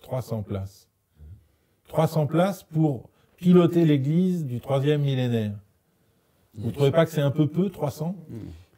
300 0.01 0.41
places. 0.41 0.87
300 1.89 2.27
places 2.27 2.63
pour 2.63 3.09
piloter 3.37 3.85
l'Église 3.85 4.45
du 4.45 4.59
troisième 4.59 5.01
millénaire. 5.01 5.53
Vous 6.55 6.67
ne 6.67 6.71
trouvez 6.71 6.91
pas 6.91 7.05
que 7.05 7.11
c'est 7.11 7.21
un 7.21 7.31
peu 7.31 7.47
peu, 7.47 7.69
300 7.69 8.15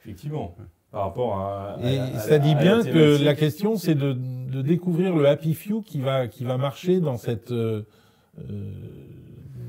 Effectivement. 0.02 0.56
Par 0.92 1.04
rapport 1.04 1.38
à. 1.38 1.78
Et 1.84 2.00
à, 2.00 2.20
ça 2.20 2.40
dit 2.40 2.52
à 2.52 2.56
bien 2.56 2.78
la 2.80 2.92
que 2.92 3.24
la 3.24 3.36
question, 3.36 3.78
c'est 3.78 3.96
de, 3.96 4.14
de, 4.14 4.62
découvrir 4.62 5.16
le 5.16 5.28
happy 5.28 5.54
few 5.54 5.82
qui 5.84 6.02
va, 6.02 6.28
qui 6.28 6.44
va 6.44 6.58
marcher 6.58 7.00
dans 7.00 7.18
cette, 7.18 7.52
euh, 7.52 7.84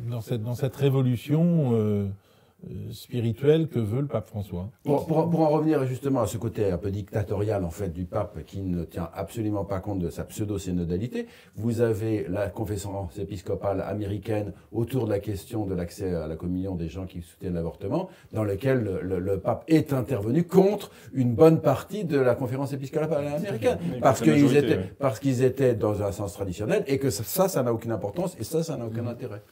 dans 0.09 0.23
cette, 0.23 0.43
dans 0.43 0.55
cette 0.55 0.77
révolution 0.77 1.73
euh, 1.75 2.09
spirituelle 2.93 3.69
que 3.69 3.79
veut 3.79 4.01
le 4.01 4.07
pape 4.07 4.29
François. 4.29 4.71
Pour, 4.85 5.07
pour, 5.07 5.29
pour, 5.31 5.41
en 5.41 5.49
revenir 5.49 5.85
justement 5.87 6.21
à 6.21 6.27
ce 6.27 6.39
côté 6.39 6.71
un 6.71 6.79
peu 6.79 6.91
dictatorial 6.91 7.65
en 7.65 7.71
fait 7.71 7.91
du 7.91 8.05
pape 8.05 8.45
qui 8.45 8.61
ne 8.61 8.85
tient 8.85 9.09
absolument 9.15 9.65
pas 9.65 9.81
compte 9.81 9.99
de 9.99 10.11
sa 10.11 10.25
pseudo-synodalité, 10.25 11.27
vous 11.57 11.81
avez 11.81 12.27
la 12.29 12.49
conférence 12.49 13.19
épiscopale 13.19 13.81
américaine 13.81 14.53
autour 14.73 15.07
de 15.07 15.11
la 15.11 15.19
question 15.19 15.67
de 15.67 15.75
l'accès 15.75 16.15
à 16.15 16.27
la 16.27 16.37
communion 16.37 16.75
des 16.75 16.89
gens 16.89 17.07
qui 17.07 17.23
soutiennent 17.23 17.55
l'avortement, 17.55 18.09
dans 18.33 18.45
lequel 18.45 18.83
le, 18.83 19.01
le, 19.03 19.19
le, 19.19 19.39
pape 19.39 19.65
est 19.69 19.93
intervenu 19.93 20.45
contre 20.45 20.91
une 21.13 21.35
bonne 21.35 21.61
partie 21.61 22.05
de 22.05 22.19
la 22.19 22.35
conférence 22.35 22.73
épiscopale 22.73 23.27
américaine, 23.27 23.79
parce 24.01 24.21
qu'ils 24.21 24.57
étaient, 24.57 24.79
parce 24.99 25.19
qu'ils 25.19 25.43
étaient 25.43 25.75
dans 25.75 26.03
un 26.03 26.13
sens 26.13 26.33
traditionnel 26.33 26.85
et 26.87 26.99
que 26.99 27.11
ça, 27.11 27.49
ça 27.49 27.63
n'a 27.63 27.73
aucune 27.73 27.93
importance 27.93 28.37
et 28.39 28.45
ça, 28.45 28.63
ça 28.63 28.77
n'a 28.77 28.87
aucun 28.87 29.03
mmh. 29.03 29.09
intérêt. 29.09 29.43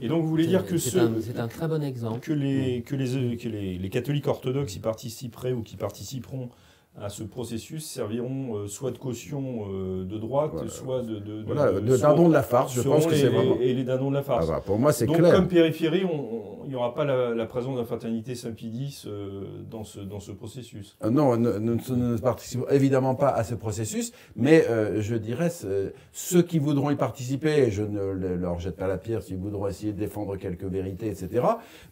Et 0.00 0.08
donc 0.08 0.22
vous 0.22 0.28
voulez 0.28 0.46
dire 0.46 0.64
que 0.64 0.76
c'est 0.76 0.90
ce, 0.90 0.98
un, 0.98 1.44
un, 1.44 1.48
très 1.48 1.66
bon 1.66 1.82
exemple. 1.82 2.20
que 2.20 2.32
les 2.32 2.82
que 2.82 2.94
les 2.94 3.36
que 3.36 3.48
les, 3.48 3.78
les 3.78 3.90
catholiques 3.90 4.28
orthodoxes 4.28 4.76
y 4.76 4.78
participeraient 4.78 5.52
ou 5.52 5.62
qui 5.62 5.76
participeront 5.76 6.50
à 7.00 7.08
ce 7.08 7.22
processus 7.22 7.84
serviront 7.84 8.56
euh, 8.56 8.66
soit 8.66 8.90
de 8.90 8.98
caution 8.98 9.66
euh, 9.70 10.04
de 10.04 10.18
droite, 10.18 10.50
voilà. 10.52 10.70
soit 10.70 11.02
de, 11.02 11.18
de, 11.18 11.44
voilà, 11.44 11.72
de, 11.72 11.96
dindon 11.96 12.28
de 12.28 12.34
la 12.34 12.42
farce. 12.42 12.74
Je 12.74 12.82
pense 12.82 13.06
que 13.06 13.14
c'est 13.14 13.28
vraiment 13.28 13.56
et 13.60 13.74
les 13.74 13.84
dindons 13.84 14.10
de 14.10 14.16
la 14.16 14.22
farce. 14.22 14.46
Ah 14.48 14.54
bah, 14.54 14.62
pour 14.64 14.78
moi, 14.78 14.92
c'est 14.92 15.06
Donc 15.06 15.16
clair. 15.16 15.34
comme 15.34 15.48
périphérie, 15.48 16.04
il 16.68 16.72
n'y 16.72 16.76
aura 16.76 16.92
pas 16.92 17.06
la, 17.06 17.34
la 17.34 17.46
présence 17.46 17.74
de 17.76 17.80
la 17.80 17.86
fraternité 17.86 18.34
Saint-Pie 18.34 19.02
euh, 19.06 19.44
dans 19.70 19.84
ce 19.84 20.00
dans 20.00 20.20
ce 20.20 20.32
processus. 20.32 20.98
Euh, 21.02 21.08
non, 21.08 21.38
nous, 21.38 21.58
nous, 21.58 21.78
ne 21.96 22.18
participons 22.18 22.68
évidemment 22.68 23.14
pas 23.14 23.30
à 23.30 23.42
ce 23.42 23.54
processus, 23.54 24.12
mais 24.36 24.66
euh, 24.68 25.00
je 25.00 25.16
dirais 25.16 25.50
ceux 26.12 26.42
qui 26.42 26.58
voudront 26.58 26.90
y 26.90 26.96
participer, 26.96 27.60
et 27.60 27.70
je 27.70 27.82
ne 27.82 28.00
leur 28.34 28.58
jette 28.58 28.76
pas 28.76 28.86
la 28.86 28.98
pierre 28.98 29.22
s'ils 29.22 29.38
voudront 29.38 29.66
essayer 29.66 29.92
de 29.92 29.98
défendre 29.98 30.36
quelques 30.36 30.64
vérités, 30.64 31.06
etc. 31.06 31.42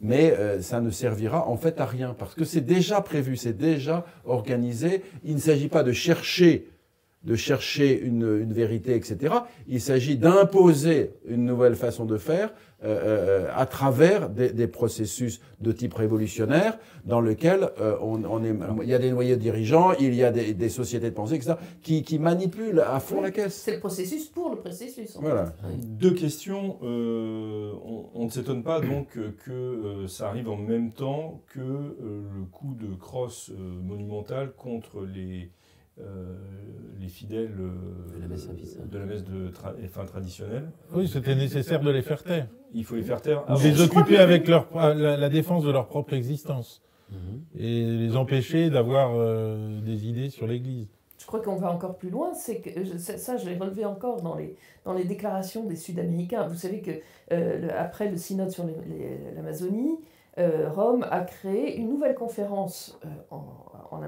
Mais 0.03 0.35
ça 0.61 0.81
ne 0.83 0.91
servira 0.91 1.49
en 1.49 1.57
fait 1.57 1.81
à 1.81 1.87
rien 1.87 2.15
parce 2.17 2.35
que 2.35 2.45
c'est 2.45 2.61
déjà 2.61 3.01
prévu, 3.01 3.37
c'est 3.37 3.57
déjà 3.57 4.05
organisé. 4.27 4.96
Il 5.25 5.35
ne 5.35 5.41
s'agit 5.41 5.69
pas 5.69 5.83
de 5.83 5.93
chercher 5.93 6.69
de 7.27 7.35
chercher 7.35 8.01
une, 8.01 8.41
une 8.41 8.53
vérité, 8.53 8.95
etc. 8.95 9.35
Il 9.69 9.81
s'agit 9.81 10.17
d'imposer 10.17 11.11
une 11.27 11.45
nouvelle 11.45 11.75
façon 11.75 12.05
de 12.05 12.17
faire 12.17 12.53
euh, 12.85 13.49
à 13.55 13.67
travers 13.67 14.29
des, 14.29 14.53
des, 14.53 14.67
processus 14.67 15.41
de 15.61 15.73
type 15.73 15.95
révolutionnaire 15.95 16.79
dans 17.05 17.23
lequel 17.23 17.71
euh, 17.81 17.97
on, 18.03 18.23
on 18.25 18.45
est, 18.45 18.55
il 18.83 18.89
y 18.89 18.95
a 18.95 18.99
des 18.99 19.11
noyaux 19.11 19.37
dirigeants, 19.37 19.93
il 19.99 20.15
y 20.15 20.23
a 20.23 20.31
des, 20.31 20.53
des 20.53 20.69
sociétés 20.69 21.09
de 21.09 21.15
pensée, 21.15 21.37
etc., 21.37 21.55
qui, 21.83 22.03
qui, 22.03 22.19
manipulent 22.19 22.81
à 22.81 23.01
fond 23.01 23.17
oui, 23.17 23.23
la 23.23 23.31
caisse. 23.31 23.55
C'est 23.55 23.73
le 23.73 23.81
processus 23.81 24.27
pour 24.27 24.51
le 24.51 24.57
processus. 24.57 25.17
Voilà. 25.19 25.55
Deux 25.83 26.13
questions. 26.13 26.77
Euh, 26.83 27.73
on, 27.83 28.11
on, 28.15 28.25
ne 28.27 28.31
s'étonne 28.31 28.63
pas 28.63 28.81
donc 28.81 29.09
que 29.15 29.51
euh, 29.51 30.07
ça 30.07 30.29
arrive 30.29 30.49
en 30.49 30.57
même 30.57 30.93
temps 30.93 31.41
que 31.49 31.61
euh, 31.61 32.23
le 32.39 32.45
coup 32.53 32.77
de 32.79 32.95
crosse 32.95 33.51
monumental 33.83 34.53
contre 34.53 35.03
les 35.03 35.51
euh, 35.99 36.35
les 37.01 37.09
fidèles 37.09 37.55
euh, 37.59 38.17
de 38.17 38.21
la 38.21 38.29
messe, 38.29 38.49
de, 38.49 38.99
la 38.99 39.07
messe 39.07 39.25
de 39.25 39.49
tra 39.49 39.73
enfin, 39.83 40.05
traditionnelle. 40.05 40.71
Oui, 40.93 41.09
c'était 41.09 41.35
nécessaire 41.35 41.81
de 41.81 41.91
les 41.91 42.03
faire 42.03 42.23
taire. 42.23 42.49
Il 42.75 42.85
faut 42.85 42.97
les 42.97 43.03
faire 43.03 43.23
taire. 43.23 43.45
Ou 43.49 43.59
les 43.63 43.81
occuper 43.81 44.19
avec 44.19 44.47
leur, 44.47 44.69
la, 44.75 45.17
la, 45.17 45.29
défense 45.31 45.65
de 45.65 45.71
leur 45.71 45.87
propre 45.87 46.13
existence. 46.13 46.83
Mmh. 47.11 47.15
Et 47.59 47.85
les 47.97 48.17
empêcher 48.17 48.69
d'avoir 48.69 49.13
euh, 49.15 49.81
des 49.81 50.07
idées 50.07 50.29
sur 50.29 50.47
l'Église. 50.47 50.89
Je 51.19 51.25
crois 51.25 51.41
qu'on 51.41 51.57
va 51.57 51.73
encore 51.73 51.97
plus 51.97 52.11
loin, 52.11 52.35
c'est 52.35 52.61
que 52.61 52.99
ça, 52.99 53.39
je 53.39 53.49
l'ai 53.49 53.57
relevé 53.57 53.87
encore 53.87 54.21
dans 54.21 54.35
les, 54.35 54.55
dans 54.85 54.93
les 54.93 55.05
déclarations 55.05 55.65
des 55.65 55.77
Sud-Américains. 55.77 56.47
Vous 56.47 56.57
savez 56.57 56.83
que 56.83 56.91
le, 57.31 57.71
après 57.73 58.11
le 58.11 58.19
synode 58.19 58.51
sur 58.51 58.65
l'Amazonie, 59.35 59.99
Rome 60.37 61.07
a 61.11 61.23
créé 61.23 61.79
une 61.79 61.89
nouvelle 61.89 62.15
conférence 62.15 63.01
en, 63.31 63.37
en, 63.91 63.97
en 63.97 64.03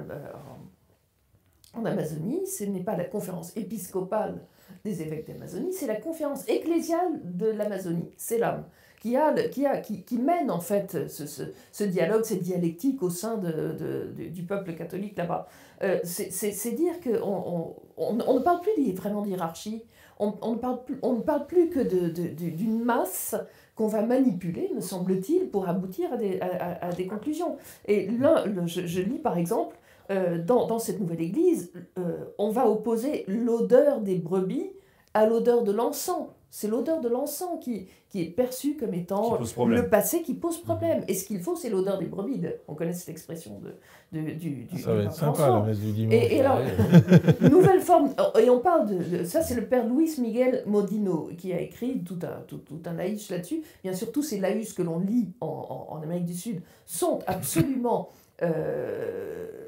en 1.75 1.85
Amazonie, 1.85 2.47
ce 2.47 2.65
n'est 2.65 2.83
pas 2.83 2.97
la 2.97 3.05
conférence 3.05 3.57
épiscopale 3.57 4.41
des 4.85 5.03
évêques 5.03 5.27
d'Amazonie, 5.27 5.73
c'est 5.73 5.87
la 5.87 5.97
conférence 5.97 6.49
ecclésiale 6.49 7.21
de 7.25 7.47
l'Amazonie, 7.47 8.11
c'est 8.17 8.39
l'âme, 8.39 8.65
qui, 9.01 9.17
a, 9.17 9.33
qui, 9.49 9.67
a, 9.67 9.79
qui, 9.79 10.03
qui, 10.03 10.19
mène 10.19 10.51
en 10.51 10.61
fait 10.61 11.09
ce, 11.09 11.27
ce, 11.27 11.43
ce, 11.73 11.85
dialogue, 11.85 12.25
cette 12.25 12.43
dialectique 12.43 13.03
au 13.03 13.11
sein 13.11 13.39
de, 13.39 13.77
de, 14.17 14.29
du 14.29 14.43
peuple 14.43 14.75
catholique 14.75 15.17
là-bas. 15.17 15.49
Euh, 15.83 15.99
c'est 16.05 16.73
dire 16.73 17.01
qu'on 17.01 17.21
on, 17.23 17.77
on, 17.97 18.19
on, 18.27 18.35
ne 18.35 18.41
parle 18.41 18.61
plus 18.61 18.93
vraiment 18.93 19.23
d'hierarchie, 19.23 19.85
on, 20.19 20.35
on, 20.43 20.53
ne 20.53 20.59
parle 20.59 20.85
plus, 20.85 20.99
on 21.03 21.15
ne 21.15 21.21
parle 21.21 21.47
plus 21.47 21.71
que 21.71 21.81
d'une 21.81 22.83
masse 22.83 23.37
qu'on 23.77 23.87
va 23.87 24.03
manipuler, 24.03 24.71
me 24.75 24.81
semble-t-il, 24.81 25.49
pour 25.51 25.69
aboutir 25.69 26.13
à 26.13 26.17
des, 26.17 26.41
à 26.41 26.91
des 26.93 27.07
conclusions. 27.07 27.57
Et 27.87 28.09
là, 28.09 28.45
je, 28.67 28.87
je 28.87 29.01
lis 29.01 29.21
par 29.21 29.39
exemple, 29.39 29.77
euh, 30.11 30.43
dans, 30.43 30.67
dans, 30.67 30.79
cette 30.79 31.01
nouvelle 31.01 31.21
église, 31.21 31.73
euh, 31.99 32.25
on 32.39 32.51
va 32.51 32.69
opposer 32.69 33.25
l'odeur 33.29 34.01
des 34.01 34.17
brebis 34.17 34.71
à 35.15 35.27
l'odeur 35.27 35.65
de 35.65 35.73
l'encens. 35.73 36.29
C'est 36.51 36.69
l'odeur 36.69 37.03
de 37.03 37.11
l'encens 37.11 37.61
qui, 37.61 37.89
qui 38.09 38.23
est 38.23 38.31
perçue 38.31 38.75
comme 38.77 38.95
étant 38.95 39.39
le 39.67 39.89
passé 39.91 40.23
qui 40.23 40.33
pose 40.33 40.63
problème. 40.63 41.05
Et 41.07 41.15
ce 41.15 41.27
qu'il 41.27 41.41
faut, 41.41 41.57
c'est 41.57 41.69
l'odeur 41.69 41.99
des 41.99 42.07
brebis. 42.07 42.41
On 42.69 42.75
connaît 42.75 42.95
cette 42.95 43.11
expression 43.11 43.61
de, 43.61 44.19
de 44.19 44.31
du, 44.31 44.65
du, 44.65 44.79
Ça 44.79 44.93
du 44.93 44.97
va 44.97 45.03
être 45.05 45.13
sympa 45.13 45.47
la 45.47 45.61
messe 45.61 45.79
du 45.79 45.93
dimanche. 45.93 46.15
Et, 46.15 46.37
et 46.37 46.41
alors, 46.41 46.61
nouvelle 47.51 47.83
forme. 47.83 48.15
Et 48.43 48.49
on 48.49 48.61
parle 48.61 48.89
de. 48.89 49.19
de 49.19 49.25
ça, 49.25 49.43
c'est 49.43 49.57
le 49.57 49.67
père 49.67 49.87
Luis 49.87 50.19
Miguel 50.19 50.63
Modino 50.65 51.29
qui 51.37 51.53
a 51.53 51.61
écrit 51.61 52.03
tout 52.03 52.19
un, 52.23 52.41
tout, 52.47 52.59
tout 52.59 52.81
un 52.87 52.95
laïus 52.95 53.31
là-dessus. 53.31 53.63
Bien 53.83 53.93
sûr, 53.93 54.11
tous 54.11 54.23
ces 54.23 54.41
laïus 54.41 54.73
que 54.73 54.81
l'on 54.81 55.01
lit 55.01 55.35
en, 55.43 55.47
en, 55.91 55.97
en, 55.97 56.03
Amérique 56.03 56.25
du 56.25 56.35
Sud 56.35 56.63
sont 56.87 57.19
absolument. 57.27 58.09
Euh, 58.41 59.68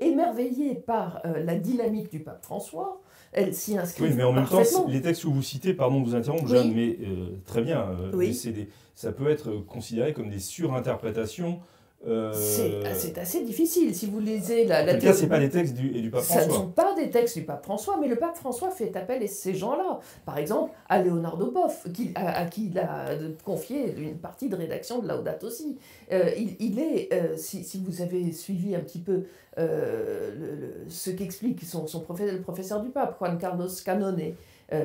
émerveillée 0.00 0.74
par 0.74 1.20
euh, 1.24 1.44
la 1.44 1.56
dynamique 1.56 2.10
du 2.10 2.20
pape 2.20 2.44
François. 2.44 3.00
Elle 3.32 3.54
s'y 3.54 3.78
inscrit. 3.78 4.04
Oui, 4.04 4.10
mais 4.14 4.24
en 4.24 4.32
même 4.32 4.46
temps, 4.46 4.62
les 4.88 5.00
textes 5.00 5.22
que 5.22 5.28
vous 5.28 5.42
citez, 5.42 5.72
pardon 5.72 6.00
de 6.00 6.06
vous 6.06 6.14
interrompre, 6.14 6.44
oui. 6.44 6.50
Jeanne, 6.50 6.72
mais 6.74 6.98
euh, 7.02 7.28
très 7.46 7.62
bien, 7.62 7.88
euh, 8.12 8.16
des, 8.16 8.68
ça 8.94 9.12
peut 9.12 9.30
être 9.30 9.52
considéré 9.66 10.12
comme 10.12 10.28
des 10.28 10.38
surinterprétations. 10.38 11.60
Euh... 12.06 12.32
C'est 12.32 13.16
assez 13.18 13.44
difficile. 13.44 13.94
Si 13.94 14.06
vous 14.06 14.18
lisez 14.18 14.64
la. 14.64 14.84
la 14.84 14.94
en 14.94 14.98
tout 14.98 15.06
cas, 15.06 15.12
ce 15.12 15.26
pas 15.26 15.38
des 15.38 15.48
textes 15.48 15.74
du, 15.74 15.96
et 15.96 16.00
du 16.00 16.10
pape 16.10 16.22
François. 16.22 16.42
Ce 16.42 16.48
ne 16.48 16.52
sont 16.52 16.68
pas 16.68 16.94
des 16.94 17.10
textes 17.10 17.38
du 17.38 17.44
pape 17.44 17.64
François, 17.64 17.98
mais 18.00 18.08
le 18.08 18.16
pape 18.16 18.36
François 18.36 18.70
fait 18.70 18.96
appel 18.96 19.22
à 19.22 19.26
ces 19.26 19.54
gens-là. 19.54 20.00
Par 20.24 20.38
exemple, 20.38 20.72
à 20.88 21.00
Leonardo 21.00 21.50
Boff, 21.50 21.86
qui, 21.92 22.10
à, 22.14 22.40
à, 22.40 22.46
qui 22.46 22.66
il 22.66 22.78
a 22.78 23.10
confié 23.44 23.94
une 23.96 24.18
partie 24.18 24.48
de 24.48 24.56
rédaction 24.56 25.00
de 25.00 25.08
Laudato 25.08 25.48
Si. 25.48 25.78
Euh, 26.10 26.30
il, 26.36 26.56
il, 26.58 26.78
est, 26.80 27.12
euh, 27.12 27.36
si, 27.36 27.62
si, 27.62 27.78
vous 27.78 28.02
avez 28.02 28.32
suivi 28.32 28.74
un 28.74 28.80
petit 28.80 28.98
peu 28.98 29.24
le, 29.56 30.34
le, 30.38 30.74
ce 30.88 31.10
qu'explique 31.10 31.62
son, 31.62 31.86
son 31.86 32.00
professeur, 32.00 32.34
le 32.34 32.40
professeur 32.40 32.82
du 32.82 32.88
pape, 32.88 33.16
Juan 33.18 33.38
Carlos 33.38 33.68
Canone, 33.84 34.32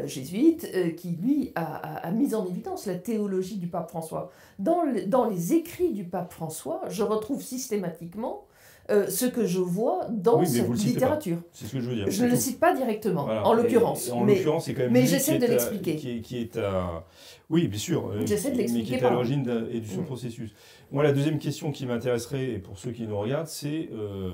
jésuite, 0.06 0.70
euh, 0.76 0.90
qui 0.92 1.10
lui 1.22 1.52
a, 1.56 1.64
a, 1.76 2.08
a, 2.08 2.12
mis 2.12 2.34
en 2.36 2.46
évidence 2.46 2.86
la 2.86 2.96
théologie 2.96 3.58
du 3.58 3.68
pape 3.68 3.90
François. 3.90 4.32
Dans, 4.60 4.84
le, 4.84 5.06
dans 5.06 5.30
les 5.30 5.54
écrits 5.54 5.92
du 5.94 6.04
pape 6.04 6.34
François, 6.34 6.82
je 6.90 7.04
retrouve 7.04 7.42
systématiquement 7.42 8.44
euh, 8.90 9.08
ce 9.10 9.26
que 9.26 9.46
je 9.46 9.60
vois 9.60 10.08
dans 10.10 10.40
Oui, 10.40 10.48
cette 10.48 10.70
littérature. 10.84 11.40
C'est 11.52 11.66
ce 11.68 11.74
que 11.74 11.82
je 11.82 11.90
veux 11.90 11.96
dire. 11.96 12.06
Je 12.10 12.24
ne 12.24 12.30
le 12.30 12.36
cite 12.38 12.58
pas 12.60 12.74
directement, 12.74 13.26
Voilà. 13.26 13.46
en 13.46 13.54
l'occurrence. 13.54 14.10
En 14.12 14.24
mais 14.24 14.36
l'occurrence, 14.36 14.66
c'est 14.66 14.74
quand 14.74 14.84
même 14.84 14.94
mais 14.94 15.02
lui 15.02 15.08
j'essaie 15.08 15.38
de 15.40 15.46
l'expliquer. 15.46 15.96
Qui 15.98 16.12
est, 16.18 16.22
qui 16.22 16.38
est 16.40 16.58
à... 16.58 17.06
Oui, 17.50 17.68
bien 17.68 17.80
sûr. 17.80 18.08
euh, 18.08 18.26
J'essaie 18.26 18.52
de 18.52 18.58
mais 18.58 18.66
qui 18.66 18.72
l'expliquer 18.74 19.04
est 19.04 19.08
à 19.08 19.10
l'origine 19.12 19.68
et 19.72 19.82
ce 19.86 20.00
Mm. 20.00 20.06
processus. 20.06 20.54
Moi, 20.92 21.04
la 21.04 21.12
deuxième 21.12 21.38
question 21.38 21.72
qui 21.74 21.86
m'intéresserait, 21.86 22.46
et 22.52 22.60
pour 22.60 22.78
ceux 22.78 22.92
qui 22.92 23.06
nous 23.08 23.18
regardent, 23.20 23.48
c'est 23.48 23.90
euh, 23.94 24.32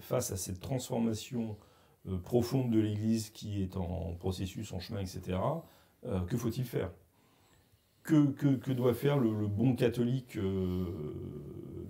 face 0.00 0.30
à 0.32 0.36
cette 0.36 0.60
transformation 0.60 1.42
euh, 1.50 1.52
profonde 2.22 2.70
de 2.70 2.78
l'Église 2.78 3.30
qui 3.30 3.62
est 3.62 3.76
en 3.76 4.14
processus, 4.18 4.72
en 4.72 4.80
chemin, 4.80 5.00
etc., 5.00 5.38
euh, 6.06 6.20
que 6.20 6.36
faut-il 6.36 6.64
faire? 6.64 6.90
Que, 8.04 8.26
que, 8.26 8.54
que 8.54 8.70
doit 8.70 8.94
faire 8.94 9.18
le, 9.18 9.32
le 9.32 9.48
bon 9.48 9.74
catholique 9.74 10.36
euh, 10.36 10.84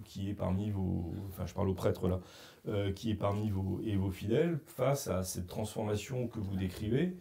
qui 0.04 0.30
est 0.30 0.34
parmi 0.34 0.70
vos... 0.70 1.12
Enfin, 1.28 1.44
je 1.44 1.52
parle 1.52 1.68
aux 1.68 1.74
prêtres 1.74 2.08
là, 2.08 2.20
euh, 2.68 2.92
qui 2.92 3.10
est 3.10 3.14
parmi 3.16 3.50
vos, 3.50 3.80
et 3.84 3.96
vos 3.96 4.10
fidèles 4.10 4.58
face 4.66 5.08
à 5.08 5.22
cette 5.24 5.46
transformation 5.46 6.26
que 6.28 6.38
vous 6.40 6.56
décrivez, 6.56 7.14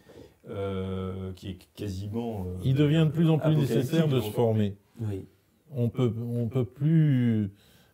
euh, 0.48 1.32
qui 1.34 1.50
est 1.50 1.58
quasiment... 1.74 2.46
euh, 2.46 2.56
Il 2.64 2.74
devient 2.74 3.04
de 3.06 3.12
plus 3.12 3.28
en 3.28 3.38
plus 3.38 3.54
nécessaire 3.56 4.08
de 4.08 4.20
se 4.20 4.30
former. 4.30 4.76
Oui. 5.00 5.26
On 5.72 5.90
peut, 5.90 6.14
on 6.34 6.48
peut 6.48 6.64
plus 6.64 7.52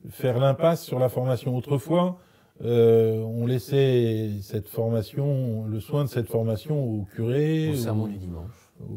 faire 0.08 0.38
l'impasse 0.38 0.84
sur 0.84 1.00
la 1.00 1.08
formation. 1.08 1.56
Autrefois, 1.56 2.20
euh, 2.64 3.22
on 3.22 3.46
laissait 3.46 4.30
cette 4.42 4.68
formation, 4.68 5.64
le 5.66 5.80
soin 5.80 6.04
de 6.04 6.08
cette 6.08 6.28
formation 6.28 6.82
au 6.84 7.04
curé. 7.14 7.70
Au 7.70 7.74
sermon 7.74 8.06
du 8.06 8.18
dimanche. 8.18 8.50
au- 8.80 8.94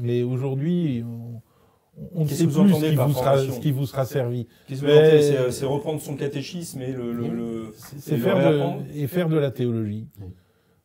Mais 0.00 0.22
aujourd'hui, 0.22 1.04
on, 1.04 1.40
on 2.14 2.24
ne 2.24 2.28
sait 2.28 2.44
plus 2.44 2.52
ce 2.52 2.90
qui, 2.90 2.94
vous 2.96 3.12
sera, 3.12 3.38
ce 3.38 3.60
qui 3.60 3.70
vous 3.72 3.86
sera 3.86 4.04
servi. 4.04 4.46
Qu'est-ce 4.68 4.80
que 4.82 4.86
vous 4.86 4.92
Mais- 4.92 5.06
entendez 5.38 5.50
C'est- 5.52 5.66
reprendre 5.66 6.00
son 6.00 6.14
catéchisme 6.16 6.80
et 6.82 6.92
le... 6.92 7.12
le, 7.12 7.28
le- 7.28 7.72
C'est 7.98 8.16
faire, 8.18 8.36
de, 8.38 8.62
et 8.98 9.06
faire 9.06 9.28
de 9.28 9.36
la 9.38 9.50
théologie. 9.50 10.06
Oui. 10.20 10.28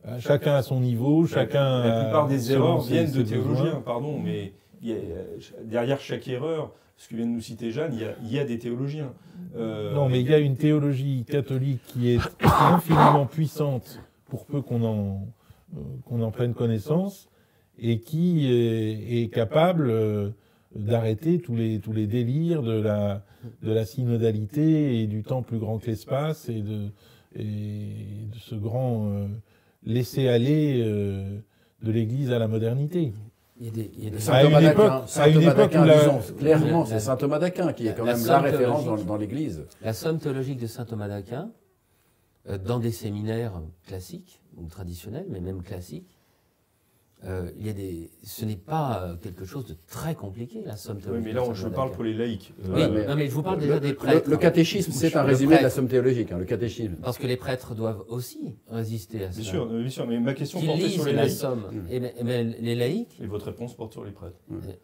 Euh, 0.08 0.20
Chacun 0.20 0.56
à 0.56 0.64
son 0.64 0.80
niveau, 0.80 1.26
chacun. 1.28 1.84
La 1.86 2.04
plupart 2.04 2.28
des 2.28 2.52
erreurs 2.52 2.82
viennent 2.82 3.12
de 3.12 3.22
théologiens, 3.22 3.82
pardon, 3.86 4.18
mais 4.18 4.52
y 4.90 4.94
a- 4.94 5.64
derrière 5.64 6.00
chaque 6.00 6.28
erreur, 6.28 6.74
ce 6.98 7.08
que 7.10 7.16
vient 7.16 7.26
de 7.26 7.32
nous 7.32 7.42
citer 7.42 7.72
Jeanne, 7.72 7.94
il 7.94 8.02
y 8.02 8.06
a, 8.06 8.16
il 8.24 8.32
y 8.32 8.40
a 8.40 8.46
des 8.46 8.60
théologiens. 8.60 9.14
Euh, 9.56 9.94
Non, 9.94 10.08
mais 10.10 10.22
il 10.22 10.30
y 10.30 10.34
a 10.34 10.40
une 10.40 10.56
théologie 10.58 11.26
catholique 11.28 11.82
qui 11.88 12.10
est 12.12 12.20
infiniment 12.44 13.26
puissante 13.26 14.00
pour 14.30 14.46
peu 14.46 14.62
qu'on 14.62 14.84
en, 14.84 15.28
euh, 15.76 15.80
qu'on 16.06 16.22
en 16.22 16.32
prenne 16.32 16.54
connaissance 16.54 17.28
et 17.80 18.00
qui 18.00 18.46
est, 18.52 19.24
est 19.24 19.28
capable 19.30 19.90
euh, 19.90 20.30
d'arrêter 20.76 21.40
tous 21.40 21.56
les, 21.56 21.80
tous 21.80 21.92
les 21.94 22.06
délires 22.08 22.62
de 22.62 22.80
la, 22.80 23.24
de 23.64 23.72
la 23.72 23.84
synodalité 23.86 25.02
et 25.02 25.08
du 25.08 25.24
temps 25.24 25.42
plus 25.42 25.58
grand 25.58 25.80
que 25.80 25.88
l'espace 25.88 26.48
et 26.50 26.62
de, 26.62 26.90
et 27.36 28.28
de 28.32 28.38
ce 28.38 28.56
grand 28.56 29.08
euh, 29.12 29.28
laisser-aller 29.86 30.82
euh, 30.86 31.40
de 31.82 31.92
l'Église 31.92 32.32
à 32.32 32.40
la 32.40 32.48
modernité. 32.48 33.12
Il 33.64 33.68
y 33.68 33.70
a 33.70 33.72
des, 33.74 33.92
il 33.96 34.04
y 34.06 34.08
a 34.08 34.10
des- 34.10 34.20
Saint 34.20 34.42
Thomas 34.42 34.62
d'Aquin, 34.62 35.04
Saint 35.06 35.32
Thomas 35.32 35.54
d'Aquin, 35.54 35.84
disons, 35.86 36.20
clairement, 36.40 36.80
la- 36.80 36.86
c'est 36.88 37.00
Saint 37.00 37.16
Thomas 37.16 37.38
d'Aquin 37.38 37.74
qui 37.74 37.88
est 37.88 37.94
quand 37.94 38.06
la 38.06 38.14
même 38.16 38.26
la 38.26 38.34
somme 38.36 38.44
référence 38.44 38.78
dans, 38.80 38.84
théologique. 38.86 39.06
dans 39.08 39.18
l'Église. 39.18 39.66
La 39.84 39.94
somme 39.94 40.18
théologique 40.18 40.60
de 40.60 40.66
saint 40.66 40.84
Thomas 40.86 41.08
d'Aquin, 41.08 41.52
euh, 42.50 42.58
dans 42.58 42.80
des 42.80 42.92
séminaires 42.92 43.54
classiques 43.86 44.42
ou 44.58 44.66
traditionnels, 44.68 45.28
mais 45.30 45.42
même 45.42 45.62
classiques, 45.62 46.18
euh, 47.24 47.52
il 47.60 47.68
y 47.68 47.70
a 47.70 47.74
des, 47.74 48.10
ce 48.24 48.46
n'est 48.46 48.56
pas 48.56 49.04
euh, 49.04 49.16
quelque 49.16 49.46
chose 49.46 49.66
de 49.68 49.76
très 49.88 50.16
compliqué, 50.16 50.64
la 50.66 50.76
somme 50.76 50.98
Oui, 50.98 51.04
théologique. 51.04 51.26
mais 51.28 51.34
de 51.34 51.38
là, 51.48 51.54
je 51.54 51.68
parle 51.68 51.92
pour 51.92 52.04
les 52.04 52.14
laïcs. 52.16 52.52
Euh, 52.66 52.74
Oui, 52.74 52.82
mais- 52.92 53.06
non, 53.06 53.16
mais 53.16 53.28
je 53.28 53.32
vous 53.34 53.44
parle 53.44 53.58
Le- 53.58 53.62
déjà 53.62 53.74
le, 53.76 53.80
des 53.80 53.94
prêtres. 53.94 54.28
le 54.30 54.38
catéchisme, 54.38 54.92
c'est 54.92 55.16
un 55.16 55.22
résumé 55.24 55.58
de 55.58 55.62
la 55.64 55.70
somme 55.70 55.88
théologique, 55.88 56.32
hein, 56.32 56.40
le 56.40 56.46
catéchisme. 56.46 56.96
Parce 57.04 57.20
que 57.20 57.28
les 57.28 57.38
prêtres 57.38 57.76
doivent 57.76 58.04
aussi 58.08 58.56
résister 58.68 59.18
à 59.24 59.28
Bien 59.28 59.32
cela. 59.34 59.44
sûr, 59.46 59.66
bien 59.68 59.90
sûr, 59.90 60.08
mais 60.08 60.20
ma 60.20 60.34
question 60.34 60.62
portait 60.66 60.90
sur 60.90 61.06
les 61.06 61.14
la 61.14 61.22
laïcs. 61.24 61.36
somme. 61.38 61.66
Mm. 61.72 61.88
Et, 61.92 62.00
mais- 62.00 62.16
mais 62.24 62.44
les 62.44 62.76
laïcs, 62.76 63.20
Et 63.22 63.28
votre 63.28 63.46
réponse 63.46 63.76
porte 63.76 63.92
sur 63.94 64.04
les 64.04 64.12
prêtres. 64.12 64.38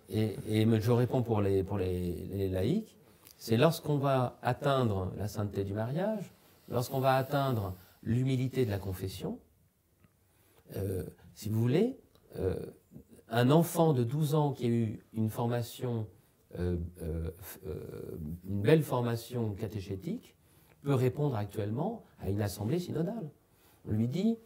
et, 0.10 0.36
et 0.48 0.66
me- 0.68 0.80
je 0.80 0.92
réponds 0.92 1.24
pour 1.24 1.42
les, 1.42 1.64
pour 1.64 1.80
les, 1.80 2.30
les 2.34 2.50
laïcs, 2.50 2.98
c'est 3.40 3.58
lorsqu'on 3.58 3.98
va 3.98 4.38
atteindre 4.44 5.12
la 5.18 5.28
sainteté 5.28 5.64
du 5.64 5.74
mariage, 5.74 6.32
lorsqu'on 6.70 7.00
va 7.00 7.16
atteindre 7.16 7.76
l'humilité 8.04 8.64
de 8.64 8.70
la 8.70 8.78
confession, 8.80 9.40
euh, 10.76 11.04
si 11.34 11.50
vous 11.50 11.60
voulez, 11.60 11.98
un 13.30 13.52
enfant 13.52 13.94
de 13.94 14.04
12 14.04 14.36
ans 14.36 14.52
qui 14.54 14.66
a 14.66 14.70
eu 14.70 15.00
une 15.14 15.30
formation, 15.30 16.08
euh, 16.58 16.78
euh, 17.02 17.32
euh, 17.66 18.18
une 18.48 18.62
belle 18.62 18.84
formation 18.84 19.54
catéchétique, 19.54 20.36
peut 20.82 20.94
répondre 20.94 21.36
actuellement 21.36 22.06
à 22.20 22.30
une 22.30 22.42
assemblée 22.42 22.80
synodale. 22.80 23.30
On 23.88 23.92
lui 23.92 24.08
dit, 24.08 24.38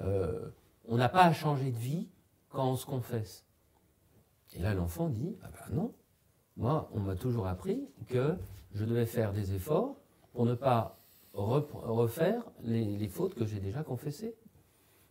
euh, 0.00 0.50
on 0.86 0.96
n'a 0.96 1.08
pas 1.08 1.24
à 1.24 1.32
changer 1.32 1.70
de 1.70 1.76
vie 1.76 2.08
quand 2.50 2.70
on 2.70 2.76
se 2.76 2.86
confesse. 2.86 3.44
Et 4.54 4.60
là, 4.60 4.74
l'enfant 4.74 5.08
dit, 5.08 5.36
ah 5.42 5.48
ben 5.50 5.76
non, 5.76 5.94
moi, 6.56 6.88
on 6.94 7.00
m'a 7.00 7.16
toujours 7.16 7.46
appris 7.46 7.88
que 8.08 8.36
je 8.72 8.84
devais 8.84 9.06
faire 9.06 9.32
des 9.32 9.54
efforts 9.54 9.96
pour 10.32 10.46
ne 10.46 10.54
pas 10.54 10.98
refaire 11.32 12.42
les 12.62 13.08
fautes 13.08 13.34
que 13.34 13.44
j'ai 13.44 13.60
déjà 13.60 13.82
confessées. 13.82 14.34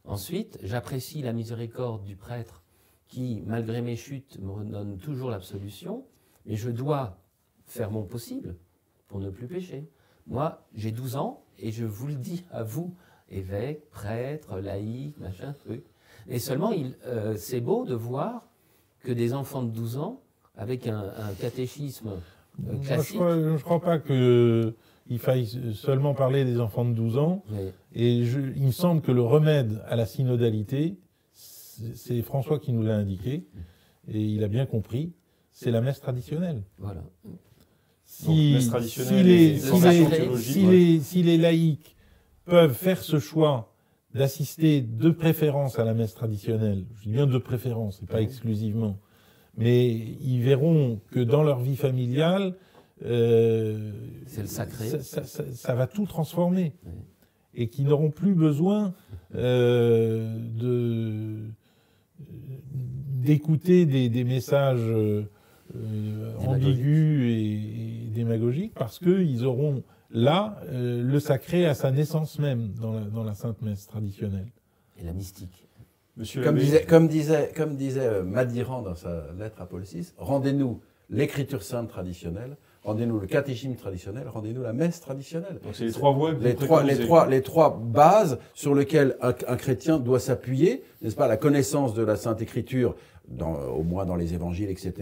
Ensuite, 0.07 0.57
j'apprécie 0.63 1.21
la 1.21 1.33
miséricorde 1.33 2.03
du 2.05 2.15
prêtre 2.15 2.63
qui, 3.07 3.43
malgré 3.45 3.81
mes 3.81 3.97
chutes, 3.97 4.39
me 4.39 4.51
redonne 4.51 4.97
toujours 4.97 5.29
l'absolution, 5.29 6.05
mais 6.45 6.55
je 6.55 6.69
dois 6.69 7.17
faire 7.65 7.91
mon 7.91 8.03
possible 8.03 8.55
pour 9.09 9.19
ne 9.19 9.29
plus 9.29 9.47
pécher. 9.47 9.89
Moi, 10.25 10.65
j'ai 10.73 10.91
12 10.91 11.17
ans 11.17 11.43
et 11.59 11.71
je 11.71 11.85
vous 11.85 12.07
le 12.07 12.15
dis 12.15 12.45
à 12.51 12.63
vous, 12.63 12.93
évêque, 13.29 13.89
prêtre, 13.89 14.59
laïc, 14.59 15.17
machin, 15.19 15.53
truc. 15.53 15.83
Et 16.29 16.39
seulement, 16.39 16.73
euh, 17.05 17.35
c'est 17.37 17.61
beau 17.61 17.85
de 17.85 17.95
voir 17.95 18.47
que 19.01 19.11
des 19.11 19.33
enfants 19.33 19.63
de 19.63 19.71
12 19.71 19.97
ans, 19.97 20.21
avec 20.55 20.87
un, 20.87 21.11
un 21.17 21.33
catéchisme 21.33 22.09
euh, 22.09 22.17
Moi, 22.59 22.75
je 22.81 22.87
classique, 22.87 23.15
crois, 23.15 23.35
je 23.35 23.63
crois 23.63 23.81
pas 23.81 23.99
que 23.99 24.73
il 25.09 25.19
faille 25.19 25.47
seulement 25.73 26.13
parler 26.13 26.43
des 26.45 26.59
enfants 26.59 26.85
de 26.85 26.93
12 26.93 27.17
ans. 27.17 27.43
Et 27.93 28.25
je- 28.25 28.39
il 28.55 28.63
me 28.63 28.71
semble 28.71 29.01
que 29.01 29.11
le 29.11 29.21
remède 29.21 29.81
à 29.87 29.95
la 29.95 30.05
synodalité, 30.05 30.97
c'est 31.33 32.21
François 32.21 32.59
qui 32.59 32.71
nous 32.73 32.83
l'a 32.83 32.95
indiqué, 32.95 33.45
et 34.11 34.21
il 34.21 34.43
a 34.43 34.47
bien 34.47 34.65
compris, 34.65 35.13
c'est 35.51 35.71
la 35.71 35.81
messe 35.81 35.99
traditionnelle. 36.01 36.63
voilà. 36.77 37.01
Donc, 38.25 38.35
Si, 38.37 38.67
traditionnelle 38.69 39.17
si 39.17 39.23
les, 39.23 39.45
et 39.55 39.57
si 39.59 39.67
formation 39.67 40.09
les- 40.09 40.15
théologique, 40.17 40.53
si 40.53 40.65
ouais. 40.65 40.71
les- 40.71 40.99
si 41.01 41.23
les 41.23 41.37
laïcs 41.37 41.95
peuvent 42.45 42.73
faire 42.73 43.01
ce 43.03 43.19
choix 43.19 43.73
d'assister 44.15 44.81
de 44.81 45.09
préférence 45.09 45.77
à 45.77 45.83
la 45.85 45.93
messe 45.93 46.13
traditionnelle, 46.15 46.85
je 46.95 47.03
dis 47.03 47.09
bien 47.09 47.27
de 47.27 47.37
préférence, 47.37 48.01
et 48.01 48.05
pas 48.05 48.21
exclusivement, 48.21 48.97
mais 49.57 49.89
ils 50.21 50.41
verront 50.41 51.01
que 51.11 51.19
dans 51.19 51.43
leur 51.43 51.59
vie 51.59 51.75
familiale, 51.75 52.55
euh, 53.05 53.91
C'est 54.25 54.41
le 54.41 54.47
sacré. 54.47 54.89
Ça, 54.89 55.01
ça- 55.01 55.23
ça- 55.23 55.51
ça 55.53 55.75
va 55.75 55.87
tout 55.87 56.05
transformer. 56.05 56.73
Oui. 56.85 56.91
Et 57.53 57.69
qu'ils 57.69 57.85
n'auront 57.85 58.11
plus 58.11 58.33
besoin 58.35 58.93
euh, 59.35 60.37
de 60.59 61.49
d'écouter 62.19 63.85
des, 63.85 64.09
des 64.09 64.23
messages 64.23 64.79
euh, 64.79 65.23
euh, 65.75 66.35
ambigus 66.37 67.23
et, 67.23 68.05
et 68.05 68.09
démagogiques 68.09 68.73
parce 68.73 68.99
qu'ils 68.99 69.43
auront 69.45 69.83
là 70.11 70.59
euh, 70.69 71.03
le 71.03 71.19
sacré 71.19 71.65
à 71.65 71.73
sa 71.73 71.91
naissance 71.91 72.39
même 72.39 72.69
dans 72.73 72.93
la, 72.93 73.01
dans 73.01 73.23
la 73.23 73.33
Sainte 73.33 73.61
Messe 73.61 73.87
traditionnelle. 73.87 74.47
Et 74.99 75.03
la 75.03 75.13
mystique. 75.13 75.67
Monsieur 76.15 76.41
Comme 76.43 76.57
disait, 76.57 76.85
comme 76.85 77.07
disait, 77.07 77.51
comme 77.55 77.75
disait 77.75 78.07
euh, 78.07 78.23
Madiran 78.23 78.81
dans 78.81 78.95
sa 78.95 79.27
lettre 79.37 79.61
à 79.61 79.67
Paul 79.67 79.83
VI, 79.83 80.11
rendez-nous 80.17 80.81
l'écriture 81.09 81.61
sainte 81.61 81.89
traditionnelle, 81.89 82.57
rendez-nous 82.87 83.19
le 83.19 83.27
catéchisme 83.27 83.75
traditionnel, 83.75 84.27
rendez-nous 84.29 84.63
la 84.63 84.71
messe 84.71 85.01
traditionnelle. 85.01 85.59
donc 85.61 85.75
c'est 85.75 85.83
les 85.83 85.91
trois 85.91 86.13
voies 86.13 86.33
que 86.33 86.41
Les 86.41 86.53
vous 86.53 86.65
trois, 86.65 86.83
les, 86.83 86.97
trois, 86.97 87.27
les 87.27 87.41
trois 87.41 87.77
bases 87.77 88.39
sur 88.53 88.73
lesquelles 88.73 89.17
un, 89.21 89.33
un 89.47 89.57
chrétien 89.57 89.99
doit 89.99 90.21
s'appuyer, 90.21 90.83
n'est-ce 91.01 91.15
pas 91.15 91.27
La 91.27 91.35
connaissance 91.35 91.93
de 91.93 92.01
la 92.01 92.15
Sainte 92.15 92.41
Écriture, 92.41 92.95
dans, 93.27 93.55
au 93.55 93.83
moins 93.83 94.05
dans 94.05 94.15
les 94.15 94.33
évangiles, 94.33 94.69
etc. 94.69 94.93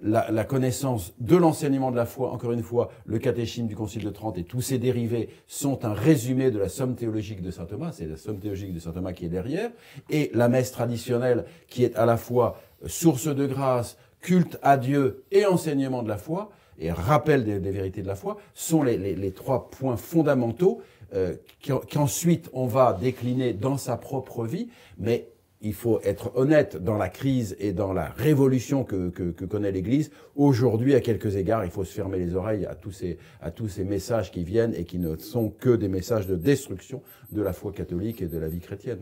La, 0.00 0.30
la 0.30 0.44
connaissance 0.44 1.12
de 1.20 1.36
l'enseignement 1.36 1.90
de 1.90 1.96
la 1.96 2.06
foi, 2.06 2.32
encore 2.32 2.52
une 2.52 2.62
fois, 2.62 2.88
le 3.04 3.18
catéchisme 3.18 3.66
du 3.66 3.76
Concile 3.76 4.04
de 4.04 4.10
Trente 4.10 4.38
et 4.38 4.44
tous 4.44 4.62
ses 4.62 4.78
dérivés 4.78 5.28
sont 5.46 5.84
un 5.84 5.92
résumé 5.92 6.50
de 6.50 6.58
la 6.58 6.70
somme 6.70 6.94
théologique 6.94 7.42
de 7.42 7.50
saint 7.50 7.66
Thomas, 7.66 7.92
c'est 7.92 8.06
la 8.06 8.16
somme 8.16 8.38
théologique 8.38 8.72
de 8.72 8.80
saint 8.80 8.92
Thomas 8.92 9.12
qui 9.12 9.26
est 9.26 9.28
derrière, 9.28 9.70
et 10.08 10.30
la 10.32 10.48
messe 10.48 10.72
traditionnelle 10.72 11.44
qui 11.66 11.84
est 11.84 11.94
à 11.94 12.06
la 12.06 12.16
fois 12.16 12.58
source 12.86 13.26
de 13.26 13.44
grâce, 13.46 13.98
culte 14.22 14.58
à 14.62 14.78
Dieu 14.78 15.24
et 15.30 15.44
enseignement 15.44 16.02
de 16.02 16.08
la 16.08 16.16
foi, 16.16 16.50
et 16.78 16.90
rappel 16.92 17.44
des, 17.44 17.58
des 17.60 17.70
vérités 17.70 18.02
de 18.02 18.06
la 18.08 18.14
foi, 18.14 18.36
sont 18.54 18.82
les, 18.82 18.96
les- 18.96 19.16
les 19.16 19.32
trois 19.32 19.70
points 19.70 19.96
fondamentaux 19.96 20.80
euh, 21.14 21.34
qu'en- 21.66 21.80
qu'ensuite 21.80 22.48
on 22.52 22.66
va 22.66 22.92
décliner 23.00 23.52
dans 23.52 23.76
sa 23.78 23.96
propre 23.96 24.44
vie, 24.46 24.68
mais 24.98 25.28
il 25.60 25.74
faut 25.74 25.98
être 26.04 26.30
honnête 26.36 26.76
dans 26.76 26.96
la 26.96 27.08
crise 27.08 27.56
et 27.58 27.72
dans 27.72 27.92
la 27.92 28.04
révolution 28.10 28.84
que, 28.84 29.08
que, 29.08 29.30
que 29.32 29.44
connaît 29.44 29.72
l'Église. 29.72 30.12
Aujourd'hui, 30.36 30.94
à 30.94 31.00
quelques 31.00 31.34
égards, 31.34 31.64
il 31.64 31.70
faut 31.72 31.82
se 31.82 31.92
fermer 31.92 32.18
les 32.18 32.36
oreilles 32.36 32.64
à 32.66 32.76
tous, 32.76 32.92
ces, 32.92 33.18
à 33.40 33.50
tous 33.50 33.66
ces 33.66 33.82
messages 33.82 34.30
qui 34.30 34.44
viennent 34.44 34.72
et 34.76 34.84
qui 34.84 34.98
ne 35.00 35.16
sont 35.16 35.48
que 35.50 35.74
des 35.74 35.88
messages 35.88 36.28
de 36.28 36.36
destruction 36.36 37.02
de 37.32 37.42
la 37.42 37.52
foi 37.52 37.72
catholique 37.72 38.22
et 38.22 38.26
de 38.26 38.38
la 38.38 38.46
vie 38.46 38.60
chrétienne. 38.60 39.00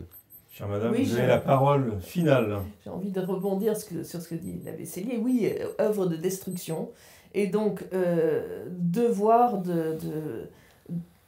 Chère 0.49 0.67
madame, 0.67 0.93
Oui, 0.93 1.03
vous 1.03 1.17
avez 1.17 1.27
la 1.27 1.37
parole 1.37 1.93
finale. 1.99 2.57
J'ai 2.83 2.89
envie 2.89 3.11
de 3.11 3.21
rebondir 3.21 3.75
sur 3.77 4.19
ce 4.21 4.27
que 4.27 4.33
dit 4.33 4.59
l'abbé 4.65 4.85
Cellier. 4.85 5.19
Oui, 5.23 5.47
euh, 5.61 5.67
œuvre 5.79 6.07
de 6.07 6.15
destruction. 6.15 6.89
Et 7.33 7.47
donc, 7.47 7.83
euh, 7.93 8.65
devoir 8.71 9.57
de, 9.61 9.97
de- 10.01 10.49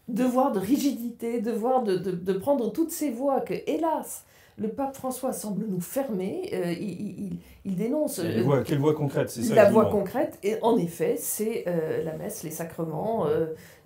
devoir 0.08 0.52
de 0.52 0.60
rigidité, 0.60 1.39
devoir 1.41 1.84
de, 1.84 1.97
de- 1.97 2.12
de 2.12 2.34
prendre 2.34 2.72
toutes 2.72 2.91
ces 2.91 3.12
voies 3.12 3.41
que, 3.41 3.54
hélas, 3.68 4.26
le 4.58 4.68
pape 4.70 4.95
François 4.95 5.32
semble 5.32 5.66
nous 5.68 5.80
fermer. 5.80 6.50
Euh, 6.54 6.72
il, 6.74 6.89
il- 6.89 7.39
il- 7.66 7.76
dénonce 7.76 8.20
Quelle 8.22 8.39
euh, 8.39 8.43
voix, 8.43 8.64
quelle 8.64 8.80
voix 8.80 8.93
concrète, 8.93 9.30
c'est 9.30 9.41
ça 9.43 9.56
la 9.56 9.70
voie 9.72 9.86
concrète. 9.86 10.38
Et 10.43 10.56
en 10.62 10.78
effet, 10.78 11.16
c'est 11.18 11.64
euh, 11.68 12.04
la 12.04 12.18
messe, 12.18 12.43
les 12.43 12.52
sacrements 12.52 13.26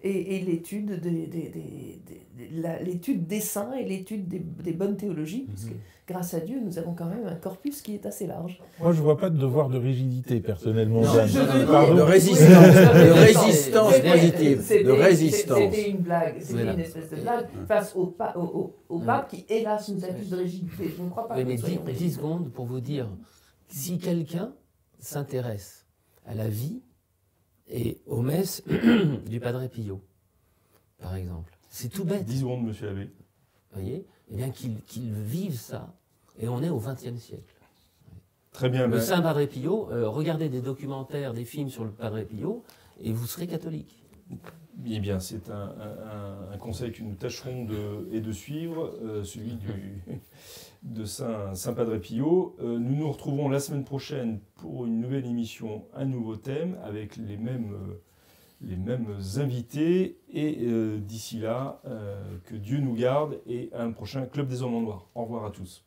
et, 0.03 0.35
et 0.37 0.39
l'étude 0.41 0.99
des, 0.99 1.11
des- 1.11 1.49
des- 1.49 1.99
des- 2.07 2.49
la- 2.59 2.79
l'étude 2.81 3.27
des 3.27 3.39
saints 3.39 3.73
et 3.73 3.83
l'étude 3.85 4.27
des, 4.27 4.39
des 4.39 4.71
bonnes 4.73 4.97
théologies. 4.97 5.45
Que, 6.02 6.02
grâce 6.07 6.33
à 6.33 6.39
Dieu, 6.39 6.59
nous 6.63 6.77
avons 6.77 6.93
quand 6.93 7.05
même 7.05 7.25
un 7.25 7.35
corpus 7.35 7.81
qui 7.81 7.95
est 7.95 8.05
assez 8.05 8.27
large. 8.27 8.61
Moi, 8.79 8.91
je 8.93 9.01
vois 9.01 9.17
pas 9.17 9.29
de 9.29 9.37
devoir 9.37 9.69
de 9.69 9.77
rigidité, 9.77 10.39
personnellement. 10.41 11.01
Non, 11.01 11.25
je 11.25 11.65
Pardon. 11.65 11.95
De 11.95 12.01
résistance, 12.01 12.47
de 12.49 13.11
résistance 13.11 13.99
positive, 13.99 14.61
c'était- 14.61 14.83
de 14.83 14.91
résistance. 14.91 15.57
C'était 15.57 15.89
une 15.89 15.97
blague, 15.97 16.41
c'était 16.41 16.73
une 16.73 16.79
espèce 16.79 17.09
de 17.09 17.15
blague 17.17 17.47
face 17.67 17.95
au, 17.95 18.07
pa- 18.07 18.33
au, 18.35 18.41
au- 18.41 18.75
au 18.89 18.99
Ouais. 18.99 19.05
pape 19.05 19.29
qui, 19.29 19.45
hélas, 19.49 19.87
nous 19.89 20.03
accuse 20.03 20.29
de 20.29 20.37
rigidité. 20.37 20.93
Je 20.97 21.01
ne 21.03 21.09
crois 21.09 21.27
pas 21.27 21.35
Oui, 21.35 21.43
que 21.43 21.47
mais 21.47 21.55
nous 21.55 21.61
soyons 21.61 21.81
10, 21.83 21.91
rigides. 21.91 22.11
secondes 22.15 22.51
pour 22.51 22.65
vous 22.65 22.81
dire, 22.81 23.07
si 23.69 23.97
quelqu'un 23.97 24.53
s'intéresse 24.99 25.85
à 26.25 26.35
la 26.35 26.47
vie 26.47 26.81
et 27.67 28.01
aux 28.07 28.21
messes 28.21 28.63
du 29.29 29.39
Padre 29.39 29.67
Pio, 29.67 30.01
par 31.01 31.15
exemple, 31.15 31.57
c'est 31.69 31.89
tout 31.89 32.05
bête, 32.05 32.23
10 32.25 32.39
secondes, 32.41 32.63
monsieur 32.65 32.87
l'abbé. 32.87 33.05
vous 33.05 33.81
voyez? 33.81 34.05
Eh 34.31 34.35
bien, 34.35 34.49
qu'il 34.49 34.81
qu'il 34.83 35.11
vive 35.13 35.57
ça. 35.59 35.93
Et 36.39 36.47
on 36.47 36.61
est 36.63 36.69
au 36.69 36.79
XXe 36.79 37.17
siècle. 37.19 37.53
Très 38.51 38.69
bien. 38.69 38.87
Le 38.87 38.99
Saint 38.99 39.21
Padre 39.21 39.45
Pio, 39.45 39.89
euh, 39.91 40.07
regardez 40.07 40.49
des 40.49 40.61
documentaires, 40.61 41.33
des 41.33 41.45
films 41.45 41.69
sur 41.69 41.83
le 41.83 41.91
Padre 41.91 42.21
Pio, 42.23 42.63
et 43.01 43.11
vous 43.11 43.25
serez 43.25 43.47
catholique. 43.47 44.03
Eh 44.85 44.99
bien, 44.99 45.19
c'est 45.19 45.49
un, 45.49 45.55
un- 45.79 46.51
un 46.53 46.57
conseil 46.57 46.91
que 46.91 47.03
nous 47.03 47.13
tâcherons 47.15 47.65
de, 47.65 48.07
et 48.11 48.21
de 48.21 48.31
suivre, 48.31 48.95
euh, 49.03 49.23
celui 49.23 49.53
du, 49.53 50.03
de 50.83 51.05
Saint, 51.05 51.53
Saint 51.53 51.73
Padre 51.73 51.97
Pio. 51.97 52.55
Euh, 52.59 52.79
nous 52.79 52.95
nous 52.95 53.11
retrouvons 53.11 53.49
la 53.49 53.59
semaine 53.59 53.83
prochaine 53.83 54.39
pour 54.55 54.85
une 54.85 54.99
nouvelle 54.99 55.25
émission, 55.25 55.85
un 55.93 56.05
nouveau 56.05 56.35
thème, 56.35 56.77
avec 56.83 57.17
les 57.17 57.37
mêmes, 57.37 57.75
les 58.63 58.75
mêmes 58.75 59.17
invités. 59.37 60.17
Et 60.31 60.59
euh, 60.61 60.99
d'ici 60.99 61.39
là, 61.39 61.81
euh, 61.85 62.37
que 62.45 62.55
Dieu 62.55 62.79
nous 62.79 62.93
garde 62.93 63.39
et 63.47 63.69
un 63.73 63.91
prochain 63.91 64.25
Club 64.25 64.47
des 64.47 64.63
Hommes 64.63 64.75
en 64.75 64.81
Noir. 64.81 65.07
Au 65.15 65.23
revoir 65.23 65.45
à 65.45 65.51
tous. 65.51 65.83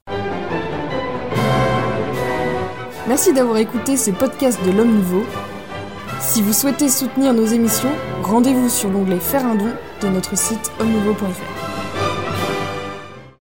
Merci 3.09 3.33
d'avoir 3.33 3.59
écouté 3.59 3.97
ce 3.97 4.11
podcast 4.11 4.65
de 4.67 4.73
l'Homme 4.73 4.95
Nouveau. 4.97 5.25
Si 6.21 6.43
vous 6.43 6.53
souhaitez 6.53 6.89
soutenir 6.89 7.35
nos 7.35 7.47
émissions, 7.47 7.93
rendez-vous 8.23 8.69
sur 8.69 8.91
l'onglet 8.91 9.21
Faire 9.21 9.47
un 9.47 9.55
don 9.55 9.71
de 10.03 10.09
notre 10.09 10.37
site 10.37 10.73
homme-nouveau.fr. 10.81 11.56